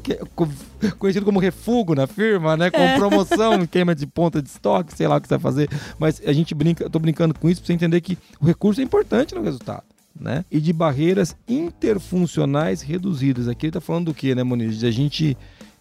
Conhecido 0.98 1.26
como 1.26 1.38
refugo 1.38 1.94
na 1.94 2.08
firma, 2.08 2.56
né? 2.56 2.72
Com 2.72 2.96
promoção, 2.98 3.68
queima 3.68 3.94
de 3.94 4.08
ponta 4.08 4.42
de 4.42 4.48
estoque, 4.48 4.96
sei 4.96 5.06
lá 5.06 5.18
o 5.18 5.22
que 5.22 5.28
você 5.28 5.38
vai 5.38 5.52
fazer. 5.52 5.70
Mas 6.00 6.22
a 6.26 6.32
gente 6.32 6.56
brinca, 6.56 6.86
eu 6.86 6.90
tô 6.90 6.98
brincando 6.98 7.34
com 7.34 7.50
isso 7.50 7.60
pra 7.60 7.68
você 7.68 7.74
entender 7.74 8.00
que 8.00 8.18
o 8.40 8.46
recurso 8.46 8.80
é 8.80 8.86
importante 8.86 9.36
no 9.36 9.44
resultado 9.44 9.84
né? 10.20 10.44
E 10.52 10.60
de 10.60 10.74
barreiras 10.74 11.36
interfuncionais 11.48 12.82
reduzidas. 12.82 13.48
Aqui 13.48 13.68
ele 13.68 13.70
está 13.70 13.82
falando 13.82 14.06
do 14.06 14.14
que, 14.14 14.36
né, 14.36 14.44
Moniz? 14.44 14.78
De 14.78 14.86
a 14.86 14.92
gente 14.92 15.38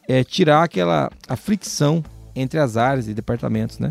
é, 0.06 0.22
tirar 0.22 0.62
aquela 0.62 1.10
a 1.28 1.36
fricção 1.36 2.04
entre 2.34 2.58
as 2.58 2.76
áreas 2.76 3.08
e 3.08 3.14
departamentos, 3.14 3.78
né? 3.78 3.90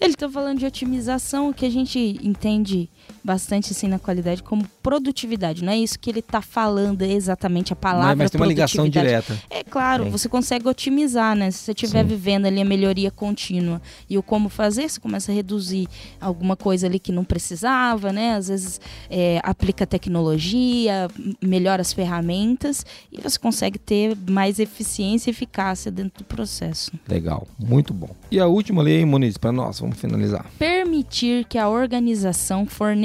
Ele 0.00 0.12
está 0.12 0.28
falando 0.28 0.58
de 0.58 0.66
otimização, 0.66 1.52
que 1.52 1.64
a 1.64 1.70
gente 1.70 2.18
entende 2.22 2.88
bastante 3.22 3.72
assim 3.72 3.88
na 3.88 3.98
qualidade 3.98 4.42
como 4.42 4.66
produtividade. 4.82 5.64
Não 5.64 5.72
é 5.72 5.78
isso 5.78 5.98
que 5.98 6.10
ele 6.10 6.20
está 6.20 6.40
falando 6.40 7.02
exatamente 7.02 7.72
a 7.72 7.76
palavra. 7.76 8.16
Mas, 8.16 8.18
mas 8.18 8.30
tem 8.30 8.40
uma 8.40 8.46
ligação 8.46 8.88
direta. 8.88 9.38
É 9.50 9.62
claro, 9.62 10.10
você 10.10 10.28
consegue 10.28 10.68
otimizar, 10.68 11.36
né? 11.36 11.50
Se 11.50 11.58
você 11.58 11.72
estiver 11.72 12.04
vivendo 12.04 12.46
ali 12.46 12.60
a 12.60 12.64
melhoria 12.64 13.10
contínua 13.10 13.80
e 14.08 14.16
o 14.16 14.22
como 14.22 14.48
fazer, 14.48 14.88
você 14.88 15.00
começa 15.00 15.32
a 15.32 15.34
reduzir 15.34 15.88
alguma 16.20 16.56
coisa 16.56 16.86
ali 16.86 16.98
que 16.98 17.12
não 17.12 17.24
precisava, 17.24 18.12
né? 18.12 18.34
Às 18.34 18.48
vezes 18.48 18.80
é, 19.08 19.40
aplica 19.42 19.86
tecnologia, 19.86 21.08
melhora 21.42 21.82
as 21.82 21.92
ferramentas 21.92 22.84
e 23.12 23.20
você 23.20 23.38
consegue 23.38 23.78
ter 23.78 24.16
mais 24.28 24.58
eficiência 24.58 25.30
e 25.30 25.32
eficácia 25.32 25.90
dentro 25.90 26.22
do 26.22 26.24
processo. 26.24 26.92
Legal, 27.08 27.46
muito 27.58 27.92
bom. 27.92 28.10
E 28.30 28.38
a 28.38 28.46
última 28.46 28.82
lei, 28.82 29.04
Muniz, 29.04 29.36
para 29.36 29.52
nós, 29.52 29.80
vamos 29.80 29.98
finalizar. 29.98 30.46
Permitir 30.58 31.44
que 31.44 31.58
a 31.58 31.68
organização 31.68 32.66
forneça 32.66 32.99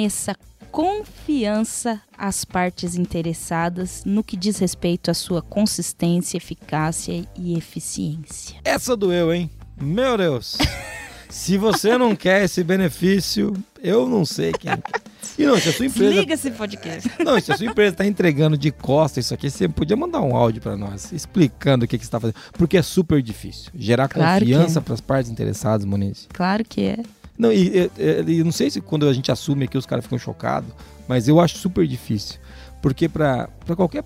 confiança 0.71 2.01
às 2.17 2.43
partes 2.43 2.95
interessadas 2.95 4.03
no 4.05 4.21
que 4.21 4.35
diz 4.35 4.57
respeito 4.59 5.09
à 5.09 5.13
sua 5.13 5.41
consistência, 5.41 6.35
eficácia 6.35 7.25
e 7.37 7.57
eficiência. 7.57 8.57
Essa 8.63 8.95
doeu, 8.97 9.33
hein? 9.33 9.49
Meu 9.79 10.17
Deus! 10.17 10.57
Se 11.29 11.57
você 11.57 11.97
não 11.97 12.15
quer 12.15 12.43
esse 12.43 12.63
benefício, 12.63 13.53
eu 13.81 14.07
não 14.07 14.25
sei 14.25 14.51
quem. 14.53 14.71
E 15.37 15.45
não, 15.45 15.59
se 15.59 15.67
a 15.67 15.73
sua 15.73 15.85
empresa. 15.85 16.13
Liga 16.13 16.33
esse 16.33 16.51
podcast. 16.51 17.11
Não, 17.23 17.39
se 17.41 17.51
a 17.51 17.57
sua 17.57 17.65
empresa 17.65 17.91
está 17.91 18.05
entregando 18.05 18.57
de 18.57 18.71
costa 18.71 19.19
isso 19.19 19.33
aqui, 19.33 19.49
você 19.49 19.67
podia 19.67 19.97
mandar 19.97 20.21
um 20.21 20.33
áudio 20.33 20.61
para 20.61 20.77
nós 20.77 21.11
explicando 21.11 21.83
o 21.83 21.87
que, 21.87 21.97
que 21.97 22.05
você 22.05 22.07
está 22.07 22.21
fazendo. 22.21 22.37
Porque 22.53 22.77
é 22.77 22.81
super 22.81 23.21
difícil. 23.21 23.69
Gerar 23.75 24.07
claro 24.07 24.39
confiança 24.39 24.79
é. 24.79 24.81
para 24.81 24.93
as 24.93 25.01
partes 25.01 25.29
interessadas, 25.29 25.85
Moniz. 25.85 26.27
Claro 26.31 26.63
que 26.63 26.81
é. 26.83 26.99
Não, 27.37 27.51
e, 27.51 27.89
e, 27.97 28.31
e, 28.31 28.43
não 28.43 28.51
sei 28.51 28.69
se 28.69 28.79
quando 28.79 29.07
a 29.07 29.13
gente 29.13 29.31
assume 29.31 29.65
aqui 29.65 29.77
os 29.77 29.85
caras 29.85 30.05
ficam 30.05 30.17
chocados, 30.17 30.69
mas 31.07 31.27
eu 31.27 31.39
acho 31.39 31.57
super 31.57 31.85
difícil. 31.85 32.39
Porque 32.81 33.09
para 33.09 33.49
qualquer 33.75 34.03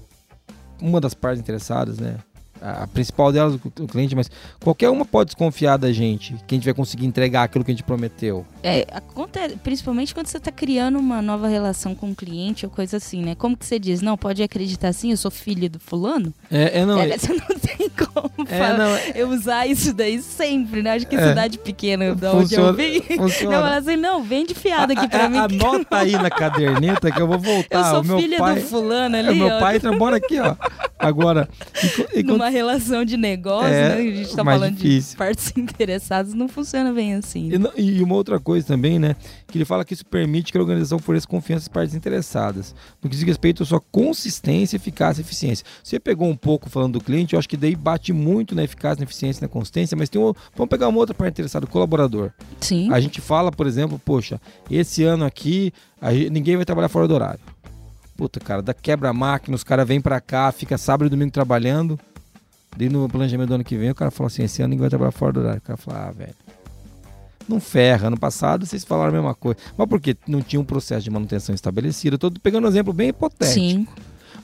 uma 0.81 0.99
das 0.99 1.13
partes 1.13 1.41
interessadas, 1.41 1.99
né? 1.99 2.17
A 2.61 2.87
principal 2.87 3.31
delas 3.31 3.55
o 3.55 3.87
cliente, 3.87 4.15
mas 4.15 4.29
qualquer 4.61 4.89
uma 4.89 5.05
pode 5.05 5.27
desconfiar 5.27 5.77
da 5.77 5.91
gente, 5.91 6.35
que 6.47 6.55
a 6.55 6.57
gente 6.57 6.65
vai 6.65 6.73
conseguir 6.73 7.05
entregar 7.05 7.43
aquilo 7.43 7.63
que 7.63 7.71
a 7.71 7.73
gente 7.73 7.83
prometeu. 7.83 8.45
É, 8.63 8.85
acontece, 8.91 9.55
principalmente 9.57 10.13
quando 10.13 10.27
você 10.27 10.37
está 10.37 10.51
criando 10.51 10.99
uma 10.99 11.21
nova 11.21 11.47
relação 11.47 11.95
com 11.95 12.11
o 12.11 12.15
cliente 12.15 12.65
ou 12.65 12.71
coisa 12.71 12.97
assim, 12.97 13.23
né? 13.23 13.35
Como 13.35 13.55
que 13.55 13.65
você 13.65 13.79
diz, 13.79 14.01
não, 14.01 14.17
pode 14.17 14.43
acreditar 14.43 14.89
assim, 14.89 15.11
eu 15.11 15.17
sou 15.17 15.31
filho 15.31 15.69
do 15.69 15.79
fulano? 15.79 16.33
É, 16.51 16.79
é 16.79 16.85
não. 16.85 16.99
É, 16.99 17.15
você 17.17 17.33
não 17.33 17.59
tem 17.59 17.89
como 17.89 18.29
é, 18.47 18.77
não, 18.77 18.95
é. 18.95 19.11
eu 19.15 19.29
usar 19.29 19.67
isso 19.67 19.93
daí 19.93 20.21
sempre, 20.21 20.81
né? 20.81 20.93
Acho 20.93 21.07
que 21.07 21.15
é, 21.15 21.29
cidade 21.29 21.57
pequena, 21.57 22.15
da 22.15 22.33
onde 22.33 22.55
eu 22.55 22.73
vim, 22.73 23.01
funciona. 23.17 23.61
não, 23.61 23.77
assim, 23.77 23.95
não, 23.95 24.23
vende 24.23 24.53
fiado 24.53 24.93
aqui 24.93 25.07
pra 25.07 25.25
a, 25.25 25.29
mim. 25.29 25.37
Anota 25.37 25.97
aí 25.97 26.13
na 26.13 26.29
caderneta 26.29 27.11
que 27.11 27.21
eu 27.21 27.27
vou 27.27 27.37
voltar. 27.39 27.79
Eu 27.79 27.83
sou 27.85 28.01
o 28.01 28.05
meu 28.05 28.19
filha 28.19 28.37
pai, 28.37 28.55
do 28.55 28.61
fulano 28.61 29.17
ali, 29.17 29.29
é, 29.29 29.33
Meu 29.33 29.47
ó. 29.47 29.59
pai 29.59 29.79
trabalha 29.79 30.17
aqui, 30.17 30.39
ó. 30.39 30.55
Agora, 30.97 31.47
e, 32.13 32.19
e 32.19 32.23
Relação 32.49 33.05
de 33.05 33.17
negócio, 33.17 33.73
é, 33.73 33.95
né? 33.95 33.95
A 33.95 34.15
gente 34.15 34.35
tá 34.35 34.43
falando 34.43 34.75
difícil. 34.75 35.11
de 35.11 35.17
partes 35.17 35.53
interessadas, 35.57 36.33
não 36.33 36.47
funciona 36.47 36.91
bem 36.91 37.15
assim. 37.15 37.49
E, 37.77 37.81
e, 37.81 38.03
uma 38.03 38.15
outra 38.15 38.39
coisa 38.39 38.65
também, 38.65 38.99
né? 38.99 39.15
Que 39.47 39.57
ele 39.57 39.65
fala 39.65 39.85
que 39.85 39.93
isso 39.93 40.05
permite 40.05 40.51
que 40.51 40.57
a 40.57 40.61
organização 40.61 40.99
forneça 40.99 41.27
confiança 41.27 41.63
às 41.63 41.67
partes 41.67 41.95
interessadas. 41.95 42.75
No 43.01 43.09
que 43.09 43.15
diz 43.15 43.25
respeito 43.25 43.63
à 43.63 43.65
sua 43.65 43.79
consistência, 43.79 44.75
eficácia 44.75 45.21
e 45.21 45.23
eficiência. 45.23 45.65
Você 45.83 45.99
pegou 45.99 46.27
um 46.27 46.35
pouco 46.35 46.69
falando 46.69 46.93
do 46.93 47.01
cliente, 47.01 47.33
eu 47.33 47.39
acho 47.39 47.47
que 47.49 47.57
daí 47.57 47.75
bate 47.75 48.11
muito 48.13 48.55
na 48.55 48.63
eficácia, 48.63 48.99
na 48.99 49.03
eficiência, 49.03 49.41
na 49.41 49.47
consistência, 49.47 49.95
mas 49.97 50.09
tem 50.09 50.21
um, 50.21 50.33
vamos 50.55 50.69
pegar 50.69 50.87
uma 50.87 50.99
outra 50.99 51.13
parte 51.13 51.33
interessada, 51.33 51.65
o 51.65 51.69
colaborador. 51.69 52.31
Sim. 52.59 52.91
A 52.91 52.99
gente 52.99 53.21
fala, 53.21 53.51
por 53.51 53.67
exemplo, 53.67 53.99
poxa, 54.03 54.39
esse 54.69 55.03
ano 55.03 55.25
aqui 55.25 55.71
gente, 56.11 56.29
ninguém 56.29 56.55
vai 56.55 56.65
trabalhar 56.65 56.89
fora 56.89 57.07
do 57.07 57.13
horário. 57.13 57.39
Puta, 58.15 58.39
cara, 58.39 58.61
da 58.61 58.73
quebra-máquina, 58.73 59.55
os 59.55 59.63
caras 59.63 59.87
vêm 59.87 60.01
pra 60.01 60.19
cá, 60.19 60.51
fica 60.51 60.77
sábado 60.77 61.07
e 61.07 61.09
domingo 61.09 61.31
trabalhando. 61.31 61.97
Daí 62.79 62.87
no 62.87 63.09
planejamento 63.09 63.49
do 63.49 63.55
ano 63.55 63.63
que 63.65 63.75
vem, 63.75 63.89
o 63.89 63.95
cara 63.95 64.09
falou 64.09 64.27
assim: 64.27 64.43
esse 64.43 64.61
ano 64.61 64.69
ninguém 64.69 64.83
vai 64.83 64.89
trabalhar 64.89 65.11
fora 65.11 65.33
do 65.33 65.39
horário. 65.41 65.59
O 65.59 65.61
cara 65.61 65.75
falou: 65.75 65.99
ah, 65.99 66.11
velho. 66.11 66.33
Não 67.45 67.59
ferra. 67.59 68.07
Ano 68.07 68.17
passado 68.17 68.65
vocês 68.65 68.85
falaram 68.85 69.09
a 69.09 69.11
mesma 69.11 69.35
coisa. 69.35 69.59
Mas 69.77 69.89
porque 69.89 70.15
não 70.25 70.41
tinha 70.41 70.61
um 70.61 70.63
processo 70.63 71.03
de 71.03 71.09
manutenção 71.09 71.53
estabelecido. 71.53 72.13
Eu 72.13 72.17
tô 72.17 72.31
pegando 72.31 72.63
um 72.63 72.69
exemplo 72.69 72.93
bem 72.93 73.09
hipotético. 73.09 73.53
Sim. 73.53 73.85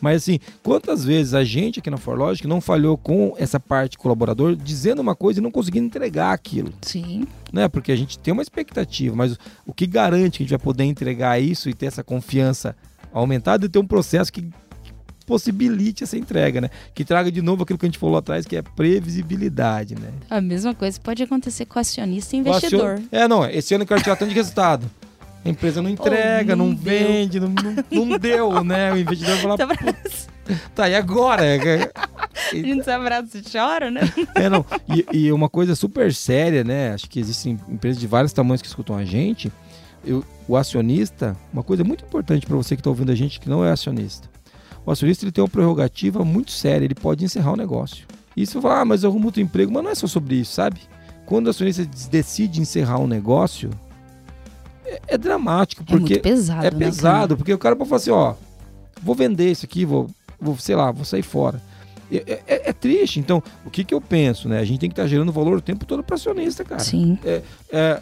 Mas 0.01 0.23
assim, 0.23 0.39
quantas 0.61 1.05
vezes 1.05 1.33
a 1.33 1.45
gente 1.45 1.79
aqui 1.79 1.89
na 1.89 1.95
Forlogic 1.95 2.45
não 2.45 2.59
falhou 2.59 2.97
com 2.97 3.33
essa 3.37 3.57
parte 3.57 3.97
colaborador 3.97 4.53
dizendo 4.53 5.01
uma 5.01 5.15
coisa 5.15 5.39
e 5.39 5.43
não 5.43 5.49
conseguindo 5.49 5.85
entregar 5.85 6.33
aquilo? 6.33 6.73
Sim. 6.81 7.25
Né? 7.53 7.69
Porque 7.69 7.89
a 7.89 7.95
gente 7.95 8.19
tem 8.19 8.33
uma 8.33 8.43
expectativa, 8.43 9.15
mas 9.15 9.37
o 9.65 9.73
que 9.73 9.87
garante 9.87 10.39
que 10.39 10.43
a 10.43 10.45
gente 10.45 10.49
vai 10.49 10.59
poder 10.59 10.83
entregar 10.83 11.39
isso 11.39 11.69
e 11.69 11.73
ter 11.73 11.85
essa 11.85 12.03
confiança 12.03 12.75
aumentado 13.13 13.65
e 13.65 13.69
ter 13.69 13.79
um 13.79 13.87
processo 13.87 14.33
que 14.33 14.49
possibilite 15.25 16.03
essa 16.03 16.17
entrega, 16.17 16.61
né? 16.61 16.69
Que 16.93 17.03
traga 17.03 17.31
de 17.31 17.41
novo 17.41 17.63
aquilo 17.63 17.79
que 17.79 17.85
a 17.85 17.89
gente 17.89 17.97
falou 17.97 18.17
atrás, 18.17 18.45
que 18.45 18.55
é 18.55 18.61
previsibilidade, 18.61 19.95
né? 19.95 20.09
A 20.29 20.39
mesma 20.39 20.73
coisa 20.73 20.99
pode 20.99 21.23
acontecer 21.23 21.65
com 21.65 21.79
acionista 21.79 22.35
e 22.35 22.39
investidor. 22.39 22.93
Acion... 22.93 23.07
É, 23.11 23.27
não, 23.27 23.45
esse 23.45 23.73
ano 23.73 23.83
eu 23.83 23.87
quero 23.87 24.01
tirar 24.01 24.15
tanto 24.15 24.29
de 24.29 24.35
resultado. 24.35 24.89
A 25.43 25.49
empresa 25.49 25.81
não 25.81 25.89
entrega, 25.89 26.53
oh, 26.53 26.55
não, 26.55 26.69
não 26.69 26.75
vende, 26.75 27.39
não, 27.39 27.49
não, 27.49 28.05
não, 28.05 28.17
deu, 28.17 28.63
né? 28.63 28.93
O 28.93 28.97
investidor 28.97 29.37
fala. 29.37 29.57
Tá, 29.57 29.67
tá, 30.73 30.89
e 30.89 30.95
agora? 30.95 31.43
a 32.51 32.55
gente 32.55 32.83
se 32.83 32.89
abraça 32.89 33.37
e 33.37 33.43
chora, 33.43 33.91
né? 33.91 34.01
É, 34.33 34.49
não. 34.49 34.65
E, 34.89 35.05
e 35.11 35.31
uma 35.31 35.47
coisa 35.47 35.75
super 35.75 36.11
séria, 36.13 36.63
né? 36.63 36.93
Acho 36.93 37.07
que 37.07 37.19
existem 37.19 37.59
empresas 37.69 37.99
de 37.99 38.07
vários 38.07 38.33
tamanhos 38.33 38.61
que 38.61 38.67
escutam 38.67 38.95
a 38.95 39.05
gente 39.05 39.51
eu, 40.05 40.23
o 40.47 40.55
acionista, 40.55 41.35
uma 41.51 41.63
coisa 41.63 41.83
muito 41.83 42.05
importante 42.05 42.45
para 42.45 42.55
você 42.55 42.75
que 42.75 42.79
está 42.79 42.89
ouvindo 42.89 43.11
a 43.11 43.15
gente 43.15 43.39
que 43.39 43.49
não 43.49 43.65
é 43.65 43.71
acionista. 43.71 44.29
O 44.85 44.91
acionista 44.91 45.25
ele 45.25 45.31
tem 45.31 45.43
uma 45.43 45.49
prerrogativa 45.49 46.23
muito 46.23 46.51
séria, 46.51 46.85
ele 46.85 46.95
pode 46.95 47.23
encerrar 47.25 47.53
o 47.53 47.57
negócio. 47.57 48.05
E 48.37 48.45
você 48.45 48.59
fala, 48.61 48.81
ah, 48.81 48.85
mas 48.85 49.03
eu 49.03 49.09
arrumo 49.09 49.27
outro 49.27 49.41
emprego, 49.41 49.71
mas 49.71 49.83
não 49.83 49.89
é 49.91 49.95
só 49.95 50.07
sobre 50.07 50.35
isso, 50.35 50.53
sabe? 50.53 50.79
Quando 51.25 51.47
o 51.47 51.49
acionista 51.49 51.87
decide 52.11 52.61
encerrar 52.61 52.99
um 52.99 53.07
negócio, 53.07 53.69
é, 54.85 55.01
é 55.07 55.17
dramático, 55.17 55.81
É 55.83 55.85
porque 55.85 56.13
muito 56.13 56.21
pesado, 56.21 56.65
é 56.67 56.71
né, 56.71 56.77
pesado, 56.77 57.35
porque 57.37 57.53
o 57.53 57.57
cara 57.57 57.75
pode 57.75 57.89
falar 57.89 57.97
assim, 57.97 58.11
ó, 58.11 58.35
vou 59.01 59.15
vender 59.15 59.51
isso 59.51 59.65
aqui, 59.65 59.85
vou, 59.85 60.07
vou 60.39 60.57
sei 60.57 60.75
lá, 60.75 60.91
vou 60.91 61.05
sair 61.05 61.23
fora. 61.23 61.61
É, 62.11 62.39
é- 62.47 62.69
é 62.69 62.73
triste. 62.73 63.19
Então, 63.19 63.41
o 63.65 63.69
que, 63.71 63.83
que 63.83 63.93
eu 63.93 63.99
penso, 63.99 64.47
né? 64.47 64.59
A 64.59 64.63
gente 64.63 64.79
tem 64.79 64.89
que 64.89 64.93
estar 64.93 65.07
gerando 65.07 65.31
valor 65.31 65.57
o 65.57 65.61
tempo 65.61 65.85
todo 65.85 66.03
para 66.03 66.15
acionista, 66.15 66.63
cara. 66.63 66.75
cara? 66.77 66.83
Sim. 66.83 67.17
É, 67.25 67.41
é, 67.71 67.99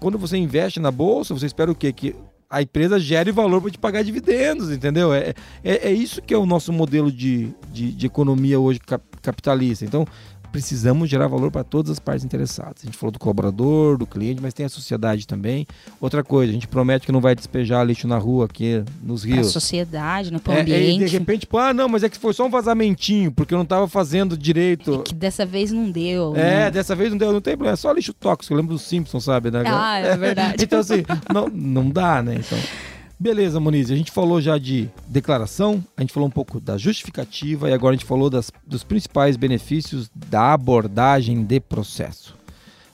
quando 0.00 0.18
você 0.18 0.36
investe 0.36 0.80
na 0.80 0.90
bolsa, 0.90 1.32
você 1.32 1.46
espera 1.46 1.70
o 1.70 1.74
quê? 1.74 1.92
Que 1.92 2.16
a 2.48 2.62
empresa 2.62 2.98
gere 2.98 3.32
valor 3.32 3.60
para 3.60 3.70
te 3.70 3.78
pagar 3.78 4.02
dividendos, 4.04 4.70
entendeu? 4.70 5.12
É, 5.12 5.34
é, 5.64 5.88
é 5.88 5.92
isso 5.92 6.22
que 6.22 6.32
é 6.32 6.38
o 6.38 6.46
nosso 6.46 6.72
modelo 6.72 7.10
de, 7.10 7.52
de, 7.72 7.92
de 7.92 8.06
economia 8.06 8.58
hoje 8.58 8.78
cap- 8.78 9.04
capitalista. 9.20 9.84
Então, 9.84 10.06
precisamos 10.46 11.08
gerar 11.08 11.28
valor 11.28 11.50
para 11.50 11.64
todas 11.64 11.90
as 11.92 11.98
partes 11.98 12.24
interessadas. 12.24 12.82
A 12.82 12.86
gente 12.86 12.96
falou 12.96 13.10
do 13.12 13.18
colaborador, 13.18 13.96
do 13.98 14.06
cliente, 14.06 14.40
mas 14.40 14.54
tem 14.54 14.66
a 14.66 14.68
sociedade 14.68 15.26
também. 15.26 15.66
Outra 16.00 16.22
coisa, 16.24 16.50
a 16.50 16.54
gente 16.54 16.66
promete 16.68 17.06
que 17.06 17.12
não 17.12 17.20
vai 17.20 17.34
despejar 17.34 17.84
lixo 17.86 18.06
na 18.08 18.18
rua 18.18 18.46
aqui 18.46 18.82
nos 19.02 19.24
rios. 19.24 19.52
sociedade, 19.52 20.32
né? 20.32 20.38
Pro 20.38 20.52
É, 20.52 20.58
é, 20.58 20.60
ambiente. 20.62 21.02
e 21.02 21.06
de 21.06 21.18
repente, 21.18 21.40
tipo, 21.40 21.58
ah, 21.58 21.72
não, 21.74 21.88
mas 21.88 22.02
é 22.02 22.08
que 22.08 22.18
foi 22.18 22.32
só 22.32 22.46
um 22.46 22.50
vazamentinho, 22.50 23.30
porque 23.32 23.54
eu 23.54 23.58
não 23.58 23.64
estava 23.64 23.88
fazendo 23.88 24.36
direito. 24.36 25.02
Que 25.02 25.14
dessa 25.14 25.44
vez 25.44 25.70
não 25.72 25.90
deu. 25.90 26.34
É, 26.36 26.40
né? 26.64 26.70
dessa 26.70 26.94
vez 26.94 27.10
não 27.10 27.18
deu, 27.18 27.32
não 27.32 27.40
tem 27.40 27.54
problema, 27.54 27.74
é 27.74 27.76
só 27.76 27.92
lixo 27.92 28.12
tóxico, 28.12 28.52
eu 28.54 28.58
lembro 28.58 28.74
dos 28.74 28.82
Simpsons, 28.82 29.24
sabe? 29.24 29.50
Né? 29.50 29.62
Ah, 29.66 29.98
é 29.98 30.16
verdade. 30.16 30.62
então, 30.64 30.80
assim, 30.80 31.04
não, 31.32 31.48
não 31.48 31.90
dá, 31.90 32.22
né? 32.22 32.36
Então. 32.38 32.58
Beleza, 33.18 33.58
Moniz, 33.58 33.90
a 33.90 33.96
gente 33.96 34.12
falou 34.12 34.42
já 34.42 34.58
de 34.58 34.90
declaração, 35.08 35.82
a 35.96 36.02
gente 36.02 36.12
falou 36.12 36.28
um 36.28 36.32
pouco 36.32 36.60
da 36.60 36.76
justificativa 36.76 37.70
e 37.70 37.72
agora 37.72 37.94
a 37.94 37.96
gente 37.96 38.06
falou 38.06 38.28
das, 38.28 38.52
dos 38.66 38.84
principais 38.84 39.38
benefícios 39.38 40.10
da 40.14 40.52
abordagem 40.52 41.42
de 41.42 41.58
processo. 41.58 42.36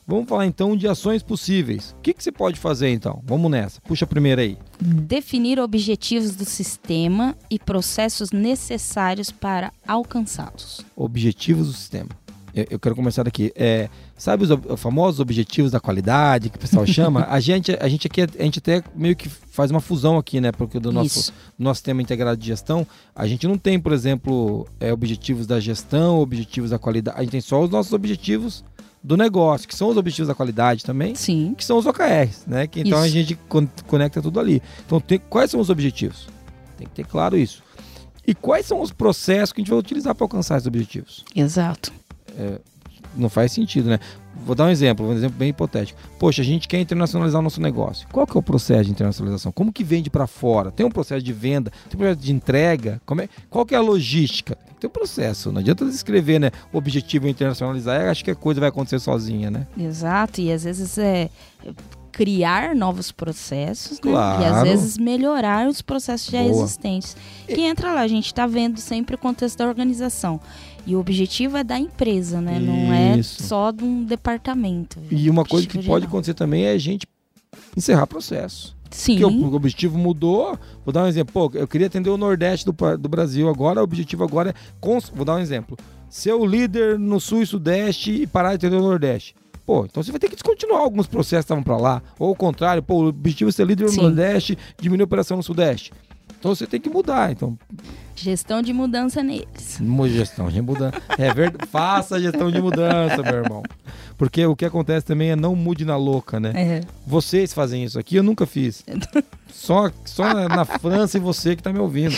Vamos 0.07 0.29
falar 0.29 0.47
então 0.47 0.77
de 0.77 0.87
ações 0.87 1.23
possíveis. 1.23 1.95
O 1.99 2.03
que, 2.03 2.14
que 2.14 2.23
você 2.23 2.31
pode 2.31 2.59
fazer 2.61 2.91
então? 2.91 3.20
Vamos 3.25 3.51
nessa. 3.51 3.81
Puxa 3.81 4.05
a 4.05 4.09
primeira 4.09 4.43
aí. 4.43 4.57
Definir 4.81 5.59
objetivos 5.59 6.37
do 6.37 6.45
sistema 6.45 7.37
e 7.51 7.59
processos 7.59 8.31
necessários 8.31 9.31
para 9.31 9.73
alcançá-los. 9.87 10.85
Objetivos 10.97 11.66
do 11.66 11.73
sistema. 11.73 12.11
Eu, 12.55 12.78
quero 12.78 12.94
começar 12.94 13.22
daqui. 13.22 13.50
É, 13.57 13.88
sabe 14.16 14.44
os, 14.44 14.50
os 14.50 14.80
famosos 14.80 15.20
objetivos 15.20 15.70
da 15.70 15.80
qualidade 15.80 16.50
que 16.50 16.57
o 16.57 16.61
pessoal 16.61 16.86
chama? 16.86 17.26
a 17.30 17.40
gente, 17.40 17.72
a 17.80 17.88
gente 17.88 18.07
aqui, 18.07 18.20
a 18.22 18.42
gente 18.42 18.59
até 18.59 18.82
meio 18.94 19.16
que 19.16 19.28
faz 19.28 19.70
uma 19.70 19.80
fusão 19.80 20.18
aqui, 20.18 20.40
né? 20.40 20.53
Porque 20.53 20.78
do 20.78 20.92
nosso, 20.92 21.18
Isso. 21.18 21.32
nosso 21.59 21.78
sistema 21.78 22.03
integrado 22.03 22.36
de 22.38 22.46
gestão, 22.46 22.86
a 23.14 23.26
gente 23.26 23.46
não 23.48 23.57
tem, 23.57 23.80
por 23.80 23.92
exemplo, 23.92 24.66
é, 24.78 24.92
objetivos 24.92 25.46
da 25.46 25.59
gestão, 25.61 26.18
objetivos 26.20 26.70
da 26.70 26.78
qualidade. 26.78 27.16
A 27.18 27.22
gente 27.22 27.30
tem 27.32 27.40
só 27.40 27.62
os 27.62 27.70
nossos 27.70 27.92
objetivos 27.92 28.62
do 29.03 29.16
negócio, 29.16 29.66
que 29.66 29.74
são 29.74 29.88
os 29.88 29.96
objetivos 29.96 30.28
da 30.28 30.34
qualidade 30.34 30.84
também, 30.84 31.14
Sim. 31.14 31.55
que 31.57 31.64
são 31.64 31.78
os 31.78 31.86
OKRs, 31.86 32.44
né? 32.46 32.66
Que, 32.66 32.80
então 32.80 32.98
a 33.00 33.07
Isso. 33.07 33.14
gente 33.14 33.34
con- 33.48 33.66
conecta 33.86 34.20
tudo 34.22 34.38
ali. 34.38 34.62
Então, 34.86 35.00
tem- 35.00 35.18
quais 35.18 35.50
são 35.50 35.59
os 35.59 35.70
objetivos? 35.70 36.28
Tem 36.78 36.86
que 36.86 36.94
ter 36.94 37.07
claro 37.07 37.36
isso. 37.36 37.62
E 38.24 38.34
quais 38.34 38.66
são 38.66 38.80
os 38.80 38.92
processos 38.92 39.53
que 39.53 39.61
a 39.61 39.62
gente 39.62 39.70
vai 39.70 39.78
utilizar 39.80 40.14
para 40.14 40.24
alcançar 40.24 40.57
esses 40.57 40.66
objetivos? 40.68 41.24
Exato. 41.34 41.92
Não 43.14 43.28
faz 43.28 43.53
sentido, 43.53 43.91
né? 43.91 43.99
Vou 44.47 44.55
dar 44.55 44.64
um 44.64 44.70
exemplo, 44.70 45.07
um 45.07 45.12
exemplo 45.12 45.37
bem 45.37 45.51
hipotético. 45.51 46.01
Poxa, 46.18 46.41
a 46.41 46.45
gente 46.45 46.66
quer 46.66 46.80
internacionalizar 46.80 47.41
o 47.41 47.43
nosso 47.43 47.61
negócio. 47.61 48.09
Qual 48.11 48.26
que 48.26 48.35
é 48.35 48.41
o 48.41 48.43
processo 48.43 48.85
de 48.85 48.91
internacionalização? 48.91 49.53
Como 49.53 49.70
que 49.70 49.85
vende 49.85 50.09
para 50.09 50.26
fora? 50.26 50.70
Tem 50.70 50.87
um 50.87 50.91
processo 50.91 51.22
de 51.22 51.33
venda? 51.33 51.70
Tem 51.91 51.97
um 51.97 51.99
processo 51.99 52.20
de 52.20 52.33
entrega? 52.33 53.03
Como 53.05 53.20
é, 53.20 53.28
qual 53.51 53.66
que 53.66 53.74
é 53.74 53.78
a 53.78 53.83
logística? 53.83 54.57
Tem 54.80 54.89
um 54.89 54.93
processo. 54.93 55.53
Não 55.53 55.61
adianta 55.61 55.85
escrever, 55.85 56.41
né? 56.41 56.51
O 56.72 56.78
objetivo 56.78 57.26
é 57.26 57.30
internacionalizar. 57.30 58.09
Acho 58.09 58.24
que 58.24 58.30
a 58.30 58.35
coisa 58.35 58.61
vai 58.61 58.70
acontecer 58.70 58.99
sozinha, 58.99 59.51
né? 59.51 59.66
Exato. 59.76 60.41
E 60.41 60.51
às 60.51 60.64
vezes 60.64 60.97
é 60.97 61.28
criar 62.11 62.74
novos 62.74 63.11
processos, 63.11 63.93
né? 63.93 64.11
Claro. 64.11 64.43
E 64.43 64.45
às 64.45 64.62
vezes 64.62 64.99
melhorar 64.99 65.66
os 65.66 65.80
processos 65.80 66.30
já 66.30 66.43
Boa. 66.43 66.64
existentes. 66.64 67.16
Que 67.47 67.62
entra 67.62 67.93
lá, 67.93 68.01
a 68.01 68.09
gente 68.09 68.26
está 68.26 68.47
vendo 68.47 68.78
sempre 68.78 69.14
o 69.14 69.18
contexto 69.18 69.59
da 69.59 69.66
organização. 69.66 70.41
E 70.87 70.97
o 70.97 71.01
objetivo 71.01 71.57
é 71.57 71.62
da 71.64 71.78
empresa, 71.78 72.41
né? 72.41 72.59
Não 72.59 72.93
é 72.93 73.18
Isso. 73.18 73.43
só 73.45 73.70
de 73.70 73.85
um 73.85 74.05
departamento. 74.05 74.99
E 75.11 75.30
uma 75.30 75.45
coisa 75.45 75.66
que 75.66 75.74
Objetivo 75.78 75.93
pode 75.93 76.03
geral. 76.03 76.09
acontecer 76.16 76.35
também 76.35 76.64
é 76.64 76.72
a 76.72 76.78
gente 76.78 77.07
encerrar 77.76 78.07
processo. 78.07 78.76
Sim. 78.91 79.18
Porque 79.20 79.24
o, 79.45 79.47
o 79.47 79.55
objetivo 79.55 79.97
mudou. 79.97 80.59
Vou 80.85 80.93
dar 80.93 81.05
um 81.05 81.07
exemplo. 81.07 81.33
Pô, 81.33 81.57
eu 81.57 81.66
queria 81.68 81.87
atender 81.87 82.11
o 82.11 82.16
Nordeste 82.18 82.66
do, 82.66 82.72
do 82.99 83.09
Brasil 83.09 83.49
agora. 83.49 83.80
O 83.80 83.85
objetivo 83.85 84.24
agora 84.24 84.51
é. 84.51 84.55
cons- 84.80 85.11
Vou 85.14 85.24
dar 85.24 85.37
um 85.37 85.39
exemplo. 85.39 85.78
Ser 86.11 86.33
o 86.33 86.45
líder 86.45 86.99
no 86.99 87.18
Sul 87.20 87.43
e 87.43 87.47
Sudeste 87.47 88.11
e 88.22 88.26
parar 88.26 88.51
de 88.51 88.66
atender 88.66 88.76
o 88.76 88.83
Nordeste. 88.87 89.35
Pô, 89.64 89.85
então 89.85 90.03
você 90.03 90.11
vai 90.11 90.18
ter 90.18 90.28
que 90.28 90.35
descontinuar 90.35 90.80
alguns 90.83 91.07
processos 91.07 91.45
que 91.45 91.53
estavam 91.53 91.62
para 91.62 91.76
lá. 91.76 92.03
Ou 92.18 92.33
o 92.33 92.35
contrário, 92.37 92.83
pô, 92.83 93.05
o 93.05 93.09
objetivo 93.09 93.49
é 93.49 93.53
ser 93.53 93.64
líder 93.66 93.85
no 93.85 93.91
Sim. 93.91 94.03
Nordeste, 94.03 94.59
diminuir 94.78 95.05
a 95.05 95.07
operação 95.07 95.37
no 95.37 95.43
Sudeste. 95.43 95.93
Então 96.39 96.55
você 96.55 96.66
tem 96.66 96.80
que 96.80 96.91
mudar. 96.91 97.30
Então, 97.30 97.57
Gestão 98.15 98.63
de 98.63 98.73
mudança 98.73 99.23
neles. 99.23 99.81
Gestão 100.09 100.49
de 100.49 100.61
mudança. 100.63 101.01
É 101.19 101.33
verdade. 101.33 101.67
Faça 101.71 102.21
gestão 102.21 102.51
de 102.51 102.61
mudança, 102.61 103.23
meu 103.23 103.35
irmão. 103.35 103.63
Porque 104.17 104.45
o 104.47 104.55
que 104.55 104.65
acontece 104.65 105.05
também 105.07 105.31
é 105.31 105.37
não 105.37 105.57
mude 105.57 105.85
na 105.85 105.97
louca, 105.97 106.39
né? 106.39 106.53
É. 106.55 106.81
Vocês 107.07 107.53
fazem 107.53 107.83
isso 107.85 107.99
aqui, 107.99 108.17
eu 108.17 108.23
nunca 108.23 108.47
fiz. 108.47 108.85
Só, 109.53 109.91
só 110.07 110.33
na- 110.33 110.49
na 110.49 110.65
França 110.65 111.19
e 111.19 111.21
você 111.21 111.55
que 111.55 111.63
tá 111.63 111.71
me 111.71 111.79
ouvindo, 111.79 112.15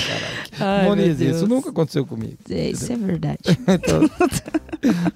caralho. 0.56 0.84
Moniz, 0.88 1.20
isso 1.20 1.48
nunca 1.48 1.70
aconteceu 1.70 2.06
comigo. 2.06 2.38
É, 2.48 2.70
isso 2.70 2.90
é 2.92 2.96
verdade. 2.96 3.38
Então, 3.66 4.04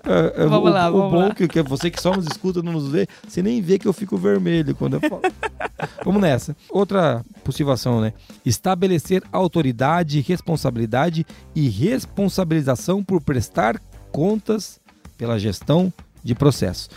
é, 0.05 0.43
é, 0.43 0.47
Vamos 0.47 0.71
o, 0.71 0.73
lá, 0.73 0.89
o 0.91 0.93
vamos 0.93 1.13
bom 1.13 1.29
lá. 1.29 1.35
Que, 1.35 1.47
que 1.47 1.63
você 1.63 1.91
que 1.91 2.01
só 2.03 2.15
nos 2.17 2.27
escuta, 2.27 2.63
não 2.63 2.73
nos 2.73 2.89
vê, 2.89 3.07
você 3.27 3.41
nem 3.43 3.61
vê 3.63 3.79
que 3.79 3.87
eu 3.87 3.93
fico 3.93 4.17
vermelho 4.17 4.75
quando 4.75 4.95
eu 4.95 5.01
falo. 5.09 5.21
vamos 6.05 6.21
nessa. 6.23 6.57
Outra 6.71 7.23
possível 7.45 7.73
ação, 7.73 8.01
né? 8.01 8.13
Estabelecer 8.45 9.23
autoridade, 9.31 10.21
responsabilidade 10.21 10.68
e 11.55 11.69
responsabilização 11.69 13.03
por 13.03 13.21
prestar 13.21 13.81
contas 14.11 14.81
pela 15.17 15.39
gestão 15.39 15.93
de 16.23 16.35
processos. 16.35 16.91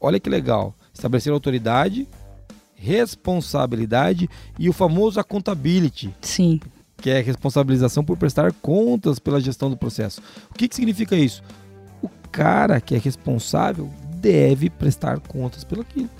Olha 0.00 0.20
que 0.20 0.28
legal. 0.28 0.74
Estabelecer 0.92 1.32
autoridade, 1.32 2.06
responsabilidade 2.74 4.28
e 4.58 4.68
o 4.68 4.72
famoso 4.72 5.18
accountability 5.18 6.14
Sim. 6.20 6.60
que 6.96 7.10
é 7.10 7.20
responsabilização 7.20 8.04
por 8.04 8.16
prestar 8.16 8.52
contas 8.52 9.18
pela 9.18 9.40
gestão 9.40 9.68
do 9.68 9.76
processo. 9.76 10.20
O 10.50 10.54
que, 10.54 10.68
que 10.68 10.74
significa 10.74 11.16
isso? 11.16 11.42
O 12.02 12.08
cara 12.30 12.80
que 12.80 12.94
é 12.94 12.98
responsável 12.98 13.90
deve 14.14 14.70
prestar 14.70 15.20
contas 15.20 15.64
pelo 15.64 15.82
aquilo. 15.82 16.10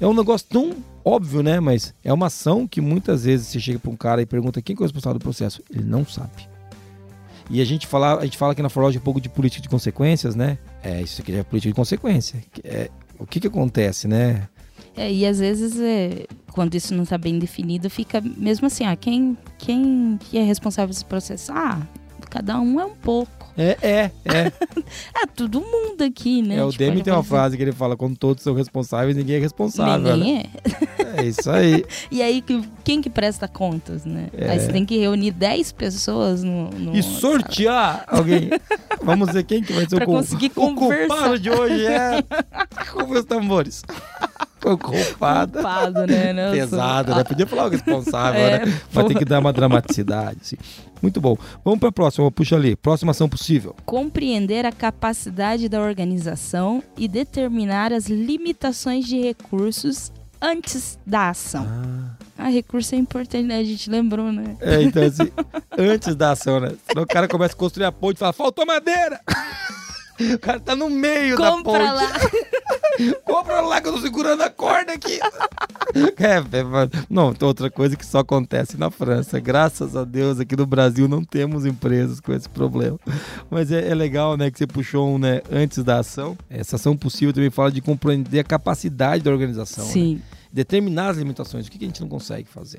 É 0.00 0.06
um 0.06 0.14
negócio 0.14 0.46
tão 0.48 0.76
óbvio, 1.10 1.42
né? 1.42 1.60
Mas 1.60 1.94
é 2.04 2.12
uma 2.12 2.26
ação 2.26 2.66
que 2.66 2.80
muitas 2.80 3.24
vezes 3.24 3.48
você 3.48 3.60
chega 3.60 3.78
para 3.78 3.90
um 3.90 3.96
cara 3.96 4.22
e 4.22 4.26
pergunta 4.26 4.62
quem 4.62 4.76
que 4.76 4.82
é 4.82 4.84
o 4.84 4.86
responsável 4.86 5.18
do 5.18 5.22
processo. 5.22 5.62
Ele 5.70 5.84
não 5.84 6.04
sabe. 6.04 6.48
E 7.50 7.60
a 7.60 7.64
gente 7.64 7.86
fala, 7.86 8.18
a 8.18 8.24
gente 8.24 8.38
fala 8.38 8.52
aqui 8.52 8.62
na 8.62 8.68
Forlog 8.68 8.96
um 8.96 9.00
pouco 9.00 9.20
de 9.20 9.28
política 9.28 9.60
de 9.60 9.68
consequências, 9.68 10.36
né? 10.36 10.56
É, 10.82 11.02
isso 11.02 11.20
aqui 11.20 11.32
é 11.32 11.42
política 11.42 11.70
de 11.70 11.74
consequência. 11.74 12.42
É, 12.62 12.88
o 13.18 13.26
que 13.26 13.40
que 13.40 13.48
acontece, 13.48 14.06
né? 14.06 14.48
É, 14.96 15.12
e 15.12 15.26
às 15.26 15.40
vezes, 15.40 15.78
é, 15.80 16.26
quando 16.52 16.74
isso 16.74 16.94
não 16.94 17.02
está 17.02 17.18
bem 17.18 17.38
definido, 17.38 17.90
fica 17.90 18.20
mesmo 18.20 18.66
assim, 18.66 18.84
ah, 18.84 18.94
quem, 18.94 19.36
quem 19.58 20.18
que 20.18 20.38
é 20.38 20.42
responsável 20.42 20.88
por 20.88 20.96
esse 20.96 21.04
processo? 21.04 21.52
Ah, 21.52 21.80
cada 22.28 22.60
um 22.60 22.80
é 22.80 22.84
um 22.84 22.94
pouco. 22.94 23.39
É, 23.58 23.76
é, 23.82 24.10
é. 24.24 24.52
Ah, 25.14 25.26
todo 25.34 25.60
mundo 25.60 26.02
aqui, 26.02 26.40
né? 26.42 26.56
é 26.56 26.64
o 26.64 26.70
Tipo, 26.70 26.84
Demi 26.84 27.02
tem 27.02 27.12
uma 27.12 27.22
frase 27.22 27.56
que 27.56 27.62
ele 27.62 27.72
fala, 27.72 27.96
quando 27.96 28.16
todos 28.16 28.42
são 28.42 28.54
responsáveis, 28.54 29.16
ninguém 29.16 29.36
é 29.36 29.38
responsável. 29.40 29.98
né? 29.98 30.12
Ninguém 30.16 30.38
é. 30.38 31.20
É 31.20 31.24
isso 31.24 31.50
aí. 31.50 31.84
E 32.10 32.22
aí, 32.22 32.40
que- 32.40 32.62
quem 32.84 33.00
que 33.00 33.10
presta 33.10 33.46
contas, 33.48 34.04
né? 34.04 34.28
É. 34.36 34.50
Aí 34.50 34.60
você 34.60 34.68
tem 34.72 34.84
que 34.84 34.96
reunir 34.98 35.30
10 35.32 35.72
pessoas 35.72 36.42
no... 36.42 36.70
no 36.70 36.96
E 36.96 37.02
sortear 37.02 38.04
alguém. 38.06 38.50
Vamos 39.02 39.32
ver 39.32 39.44
quem 39.44 39.62
que 39.62 39.72
vai 39.72 39.88
ser 39.88 39.96
Pra 39.96 40.04
o, 40.04 40.08
conseguir 40.08 40.52
o 40.56 40.74
culpado 40.74 41.38
de 41.38 41.50
hoje 41.50 41.86
é. 41.86 42.22
Com 42.92 43.12
os 43.12 43.24
tambores. 43.24 43.82
Culpado. 44.60 45.52
culpado, 45.54 46.06
né? 46.06 46.32
Nossa. 46.32 46.52
Pesado, 46.52 47.14
né? 47.14 47.24
Podia 47.24 47.46
falar 47.46 47.66
o 47.66 47.68
responsável, 47.70 48.40
É, 48.40 48.66
né? 48.66 48.80
Vai 48.92 49.04
ter 49.06 49.14
que 49.18 49.24
dar 49.24 49.38
uma 49.40 49.52
dramaticidade. 49.52 50.58
Muito 51.02 51.20
bom. 51.20 51.36
Vamos 51.64 51.80
para 51.80 51.88
a 51.88 51.92
próxima. 51.92 52.30
Puxa 52.30 52.56
ali. 52.56 52.76
Próxima 52.76 53.12
ação 53.12 53.28
possível. 53.28 53.74
Compreender 53.86 54.66
a 54.66 54.72
capacidade 54.72 55.68
da 55.68 55.80
organização 55.80 56.82
e 56.96 57.08
determinar 57.08 57.92
as 57.92 58.06
limitações 58.06 59.06
de 59.06 59.18
recursos 59.20 60.12
antes 60.40 60.98
da 61.06 61.30
ação. 61.30 61.66
Ah, 62.36 62.48
recurso 62.48 62.94
é 62.94 62.98
importante, 62.98 63.44
né? 63.44 63.58
A 63.58 63.64
gente 63.64 63.90
lembrou, 63.90 64.32
né? 64.32 64.56
É, 64.60 64.82
então 64.82 65.02
assim, 65.02 65.30
antes 65.78 66.14
da 66.14 66.32
ação, 66.32 66.60
né? 66.60 66.72
Senão 66.88 67.02
o 67.02 67.06
cara 67.06 67.28
começa 67.28 67.54
a 67.54 67.56
construir 67.56 67.84
a 67.86 67.92
ponte 67.92 68.16
e 68.16 68.18
fala, 68.18 68.32
faltou 68.32 68.64
madeira! 68.66 69.20
O 70.34 70.38
cara 70.38 70.60
tá 70.60 70.76
no 70.76 70.90
meio 70.90 71.36
da 71.36 71.50
ponte. 71.50 71.64
Compra 71.64 71.92
lá. 71.92 72.12
Compra 73.24 73.60
lá 73.62 73.80
que 73.80 73.88
eu 73.88 73.94
tô 73.94 74.00
segurando 74.00 74.42
a 74.42 74.50
corda 74.50 74.92
aqui. 74.92 75.18
É, 75.92 76.36
é, 76.36 77.04
não, 77.08 77.34
tem 77.34 77.48
outra 77.48 77.68
coisa 77.68 77.96
que 77.96 78.06
só 78.06 78.20
acontece 78.20 78.76
na 78.76 78.92
França. 78.92 79.40
Graças 79.40 79.96
a 79.96 80.04
Deus, 80.04 80.38
aqui 80.38 80.54
no 80.54 80.64
Brasil 80.64 81.08
não 81.08 81.24
temos 81.24 81.66
empresas 81.66 82.20
com 82.20 82.32
esse 82.32 82.48
problema. 82.48 82.96
Mas 83.50 83.72
é, 83.72 83.88
é 83.88 83.92
legal, 83.92 84.36
né, 84.36 84.52
que 84.52 84.58
você 84.58 84.68
puxou 84.68 85.08
um, 85.08 85.18
né, 85.18 85.42
antes 85.50 85.82
da 85.82 85.98
ação. 85.98 86.38
Essa 86.48 86.76
ação 86.76 86.96
possível 86.96 87.34
também 87.34 87.50
fala 87.50 87.72
de 87.72 87.80
compreender 87.80 88.38
a 88.38 88.44
capacidade 88.44 89.24
da 89.24 89.32
organização. 89.32 89.84
né? 89.84 89.90
Sim. 89.90 90.22
determinar 90.52 91.08
as 91.08 91.16
limitações. 91.16 91.66
O 91.66 91.70
que, 91.70 91.76
que 91.76 91.86
a 91.86 91.88
gente 91.88 92.00
não 92.02 92.08
consegue 92.08 92.48
fazer? 92.48 92.78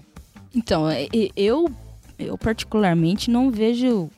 Então, 0.55 0.87
eu, 1.35 1.69
eu 2.17 2.37
particularmente 2.37 3.29
não 3.29 3.51
vejo 3.51 4.09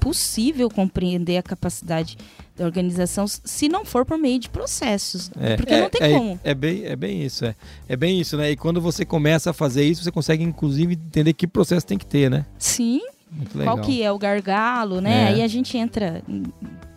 possível 0.00 0.68
compreender 0.70 1.36
a 1.36 1.42
capacidade 1.42 2.16
da 2.56 2.64
organização 2.64 3.26
se 3.28 3.68
não 3.68 3.84
for 3.84 4.04
por 4.04 4.18
meio 4.18 4.38
de 4.38 4.48
processos. 4.48 5.30
É, 5.38 5.56
porque 5.56 5.72
é, 5.72 5.80
não 5.80 5.90
tem 5.90 6.02
é, 6.02 6.18
como. 6.18 6.40
É 6.42 6.54
bem, 6.54 6.84
é 6.84 6.96
bem 6.96 7.22
isso, 7.22 7.44
é. 7.44 7.54
É 7.88 7.96
bem 7.96 8.20
isso, 8.20 8.36
né? 8.36 8.50
E 8.50 8.56
quando 8.56 8.80
você 8.80 9.04
começa 9.04 9.50
a 9.50 9.52
fazer 9.52 9.84
isso, 9.84 10.02
você 10.02 10.10
consegue, 10.10 10.42
inclusive, 10.42 10.94
entender 10.94 11.32
que 11.34 11.46
processo 11.46 11.86
tem 11.86 11.98
que 11.98 12.06
ter, 12.06 12.30
né? 12.30 12.46
Sim. 12.58 13.00
Qual 13.64 13.78
que 13.78 14.02
é 14.02 14.10
o 14.10 14.18
gargalo, 14.18 15.00
né? 15.00 15.22
É. 15.22 15.26
Aí 15.28 15.42
a 15.42 15.48
gente 15.48 15.76
entra 15.78 16.22
em 16.28 16.42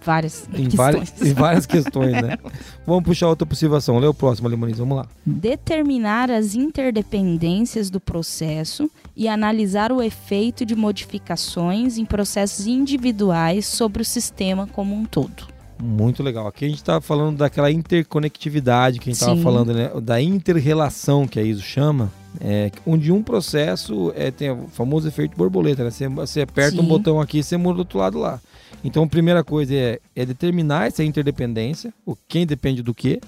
várias 0.03 0.47
Em 0.53 0.65
questões. 0.65 0.73
várias, 0.75 1.21
em 1.21 1.33
várias 1.33 1.65
questões, 1.65 2.11
né? 2.11 2.37
Vamos 2.85 3.03
puxar 3.03 3.27
outra 3.27 3.45
possível 3.45 3.77
ação. 3.77 3.97
Lê 3.99 4.07
o 4.07 4.13
próximo, 4.13 4.49
Limoniz, 4.49 4.77
vamos 4.77 4.97
lá. 4.97 5.05
Determinar 5.25 6.29
as 6.29 6.55
interdependências 6.55 7.89
do 7.89 7.99
processo 7.99 8.89
e 9.15 9.27
analisar 9.27 9.91
o 9.91 10.01
efeito 10.01 10.65
de 10.65 10.75
modificações 10.75 11.97
em 11.97 12.05
processos 12.05 12.67
individuais 12.67 13.65
sobre 13.65 14.01
o 14.01 14.05
sistema 14.05 14.67
como 14.67 14.93
um 14.95 15.05
todo. 15.05 15.47
Muito 15.81 16.21
legal. 16.23 16.47
Aqui 16.47 16.65
a 16.65 16.69
gente 16.69 16.77
está 16.77 16.99
falando 17.01 17.37
daquela 17.37 17.71
interconectividade 17.71 18.99
que 18.99 19.09
a 19.09 19.13
gente 19.13 19.21
estava 19.21 19.39
falando, 19.41 19.73
né? 19.73 19.89
Da 20.01 20.21
inter-relação 20.21 21.27
que 21.27 21.39
a 21.39 21.43
ISO 21.43 21.61
chama, 21.61 22.11
é, 22.41 22.71
onde 22.85 23.11
um 23.11 23.21
processo 23.21 24.11
é, 24.15 24.31
tem 24.31 24.51
o 24.51 24.67
famoso 24.67 25.07
efeito 25.07 25.37
borboleta, 25.37 25.83
né? 25.83 25.91
Você, 25.91 26.07
você 26.07 26.41
aperta 26.41 26.77
um 26.77 26.83
Sim. 26.83 26.87
botão 26.87 27.21
aqui 27.21 27.39
e 27.39 27.43
você 27.43 27.57
muda 27.57 27.75
do 27.75 27.79
outro 27.79 27.99
lado 27.99 28.19
lá. 28.19 28.39
Então, 28.83 29.03
a 29.03 29.07
primeira 29.07 29.43
coisa 29.43 29.73
é, 29.73 29.99
é 30.15 30.25
determinar 30.25 30.87
essa 30.87 31.03
interdependência, 31.03 31.93
o 32.05 32.15
quem 32.27 32.45
depende 32.45 32.81
do 32.81 32.93
quê, 32.93 33.21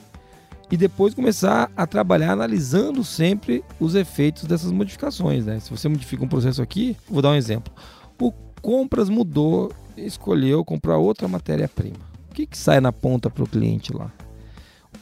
e 0.69 0.75
depois 0.75 1.13
começar 1.13 1.71
a 1.77 1.85
trabalhar 1.85 2.31
analisando 2.31 3.03
sempre 3.03 3.63
os 3.79 3.95
efeitos 3.95 4.45
dessas 4.45 4.71
modificações, 4.71 5.45
né? 5.45 5.59
Se 5.59 5.69
você 5.69 5.87
modifica 5.87 6.23
um 6.23 6.27
processo 6.27 6.61
aqui, 6.61 6.97
vou 7.09 7.21
dar 7.21 7.29
um 7.29 7.35
exemplo. 7.35 7.71
O 8.19 8.31
compras 8.61 9.09
mudou, 9.09 9.71
escolheu 9.95 10.65
comprar 10.65 10.97
outra 10.97 11.27
matéria-prima. 11.27 11.99
O 12.31 12.33
que, 12.33 12.47
que 12.47 12.57
sai 12.57 12.81
na 12.81 12.91
ponta 12.91 13.29
para 13.29 13.43
o 13.43 13.47
cliente 13.47 13.93
lá? 13.93 14.11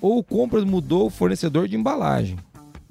Ou 0.01 0.20
o 0.20 0.24
compras 0.24 0.66
mudou 0.66 1.08
o 1.08 1.10
fornecedor 1.10 1.68
de 1.68 1.78
embalagem. 1.78 2.38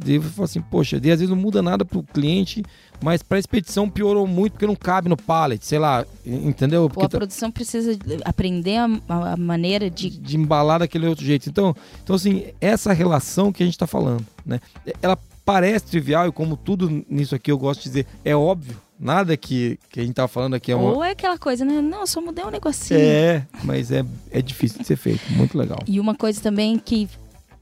Você 0.05 0.21
fala 0.31 0.45
assim, 0.45 0.61
poxa, 0.61 0.99
daí 1.01 1.11
às 1.13 1.21
vezes 1.21 1.31
não 1.35 1.41
muda 1.41 1.63
nada 1.63 1.85
para 1.85 1.99
o 1.99 2.03
cliente, 2.03 2.63
mas 3.03 3.23
para 3.23 3.37
a 3.37 3.41
expedição 3.41 3.89
piorou 3.89 4.27
muito 4.27 4.53
porque 4.53 4.67
não 4.67 4.77
cabe 4.77 5.09
no 5.09 5.17
pallet, 5.17 5.65
sei 5.65 5.79
lá, 5.79 6.05
entendeu? 6.27 6.83
Ou 6.83 6.89
Porque 6.91 7.07
a 7.07 7.09
tá- 7.09 7.19
produção 7.19 7.51
precisa 7.51 7.97
de- 7.97 8.19
aprender 8.25 8.77
a, 8.77 8.89
a- 9.09 9.37
maneira 9.37 9.89
de. 9.91 10.11
de 10.11 10.37
embalar 10.37 10.81
daquele 10.81 11.07
outro 11.07 11.25
jeito. 11.25 11.49
Então, 11.49 11.75
então 12.03 12.17
assim, 12.17 12.47
essa 12.61 12.93
relação 12.93 13.53
que 13.53 13.63
a 13.63 13.67
gente 13.67 13.75
está 13.75 13.87
falando, 13.87 14.25
né? 14.45 14.61
Ela 15.01 15.19
parece 15.45 15.87
trivial 15.87 16.29
e 16.29 16.33
como 16.33 16.57
tudo 16.57 17.05
nisso 17.11 17.35
aqui 17.35 17.51
eu 17.51 17.59
gosto 17.59 17.81
de 17.83 17.89
dizer, 17.89 18.07
é 18.25 18.35
óbvio. 18.37 18.77
Nada 19.01 19.37
que, 19.37 19.81
que 19.91 19.99
a 19.99 20.05
gente 20.05 20.15
tá 20.15 20.29
falando 20.29 20.55
aqui 20.55 20.71
é 20.71 20.77
uma... 20.77 20.93
Ou 20.93 21.03
é 21.03 21.11
aquela 21.11 21.37
coisa, 21.37 21.65
né? 21.65 21.81
Não, 21.81 22.03
eu 22.03 22.07
só 22.07 22.21
mudei 22.21 22.45
um 22.45 22.51
negocinho. 22.51 23.01
É, 23.01 23.45
mas 23.65 23.91
é, 23.91 24.05
é 24.31 24.41
difícil 24.41 24.79
de 24.79 24.87
ser 24.87 24.95
feito. 24.95 25.21
Muito 25.33 25.59
legal. 25.59 25.81
E 25.89 25.99
uma 25.99 26.15
coisa 26.15 26.41
também 26.41 26.79
que 26.79 27.09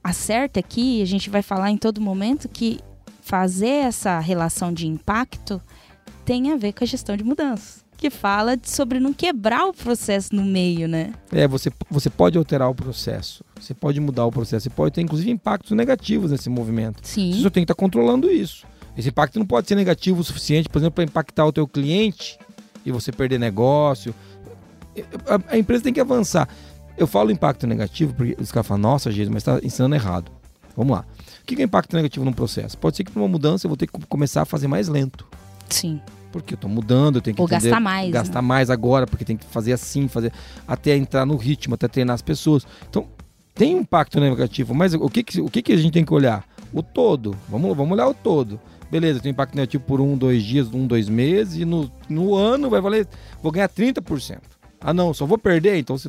acerta 0.03 0.61
aqui, 0.61 1.03
a 1.03 1.07
gente 1.07 1.31
vai 1.31 1.43
falar 1.43 1.71
em 1.71 1.77
todo 1.77 2.01
momento, 2.01 2.49
que 2.49 2.81
fazer 3.21 3.85
essa 3.87 4.19
relação 4.19 4.73
de 4.73 4.87
impacto 4.87 5.61
tem 6.25 6.53
a 6.53 6.57
ver 6.57 6.73
com 6.73 6.85
a 6.85 6.87
gestão 6.87 7.17
de 7.17 7.25
mudanças. 7.25 7.85
Que 7.97 8.09
fala 8.09 8.59
sobre 8.63 8.99
não 8.99 9.13
quebrar 9.13 9.67
o 9.67 9.75
processo 9.75 10.35
no 10.35 10.43
meio, 10.43 10.89
né? 10.89 11.13
É, 11.31 11.47
você, 11.47 11.71
você 11.91 12.09
pode 12.09 12.39
alterar 12.39 12.71
o 12.71 12.75
processo. 12.75 13.45
Você 13.61 13.75
pode 13.75 14.01
mudar 14.01 14.25
o 14.25 14.33
processo. 14.33 14.65
Você 14.65 14.71
pode 14.71 14.95
ter, 14.95 15.03
inclusive, 15.03 15.31
impactos 15.31 15.73
negativos 15.73 16.31
nesse 16.31 16.49
movimento. 16.49 17.01
Você 17.03 17.15
Sim. 17.15 17.33
só 17.43 17.51
tem 17.51 17.63
que 17.63 17.65
estar 17.65 17.75
controlando 17.75 18.31
isso. 18.31 18.67
Esse 18.97 19.11
impacto 19.11 19.39
não 19.39 19.47
pode 19.47 19.69
ser 19.69 19.75
negativo 19.75 20.21
o 20.21 20.25
suficiente, 20.25 20.69
por 20.69 20.79
exemplo, 20.79 20.95
para 20.95 21.05
impactar 21.05 21.45
o 21.45 21.53
teu 21.53 21.69
cliente 21.69 22.39
e 22.85 22.91
você 22.91 23.13
perder 23.13 23.39
negócio. 23.39 24.15
A, 25.27 25.55
a 25.55 25.59
empresa 25.59 25.85
tem 25.85 25.93
que 25.93 26.01
avançar. 26.01 26.49
Eu 26.97 27.07
falo 27.07 27.31
impacto 27.31 27.67
negativo 27.67 28.13
porque 28.15 28.37
os 28.41 28.53
caras 28.53 28.67
falam, 28.67 28.83
nossa, 28.83 29.11
Jesus, 29.11 29.29
mas 29.33 29.43
está 29.43 29.59
ensinando 29.65 29.95
errado. 29.95 30.31
Vamos 30.77 30.93
lá. 30.97 31.05
O 31.43 31.47
que 31.47 31.61
é 31.61 31.65
impacto 31.65 31.97
negativo 31.97 32.25
num 32.25 32.33
processo? 32.33 32.77
Pode 32.79 32.97
ser 32.97 33.05
que 33.05 33.11
para 33.11 33.21
uma 33.21 33.29
mudança 33.29 33.67
eu 33.67 33.69
vou 33.69 33.77
ter 33.77 33.87
que 33.87 33.99
começar 34.07 34.43
a 34.43 34.45
fazer 34.45 34.69
mais 34.69 34.89
lento. 34.89 35.27
Sim. 35.69 36.01
Porque 36.31 36.55
eu 36.55 36.59
tô 36.59 36.69
mudando, 36.69 37.17
eu 37.17 37.23
tenho 37.23 37.35
que 37.35 37.43
Ou 37.43 37.49
entender- 37.49 37.71
gastar 37.71 37.81
mais, 37.81 38.07
né? 38.07 38.13
gastar 38.13 38.43
mais 38.43 38.71
agora, 38.71 39.07
porque 39.07 39.25
tem 39.25 39.37
que 39.37 39.45
fazer 39.47 39.73
assim, 39.73 40.07
fazer 40.07 40.33
até 40.69 40.97
entrar 40.97 41.27
no 41.27 41.37
ritmo, 41.37 41.75
até 41.75 41.89
treinar 41.89 42.15
as 42.15 42.23
pessoas. 42.23 42.65
Então, 42.89 43.09
tem 43.55 43.73
impacto 43.77 44.21
negativo, 44.21 44.73
mas 44.75 44.95
o 44.95 45.09
que, 45.09 45.25
que- 45.25 45.41
o 45.41 45.49
que, 45.49 45.61
que 45.63 45.73
a 45.73 45.77
gente 45.77 45.93
tem 45.93 46.05
que 46.05 46.15
olhar? 46.15 46.45
O 46.73 46.83
todo. 46.85 47.37
Vamos, 47.49 47.77
vamos 47.77 47.93
olhar 47.93 48.07
o 48.09 48.15
todo. 48.15 48.61
Beleza, 48.91 49.19
tem 49.21 49.33
impacto 49.33 49.55
negativo 49.57 49.83
por 49.85 50.01
um, 50.01 50.17
dois 50.17 50.43
dias, 50.45 50.69
um, 50.73 50.87
dois 50.87 51.09
meses, 51.09 51.61
e 51.61 51.65
no, 51.65 51.91
no 52.09 52.35
ano 52.37 52.71
vai 52.71 52.81
valer. 52.81 53.09
Vou 53.43 53.51
ganhar 53.51 53.69
30%. 53.69 54.39
Ah, 54.81 54.95
não, 54.95 55.13
só 55.13 55.27
vou 55.27 55.37
perder, 55.39 55.79
então 55.79 55.99
você. 55.99 56.09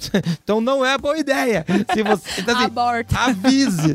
então 0.42 0.60
não 0.60 0.84
é 0.84 0.96
boa 0.98 1.18
ideia. 1.18 1.64
Se 1.92 2.02
você. 2.02 2.40
Então, 2.40 2.56
assim, 2.56 2.64
Aborta. 2.66 3.18
avise. 3.18 3.94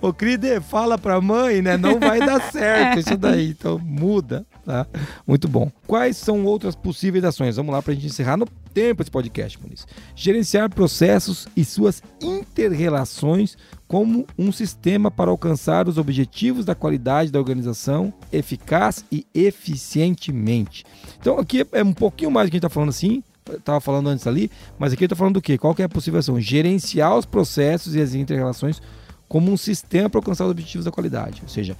Ô, 0.00 0.12
Cride, 0.12 0.60
fala 0.60 0.98
pra 0.98 1.20
mãe, 1.20 1.62
né? 1.62 1.76
Não 1.76 1.98
vai 2.00 2.18
dar 2.18 2.40
certo 2.50 2.98
isso 2.98 3.16
daí. 3.16 3.50
Então 3.50 3.78
muda, 3.78 4.44
tá? 4.64 4.86
Muito 5.26 5.46
bom. 5.46 5.70
Quais 5.86 6.16
são 6.16 6.44
outras 6.44 6.74
possíveis 6.74 7.24
ações? 7.24 7.56
Vamos 7.56 7.72
lá 7.72 7.80
pra 7.80 7.94
gente 7.94 8.06
encerrar 8.06 8.36
no 8.36 8.46
tempo 8.74 9.02
esse 9.02 9.10
podcast, 9.10 9.60
Muniz. 9.62 9.86
Gerenciar 10.14 10.68
processos 10.70 11.46
e 11.56 11.64
suas 11.64 12.02
inter-relações 12.20 13.56
como 13.86 14.26
um 14.38 14.52
sistema 14.52 15.10
para 15.10 15.30
alcançar 15.30 15.88
os 15.88 15.98
objetivos 15.98 16.64
da 16.64 16.74
qualidade 16.74 17.30
da 17.30 17.38
organização 17.38 18.12
eficaz 18.32 19.04
e 19.10 19.26
eficientemente. 19.34 20.84
Então 21.20 21.38
aqui 21.38 21.66
é 21.72 21.82
um 21.82 21.92
pouquinho 21.92 22.30
mais 22.30 22.48
do 22.48 22.50
que 22.50 22.56
a 22.56 22.58
gente 22.58 22.62
tá 22.62 22.68
falando 22.68 22.90
assim, 22.90 23.22
estava 23.48 23.80
falando 23.80 24.08
antes 24.08 24.26
ali, 24.26 24.50
mas 24.78 24.92
aqui 24.92 25.04
eu 25.04 25.08
tô 25.08 25.16
falando 25.16 25.34
do 25.34 25.42
quê? 25.42 25.58
Qual 25.58 25.74
que 25.74 25.82
é 25.82 25.84
a 25.84 25.88
possível 25.88 26.20
ação? 26.20 26.40
Gerenciar 26.40 27.16
os 27.16 27.24
processos 27.26 27.94
e 27.94 28.00
as 28.00 28.14
inter-relações 28.14 28.80
como 29.28 29.52
um 29.52 29.56
sistema 29.56 30.10
para 30.10 30.18
alcançar 30.18 30.44
os 30.44 30.50
objetivos 30.50 30.84
da 30.84 30.90
qualidade. 30.90 31.40
Ou 31.42 31.48
seja, 31.48 31.76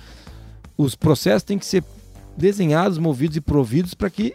os 0.76 0.94
processos 0.94 1.42
têm 1.42 1.58
que 1.58 1.66
ser 1.66 1.82
desenhados, 2.36 2.96
movidos 2.96 3.36
e 3.36 3.40
providos 3.40 3.92
para 3.92 4.08
que 4.08 4.34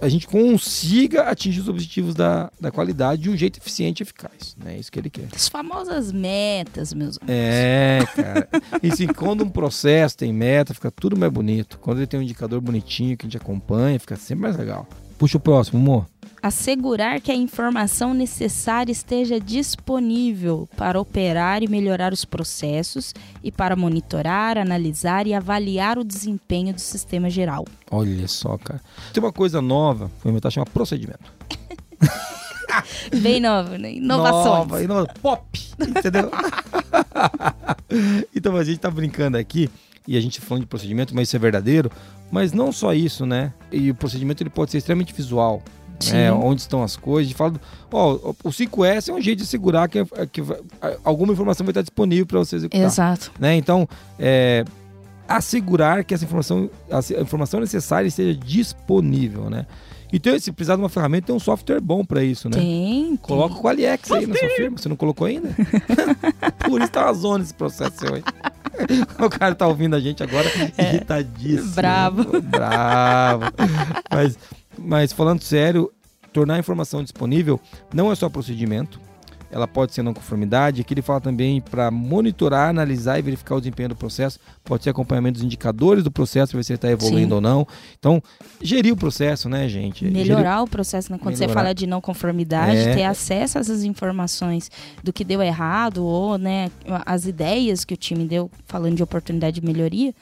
a 0.00 0.08
gente 0.08 0.26
consiga 0.26 1.22
atingir 1.24 1.60
os 1.60 1.68
objetivos 1.68 2.14
da, 2.14 2.50
da 2.60 2.70
qualidade 2.70 3.22
de 3.22 3.30
um 3.30 3.36
jeito 3.36 3.58
eficiente 3.58 4.00
e 4.00 4.02
eficaz. 4.02 4.56
né? 4.62 4.74
É 4.74 4.78
isso 4.78 4.90
que 4.90 4.98
ele 4.98 5.10
quer. 5.10 5.28
As 5.34 5.48
famosas 5.48 6.10
metas, 6.10 6.92
meus 6.92 7.16
amigos. 7.18 7.34
É, 7.36 8.00
cara. 8.14 8.48
E 8.82 8.88
assim, 8.88 9.06
quando 9.06 9.44
um 9.44 9.48
processo 9.48 10.16
tem 10.16 10.32
meta, 10.32 10.74
fica 10.74 10.90
tudo 10.90 11.16
mais 11.16 11.32
bonito. 11.32 11.78
Quando 11.78 11.98
ele 11.98 12.06
tem 12.06 12.18
um 12.18 12.22
indicador 12.22 12.60
bonitinho 12.60 13.16
que 13.16 13.24
a 13.24 13.28
gente 13.28 13.36
acompanha, 13.36 13.98
fica 14.00 14.16
sempre 14.16 14.42
mais 14.42 14.56
legal. 14.56 14.86
Puxa 15.16 15.36
o 15.36 15.40
próximo, 15.40 15.78
amor. 15.78 16.06
Assegurar 16.44 17.22
que 17.22 17.32
a 17.32 17.34
informação 17.34 18.12
necessária 18.12 18.92
esteja 18.92 19.40
disponível 19.40 20.68
para 20.76 21.00
operar 21.00 21.62
e 21.62 21.66
melhorar 21.66 22.12
os 22.12 22.26
processos 22.26 23.14
e 23.42 23.50
para 23.50 23.74
monitorar, 23.74 24.58
analisar 24.58 25.26
e 25.26 25.32
avaliar 25.32 25.98
o 25.98 26.04
desempenho 26.04 26.74
do 26.74 26.82
sistema 26.82 27.30
geral. 27.30 27.64
Olha 27.90 28.28
só, 28.28 28.58
cara. 28.58 28.78
Tem 29.10 29.22
uma 29.22 29.32
coisa 29.32 29.62
nova, 29.62 30.10
foi 30.18 30.32
inventar, 30.32 30.52
chama 30.52 30.66
procedimento. 30.66 31.32
Bem 33.22 33.40
nova, 33.40 33.78
né? 33.78 33.94
Inovações. 33.94 34.44
Nova, 34.44 34.82
inova- 34.82 35.14
pop, 35.22 35.60
entendeu? 35.80 36.30
então 38.36 38.54
a 38.54 38.64
gente 38.64 38.80
tá 38.80 38.90
brincando 38.90 39.38
aqui 39.38 39.70
e 40.06 40.14
a 40.14 40.20
gente 40.20 40.42
falando 40.42 40.64
de 40.64 40.68
procedimento, 40.68 41.14
mas 41.14 41.28
isso 41.28 41.36
é 41.36 41.38
verdadeiro. 41.38 41.90
Mas 42.30 42.52
não 42.52 42.70
só 42.70 42.92
isso, 42.92 43.24
né? 43.24 43.54
E 43.72 43.90
o 43.90 43.94
procedimento 43.94 44.42
ele 44.42 44.50
pode 44.50 44.70
ser 44.72 44.76
extremamente 44.76 45.14
visual. 45.14 45.62
Né? 46.12 46.32
Onde 46.32 46.60
estão 46.62 46.82
as 46.82 46.96
coisas. 46.96 47.26
A 47.26 47.28
gente 47.28 47.36
fala, 47.36 47.50
do- 47.52 47.60
ó, 47.92 48.14
o 48.42 48.50
5S 48.50 49.08
é 49.08 49.12
um 49.12 49.20
jeito 49.20 49.38
de 49.40 49.46
segurar 49.46 49.88
que, 49.88 50.04
que 50.32 50.42
vai- 50.42 50.58
alguma 51.04 51.32
informação 51.32 51.64
vai 51.64 51.70
estar 51.72 51.82
disponível 51.82 52.26
para 52.26 52.38
você 52.40 52.56
executar 52.56 52.84
Exato. 52.86 53.32
né? 53.38 53.56
Então, 53.56 53.88
é, 54.18 54.64
assegurar 55.28 56.04
que 56.04 56.12
essa 56.14 56.24
informação, 56.24 56.68
a 56.90 57.20
informação 57.22 57.60
necessária 57.60 58.06
esteja 58.08 58.38
disponível, 58.38 59.48
né? 59.48 59.66
Então, 60.12 60.38
se 60.38 60.52
precisar 60.52 60.76
de 60.76 60.82
uma 60.82 60.88
ferramenta, 60.88 61.26
tem 61.28 61.34
um 61.34 61.40
software 61.40 61.80
bom 61.80 62.04
para 62.04 62.22
isso, 62.22 62.48
né? 62.48 62.56
Tem. 62.56 63.16
Coloca 63.16 63.56
o 63.56 63.60
Qualiex 63.62 64.12
aí 64.12 64.26
na 64.26 64.36
sua 64.36 64.48
firma, 64.50 64.78
você 64.78 64.88
não 64.88 64.94
colocou 64.94 65.26
ainda? 65.26 65.48
Por 66.68 66.80
isso 66.80 66.90
tá 66.92 67.06
uma 67.06 67.14
zona 67.14 67.42
esse 67.42 67.54
processo 67.54 68.04
aí. 68.14 68.22
O 69.24 69.30
cara 69.30 69.54
tá 69.54 69.68
ouvindo 69.68 69.94
a 69.94 70.00
gente 70.00 70.20
agora 70.20 70.48
irritadíssimo. 70.76 71.70
É. 71.70 71.74
Bravo. 71.76 72.42
Bravo. 72.42 73.44
Mas, 74.10 74.36
mas 74.78 75.12
falando 75.12 75.42
sério, 75.42 75.90
tornar 76.32 76.54
a 76.54 76.58
informação 76.58 77.02
disponível 77.02 77.60
não 77.92 78.10
é 78.10 78.14
só 78.14 78.28
procedimento, 78.28 79.00
ela 79.50 79.68
pode 79.68 79.94
ser 79.94 80.02
não 80.02 80.12
conformidade. 80.12 80.80
Aqui 80.80 80.94
ele 80.94 81.02
fala 81.02 81.20
também 81.20 81.60
para 81.60 81.88
monitorar, 81.88 82.70
analisar 82.70 83.20
e 83.20 83.22
verificar 83.22 83.54
o 83.54 83.60
desempenho 83.60 83.90
do 83.90 83.94
processo. 83.94 84.40
Pode 84.64 84.82
ser 84.82 84.90
acompanhamento 84.90 85.34
dos 85.34 85.44
indicadores 85.44 86.02
do 86.02 86.10
processo 86.10 86.50
para 86.50 86.58
ver 86.58 86.64
se 86.64 86.72
ele 86.72 86.76
está 86.78 86.90
evoluindo 86.90 87.28
Sim. 87.28 87.34
ou 87.34 87.40
não. 87.40 87.68
Então, 87.96 88.20
gerir 88.60 88.92
o 88.92 88.96
processo, 88.96 89.48
né, 89.48 89.68
gente? 89.68 90.04
Melhorar 90.06 90.62
o 90.62 90.66
processo, 90.66 91.12
né? 91.12 91.18
Quando 91.22 91.36
você 91.36 91.42
Melhorar. 91.46 91.60
fala 91.60 91.72
de 91.74 91.86
não 91.86 92.00
conformidade, 92.00 92.78
É. 92.78 92.94
ter 92.96 93.04
acesso 93.04 93.56
a 93.56 93.60
essas 93.60 93.84
informações 93.84 94.72
do 95.04 95.12
que 95.12 95.22
deu 95.22 95.40
errado 95.40 96.04
ou, 96.04 96.36
né, 96.36 96.68
as 97.06 97.24
ideias 97.24 97.84
que 97.84 97.94
o 97.94 97.96
time 97.96 98.24
deu 98.24 98.50
falando 98.66 98.96
de 98.96 99.04
oportunidade 99.04 99.60
de 99.60 99.64
melhoria, 99.64 100.12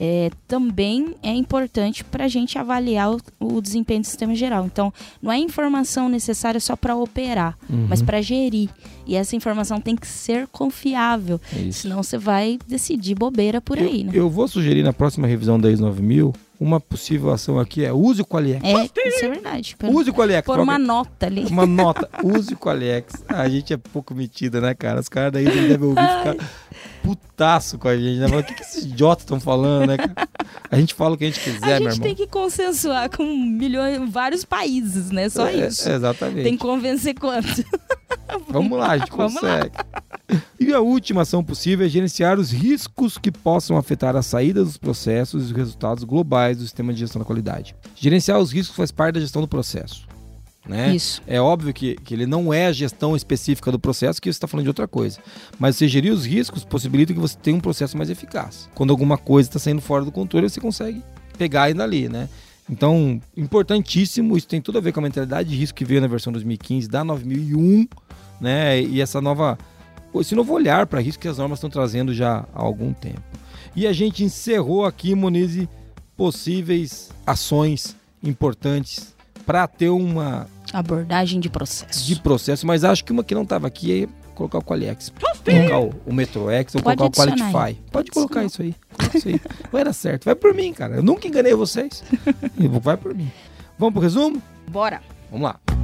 é, 0.00 0.30
também 0.46 1.14
é 1.22 1.32
importante 1.32 2.04
para 2.04 2.24
a 2.24 2.28
gente 2.28 2.58
avaliar 2.58 3.10
o, 3.12 3.20
o 3.40 3.60
desempenho 3.60 4.00
do 4.00 4.06
sistema 4.06 4.34
geral. 4.34 4.64
Então, 4.66 4.92
não 5.20 5.30
é 5.32 5.38
informação 5.38 6.08
necessária 6.08 6.60
só 6.60 6.76
para 6.76 6.94
operar, 6.96 7.56
Uhum. 7.68 7.86
mas 7.88 8.00
para 8.02 8.20
gerir. 8.22 8.68
E 9.06 9.16
essa 9.16 9.34
informação 9.34 9.80
tem 9.80 9.96
que 9.96 10.06
ser 10.06 10.46
confiável, 10.48 11.40
É 11.52 11.70
senão 11.72 12.02
você 12.02 12.18
vai 12.18 12.58
decidir 12.68 13.14
bobeira 13.14 13.60
por 13.60 13.78
aí, 13.78 14.04
né? 14.04 14.12
Eu, 14.14 14.24
eu 14.24 14.30
vou 14.30 14.46
sugerir 14.46 14.82
na 14.82 14.92
próxima 14.92 15.26
revisão 15.26 15.58
da 15.58 15.70
ISO 15.70 15.82
9000 15.82 16.32
uma 16.60 16.80
possível 16.80 17.30
ação 17.30 17.58
aqui 17.58 17.84
é 17.84 17.92
use 17.92 18.20
o 18.20 18.26
Qualiex. 18.26 18.60
É, 18.64 18.84
isso 19.08 19.24
é 19.24 19.28
verdade. 19.28 19.76
Use 19.84 20.10
o 20.10 20.12
Qualiex. 20.12 20.44
Por 20.44 20.58
uma 20.58 20.76
nota 20.76 21.26
ali. 21.26 21.44
Uma 21.46 21.64
nota, 21.64 22.08
use 22.24 22.52
o 22.52 22.56
Qualiex. 22.56 23.22
A 23.28 23.48
gente 23.48 23.72
é 23.72 23.76
pouco 23.76 24.12
metida, 24.12 24.60
né, 24.60 24.74
cara? 24.74 24.98
Os 24.98 25.08
caras 25.08 25.32
daí 25.32 25.44
devem 25.44 25.88
ouvir 25.88 26.00
ficar 26.00 26.36
putaço 27.02 27.78
com 27.78 27.88
a 27.88 27.96
gente, 27.96 28.18
né? 28.18 28.26
O 28.26 28.42
que, 28.42 28.54
que 28.54 28.62
esses 28.62 28.84
idiotas 28.84 29.24
estão 29.24 29.38
falando, 29.40 29.88
né? 29.88 29.96
A 30.70 30.78
gente 30.78 30.94
fala 30.94 31.14
o 31.14 31.18
que 31.18 31.24
a 31.24 31.26
gente 31.28 31.40
quiser, 31.40 31.76
a 31.76 31.80
meu 31.80 31.90
gente 31.90 32.00
irmão. 32.00 32.00
tem 32.00 32.14
que 32.14 32.26
consensuar 32.26 33.08
com 33.10 33.24
milhões, 33.24 34.10
vários 34.10 34.44
países, 34.44 35.10
né? 35.10 35.28
Só 35.28 35.46
É, 35.46 35.66
isso. 35.68 35.88
exatamente. 35.88 36.42
Tem 36.44 36.52
que 36.56 36.62
convencer 36.62 37.14
quanto? 37.14 37.64
Vamos 38.48 38.78
lá, 38.78 38.90
a 38.92 38.98
gente 38.98 39.10
consegue. 39.12 39.72
E 40.60 40.72
a 40.74 40.80
última 40.80 41.22
ação 41.22 41.42
possível 41.42 41.86
é 41.86 41.88
gerenciar 41.88 42.38
os 42.38 42.50
riscos 42.50 43.16
que 43.16 43.30
possam 43.32 43.76
afetar 43.78 44.14
a 44.16 44.22
saída 44.22 44.62
dos 44.64 44.76
processos 44.76 45.42
e 45.42 45.46
os 45.46 45.52
resultados 45.52 46.04
globais 46.04 46.58
do 46.58 46.62
sistema 46.64 46.92
de 46.92 47.00
gestão 47.00 47.20
da 47.20 47.24
qualidade. 47.24 47.74
Gerenciar 47.94 48.38
os 48.38 48.52
riscos 48.52 48.76
faz 48.76 48.90
parte 48.90 49.14
da 49.14 49.20
gestão 49.20 49.40
do 49.40 49.48
processo. 49.48 50.06
Né? 50.68 50.94
Isso. 50.94 51.22
É 51.26 51.40
óbvio 51.40 51.72
que, 51.72 51.96
que 51.96 52.12
ele 52.12 52.26
não 52.26 52.52
é 52.52 52.66
a 52.66 52.72
gestão 52.72 53.16
específica 53.16 53.72
do 53.72 53.78
processo, 53.78 54.20
que 54.20 54.30
você 54.30 54.36
está 54.36 54.46
falando 54.46 54.64
de 54.64 54.70
outra 54.70 54.86
coisa. 54.86 55.18
Mas 55.58 55.76
você 55.76 55.88
gerir 55.88 56.12
os 56.12 56.26
riscos 56.26 56.62
possibilita 56.62 57.14
que 57.14 57.18
você 57.18 57.36
tenha 57.38 57.56
um 57.56 57.60
processo 57.60 57.96
mais 57.96 58.10
eficaz. 58.10 58.68
Quando 58.74 58.90
alguma 58.90 59.16
coisa 59.16 59.48
está 59.48 59.58
saindo 59.58 59.80
fora 59.80 60.04
do 60.04 60.12
controle, 60.12 60.48
você 60.48 60.60
consegue 60.60 61.02
pegar 61.38 61.64
ainda 61.64 61.84
ali, 61.84 62.08
né? 62.08 62.28
Então, 62.70 63.18
importantíssimo, 63.34 64.36
isso 64.36 64.46
tem 64.46 64.60
tudo 64.60 64.76
a 64.76 64.80
ver 64.80 64.92
com 64.92 65.00
a 65.00 65.02
mentalidade 65.02 65.48
de 65.48 65.56
risco 65.56 65.78
que 65.78 65.86
veio 65.86 66.02
na 66.02 66.06
versão 66.06 66.30
2015 66.30 66.86
da 66.86 67.02
9001, 67.02 67.88
né? 68.38 68.82
E 68.82 69.00
essa 69.00 69.22
nova, 69.22 69.56
esse 70.16 70.34
novo 70.34 70.52
olhar 70.52 70.86
para 70.86 71.00
risco 71.00 71.22
que 71.22 71.28
as 71.28 71.38
normas 71.38 71.58
estão 71.58 71.70
trazendo 71.70 72.12
já 72.12 72.44
há 72.54 72.62
algum 72.62 72.92
tempo. 72.92 73.22
E 73.74 73.86
a 73.86 73.92
gente 73.92 74.22
encerrou 74.22 74.84
aqui, 74.84 75.14
Monize, 75.14 75.66
possíveis 76.14 77.10
ações 77.26 77.96
importantes 78.22 79.14
para 79.46 79.66
ter 79.66 79.88
uma 79.88 80.46
Abordagem 80.72 81.40
de 81.40 81.48
processo. 81.48 82.06
de 82.06 82.20
processo, 82.20 82.66
mas 82.66 82.84
acho 82.84 83.04
que 83.04 83.12
uma 83.12 83.24
que 83.24 83.34
não 83.34 83.42
estava 83.42 83.66
aqui 83.66 84.04
é 84.04 84.08
colocar 84.34 84.58
o 84.58 84.62
Qualiex. 84.62 85.12
Colocar 85.44 85.80
o, 85.80 85.94
o 86.06 86.12
MetroX 86.12 86.74
ou 86.74 86.82
colocar 86.82 87.04
o 87.04 87.10
aí. 87.62 87.74
Pode 87.90 87.90
Pode 87.90 88.10
colocar 88.10 88.44
isso 88.44 88.62
aí. 88.62 88.74
Coloca 88.96 89.18
isso 89.18 89.28
aí. 89.28 89.40
Vai 89.72 89.84
dar 89.84 89.92
certo. 89.92 90.24
Vai 90.24 90.34
por 90.34 90.54
mim, 90.54 90.72
cara. 90.72 90.96
Eu 90.96 91.02
nunca 91.02 91.26
enganei 91.26 91.54
vocês. 91.54 92.04
Vai 92.82 92.96
por 92.96 93.14
mim. 93.14 93.30
Vamos 93.78 93.94
pro 93.94 94.02
resumo? 94.02 94.42
Bora! 94.68 95.00
Vamos 95.30 95.44
lá. 95.48 95.77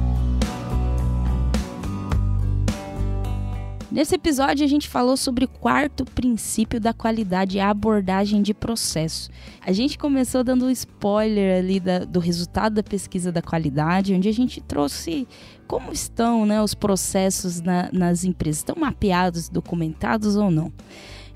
Nesse 3.95 4.13
episódio 4.13 4.65
a 4.65 4.67
gente 4.67 4.89
falou 4.89 5.15
sobre 5.15 5.45
o 5.45 5.47
quarto 5.47 6.03
princípio 6.03 6.81
da 6.81 6.91
qualidade, 6.91 7.61
a 7.61 7.69
abordagem 7.69 8.41
de 8.41 8.53
processo. 8.53 9.29
A 9.65 9.71
gente 9.71 9.97
começou 9.97 10.43
dando 10.43 10.65
um 10.65 10.69
spoiler 10.69 11.59
ali 11.59 11.79
da- 11.79 11.99
do 11.99 12.19
resultado 12.19 12.73
da 12.73 12.83
pesquisa 12.83 13.31
da 13.31 13.41
qualidade, 13.41 14.13
onde 14.13 14.27
a 14.27 14.33
gente 14.33 14.59
trouxe 14.59 15.25
como 15.65 15.93
estão 15.93 16.45
né, 16.45 16.61
os 16.61 16.73
processos 16.75 17.61
na- 17.61 17.87
nas 17.93 18.25
empresas. 18.25 18.57
Estão 18.57 18.75
mapeados, 18.77 19.47
documentados 19.47 20.35
ou 20.35 20.51
não? 20.51 20.73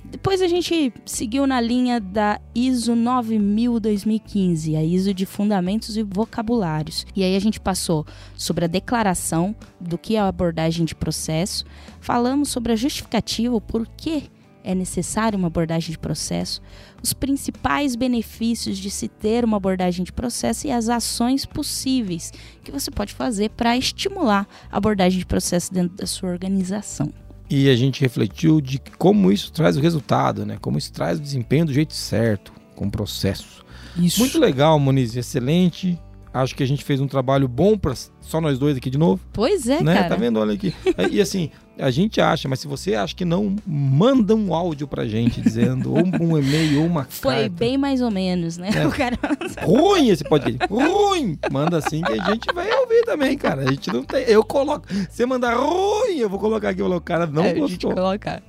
Depois 0.03 0.41
a 0.41 0.47
gente 0.47 0.91
seguiu 1.05 1.45
na 1.45 1.61
linha 1.61 1.99
da 1.99 2.41
ISO 2.55 2.93
9000-2015, 2.93 4.75
a 4.75 4.83
ISO 4.83 5.13
de 5.13 5.25
Fundamentos 5.25 5.97
e 5.97 6.03
Vocabulários. 6.03 7.05
E 7.15 7.23
aí 7.23 7.35
a 7.35 7.39
gente 7.39 7.59
passou 7.59 8.05
sobre 8.35 8.65
a 8.65 8.67
declaração 8.67 9.55
do 9.79 9.97
que 9.97 10.15
é 10.15 10.19
a 10.19 10.27
abordagem 10.27 10.85
de 10.85 10.95
processo, 10.95 11.63
falamos 11.99 12.49
sobre 12.49 12.73
a 12.73 12.75
justificativa, 12.75 13.55
o 13.55 13.61
porquê 13.61 14.23
é 14.63 14.75
necessário 14.75 15.37
uma 15.37 15.47
abordagem 15.47 15.91
de 15.91 15.97
processo, 15.97 16.61
os 17.01 17.13
principais 17.13 17.95
benefícios 17.95 18.77
de 18.77 18.89
se 18.89 19.07
ter 19.07 19.45
uma 19.45 19.57
abordagem 19.57 20.03
de 20.03 20.11
processo 20.11 20.67
e 20.67 20.71
as 20.71 20.89
ações 20.89 21.45
possíveis 21.45 22.31
que 22.63 22.71
você 22.71 22.91
pode 22.91 23.13
fazer 23.13 23.49
para 23.51 23.77
estimular 23.77 24.47
a 24.71 24.77
abordagem 24.77 25.19
de 25.19 25.25
processo 25.25 25.73
dentro 25.73 25.95
da 25.95 26.05
sua 26.05 26.29
organização. 26.29 27.11
E 27.49 27.69
a 27.69 27.75
gente 27.75 27.99
refletiu 28.01 28.61
de 28.61 28.79
como 28.97 29.31
isso 29.31 29.51
traz 29.51 29.75
o 29.75 29.81
resultado, 29.81 30.45
né? 30.45 30.57
Como 30.61 30.77
isso 30.77 30.93
traz 30.93 31.17
o 31.17 31.21
desempenho 31.21 31.65
do 31.65 31.73
jeito 31.73 31.93
certo, 31.93 32.53
com 32.75 32.85
o 32.85 32.91
processo. 32.91 33.65
Isso. 33.97 34.19
Muito 34.19 34.39
legal, 34.39 34.77
Moniz. 34.79 35.15
Excelente. 35.15 35.99
Acho 36.31 36.55
que 36.55 36.61
a 36.61 36.67
gente 36.67 36.83
fez 36.83 37.01
um 37.01 37.07
trabalho 37.07 37.47
bom 37.47 37.75
para 37.75 37.95
só 38.21 38.39
nós 38.39 38.59
dois 38.59 38.77
aqui 38.77 38.89
de 38.89 38.99
novo. 38.99 39.19
Pois 39.33 39.67
é, 39.67 39.81
né? 39.81 39.95
cara. 39.95 40.09
Tá 40.09 40.15
vendo? 40.15 40.39
Olha 40.39 40.53
aqui. 40.53 40.73
E 41.09 41.19
assim, 41.19 41.49
a 41.79 41.89
gente 41.91 42.19
acha, 42.21 42.47
mas 42.47 42.59
se 42.59 42.67
você 42.67 42.93
acha 42.95 43.15
que 43.15 43.23
não, 43.25 43.55
manda 43.65 44.35
um 44.35 44.53
áudio 44.53 44.87
pra 44.87 45.07
gente 45.07 45.41
dizendo, 45.41 45.91
ou 45.93 46.03
um 46.21 46.37
e-mail, 46.37 46.81
ou 46.81 46.87
uma 46.87 47.05
Foi 47.05 47.33
carta. 47.35 47.49
bem 47.49 47.77
mais 47.77 48.01
ou 48.01 48.11
menos, 48.11 48.57
né? 48.57 48.69
É. 48.75 48.85
O 48.87 48.91
cara 48.91 49.17
Ruim 49.63 50.09
esse 50.09 50.23
podcast. 50.23 50.71
Ruim! 50.71 51.37
Manda 51.51 51.77
assim 51.77 52.01
que 52.01 52.11
a 52.11 52.25
gente 52.31 52.53
vai 52.53 52.69
ouvir 52.71 53.03
também, 53.05 53.37
cara. 53.37 53.61
A 53.61 53.71
gente 53.71 53.91
não 53.91 54.03
tem. 54.03 54.23
Eu 54.23 54.43
coloco. 54.43 54.87
Você 55.09 55.25
mandar 55.25 55.55
ruim, 55.55 56.17
eu 56.17 56.29
vou 56.29 56.39
colocar 56.39 56.69
aqui. 56.69 56.81
eu 56.81 56.87
vou 56.87 56.97
O 56.97 57.01
cara 57.01 57.25
não 57.25 57.43
É, 57.43 57.51
a 57.51 57.55
gente 57.55 57.61
gostou. 57.61 57.93
colocar. 57.93 58.41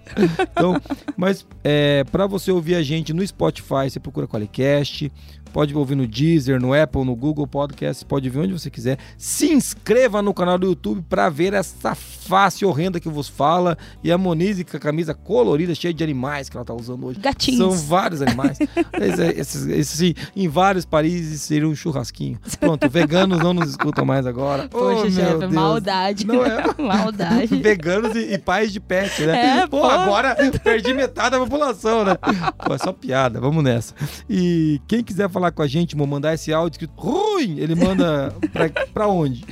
Então, 0.53 0.81
mas 1.17 1.47
é, 1.63 2.05
para 2.11 2.27
você 2.27 2.51
ouvir 2.51 2.75
a 2.75 2.83
gente 2.83 3.13
no 3.13 3.27
Spotify, 3.27 3.89
você 3.89 4.01
procura 4.01 4.27
Qualicast. 4.27 5.11
Pode 5.53 5.75
ouvir 5.75 5.95
no 5.97 6.07
Deezer, 6.07 6.61
no 6.61 6.73
Apple, 6.73 7.05
no 7.05 7.15
Google 7.17 7.47
Podcast, 7.47 8.05
pode 8.05 8.29
ouvir 8.29 8.41
onde 8.41 8.53
você 8.53 8.71
quiser. 8.71 8.99
Se 9.19 9.53
inscreva 9.53 10.23
no 10.23 10.33
canal 10.33 10.59
do 10.59 10.67
YouTube 10.67 11.05
para 11.09 11.29
ver 11.29 11.53
essa 11.55 11.95
face 11.95 12.65
horrenda 12.65 13.01
que 13.01 13.09
vos 13.09 13.29
fala. 13.29 13.77
E 14.05 14.13
a 14.13 14.19
Monize 14.19 14.65
com 14.65 14.77
a 14.77 14.81
camisa 14.81 15.13
colorida, 15.15 15.75
cheia 15.75 15.93
de 15.93 16.05
animais 16.05 16.49
que 16.49 16.57
ela 16.57 16.65
tá 16.65 16.73
usando 16.75 17.07
hoje. 17.07 17.19
Gatinhos. 17.21 17.59
São 17.59 17.71
vários 17.89 18.23
animais. 18.23 18.59
Esse, 19.01 19.23
esse, 19.41 19.73
esse- 19.73 20.17
em 20.37 20.49
vários 20.49 20.85
países 20.85 21.41
seria 21.43 21.67
um 21.69 21.75
churrasquinho. 21.75 22.39
Pronto, 22.59 22.89
veganos 22.89 23.39
não 23.39 23.53
nos 23.55 23.71
escutam 23.71 24.05
mais 24.05 24.27
agora. 24.27 24.69
Poxa, 24.69 24.85
oh, 25.01 25.03
meu 25.03 25.11
chefe, 25.11 25.39
Deus. 25.39 25.53
maldade. 25.53 26.27
Não 26.27 26.45
é? 26.45 26.65
maldade. 26.79 27.57
Veganos 27.57 28.15
e, 28.15 28.35
e 28.35 28.39
pais 28.39 28.73
de 28.73 28.79
pet, 28.81 29.23
né? 29.23 29.61
É, 29.61 29.67
pô, 29.67 29.81
pô. 29.81 29.87
agora 29.87 30.37
perdi 30.63 30.93
metade 30.95 31.31
da 31.31 31.39
população, 31.39 32.05
né? 32.05 32.17
Pô, 32.65 32.75
é 32.75 32.79
só 32.79 32.93
piada, 32.93 33.41
vamos 33.41 33.65
nessa. 33.65 33.95
E 34.29 34.81
quem 34.87 35.03
quiser 35.03 35.29
falar 35.31 35.40
com 35.53 35.63
a 35.63 35.69
gente, 35.69 35.95
vou 35.95 36.09
mandar 36.09 36.35
esse 36.35 36.53
áudio 36.53 36.75
escrito 36.75 37.01
ruim, 37.01 37.61
ele 37.61 37.77
manda 37.77 38.35
pra, 38.53 38.69
pra 38.93 39.07
onde? 39.07 39.45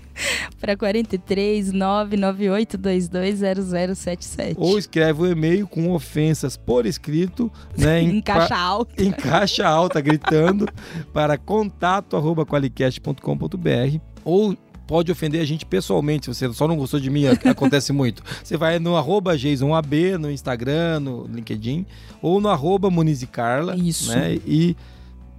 Para 0.61 0.76
43 0.76 1.72
998220077. 1.72 4.55
Ou 4.57 4.76
escreve 4.78 5.22
o 5.22 5.26
e-mail 5.30 5.66
com 5.68 5.93
ofensas 5.93 6.57
por 6.57 6.84
escrito, 6.86 7.51
né? 7.76 8.03
em 8.03 8.20
pa- 8.26 8.34
caixa 8.41 8.57
alta. 8.57 9.03
em 9.03 9.12
caixa 9.12 9.66
alta, 9.68 10.01
gritando, 10.01 10.66
para 11.12 11.36
contato.qualicast.com.br 11.39 13.99
ou 14.24 14.57
pode 14.86 15.12
ofender 15.12 15.41
a 15.43 15.45
gente 15.45 15.66
pessoalmente, 15.66 16.24
se 16.26 16.34
você 16.34 16.51
só 16.55 16.66
não 16.66 16.76
gostou 16.76 16.99
de 16.99 17.11
mim, 17.11 17.26
ac- 17.26 17.47
acontece 17.47 17.93
muito. 17.93 18.22
Você 18.43 18.57
vai 18.57 18.78
no 18.78 18.97
arroba 18.97 19.36
JasonAB, 19.36 20.16
no 20.18 20.30
Instagram, 20.30 21.01
no 21.01 21.26
LinkedIn, 21.26 21.84
ou 22.22 22.41
no 22.41 22.49
arroba 22.49 22.89
Muniz 22.91 23.20
e 23.22 23.26
Carla, 23.26 23.76
Isso. 23.76 24.11
né? 24.11 24.39
E 24.47 24.74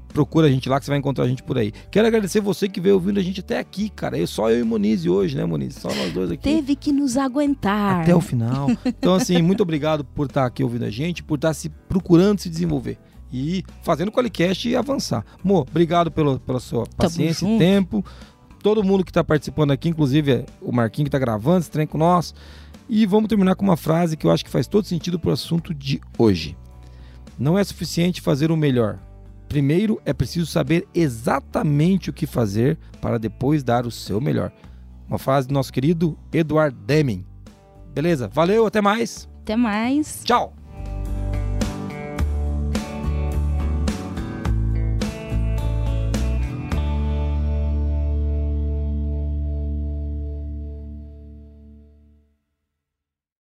procura 0.10 0.48
a 0.48 0.50
gente 0.50 0.68
lá 0.68 0.80
que 0.80 0.86
você 0.86 0.92
vai 0.92 1.00
encontrar 1.00 1.26
a 1.26 1.28
gente 1.28 1.44
por 1.44 1.58
aí. 1.58 1.72
Quero 1.92 2.08
agradecer 2.08 2.42
você 2.42 2.68
que 2.68 2.82
veio 2.82 2.96
ouvindo 2.96 3.20
a 3.20 3.24
gente 3.24 3.40
até 3.40 3.60
aqui, 3.60 3.90
cara. 3.90 4.18
Eu, 4.18 4.28
só 4.28 4.50
eu 4.52 4.60
e 4.60 4.64
Muniz 4.64 5.06
hoje, 5.06 5.38
né, 5.38 5.46
Muniz? 5.46 5.76
Só 5.76 5.88
nós 5.94 6.14
dois 6.14 6.32
aqui. 6.32 6.44
Teve 6.44 6.76
que 6.76 6.92
nos 6.92 7.16
aguentar. 7.16 8.02
Até 8.02 8.16
o 8.16 8.22
final. 8.22 8.68
Então, 8.86 9.16
assim, 9.16 9.42
muito 9.42 9.62
obrigado 9.62 10.04
por 10.04 10.26
estar 10.26 10.46
aqui 10.46 10.64
ouvindo 10.64 10.86
a 10.86 10.90
gente, 10.90 11.24
por 11.24 11.36
estar 11.36 11.54
se 11.54 11.70
procurando 11.70 12.40
se 12.40 12.50
desenvolver. 12.50 12.98
E 13.32 13.64
fazendo 13.84 14.10
o 14.10 14.12
Qualicast 14.12 14.68
e 14.68 14.76
avançar. 14.76 15.24
Mo, 15.44 15.60
obrigado 15.60 16.12
pelo, 16.12 16.40
pela 16.40 16.60
sua 16.60 16.86
paciência 16.98 17.46
e 17.48 17.58
tempo. 17.58 18.04
Todo 18.62 18.84
mundo 18.84 19.06
que 19.06 19.12
está 19.12 19.24
participando 19.24 19.72
aqui, 19.72 19.88
inclusive 19.88 20.32
é 20.32 20.46
o 20.62 20.72
Marquinho 20.72 21.06
que 21.06 21.10
está 21.10 21.20
gravando 21.20 21.60
esse 21.60 21.72
trem 21.72 21.88
com 21.88 21.98
nós. 21.98 22.34
E 22.90 23.06
vamos 23.06 23.30
terminar 23.30 23.56
com 23.56 23.64
uma 23.64 23.78
frase 23.78 24.18
que 24.18 24.26
eu 24.26 24.32
acho 24.32 24.44
que 24.44 24.50
faz 24.50 24.68
todo 24.68 24.86
sentido 24.86 25.20
para 25.20 25.30
o 25.30 25.34
assunto 25.34 25.74
de 25.74 26.02
hoje. 26.18 26.58
Não 27.38 27.58
é 27.58 27.64
suficiente 27.64 28.20
fazer 28.20 28.52
o 28.52 28.58
melhor. 28.58 29.00
Primeiro 29.50 30.00
é 30.06 30.14
preciso 30.14 30.46
saber 30.46 30.88
exatamente 30.94 32.12
o 32.12 32.14
que 32.14 32.28
fazer 32.28 32.78
para 33.02 33.18
depois 33.18 33.64
dar 33.64 33.88
o 33.88 33.92
seu 33.92 34.22
melhor. 34.22 34.52
Uma 35.08 35.18
frase 35.18 35.48
do 35.48 35.54
nosso 35.56 35.74
querido 35.74 36.16
Edward 36.32 36.78
Deming. 36.86 37.26
Beleza? 37.92 38.28
Valeu, 38.28 38.68
até 38.68 38.80
mais. 38.80 39.28
Até 39.42 39.56
mais. 39.56 40.22
Tchau. 40.24 40.54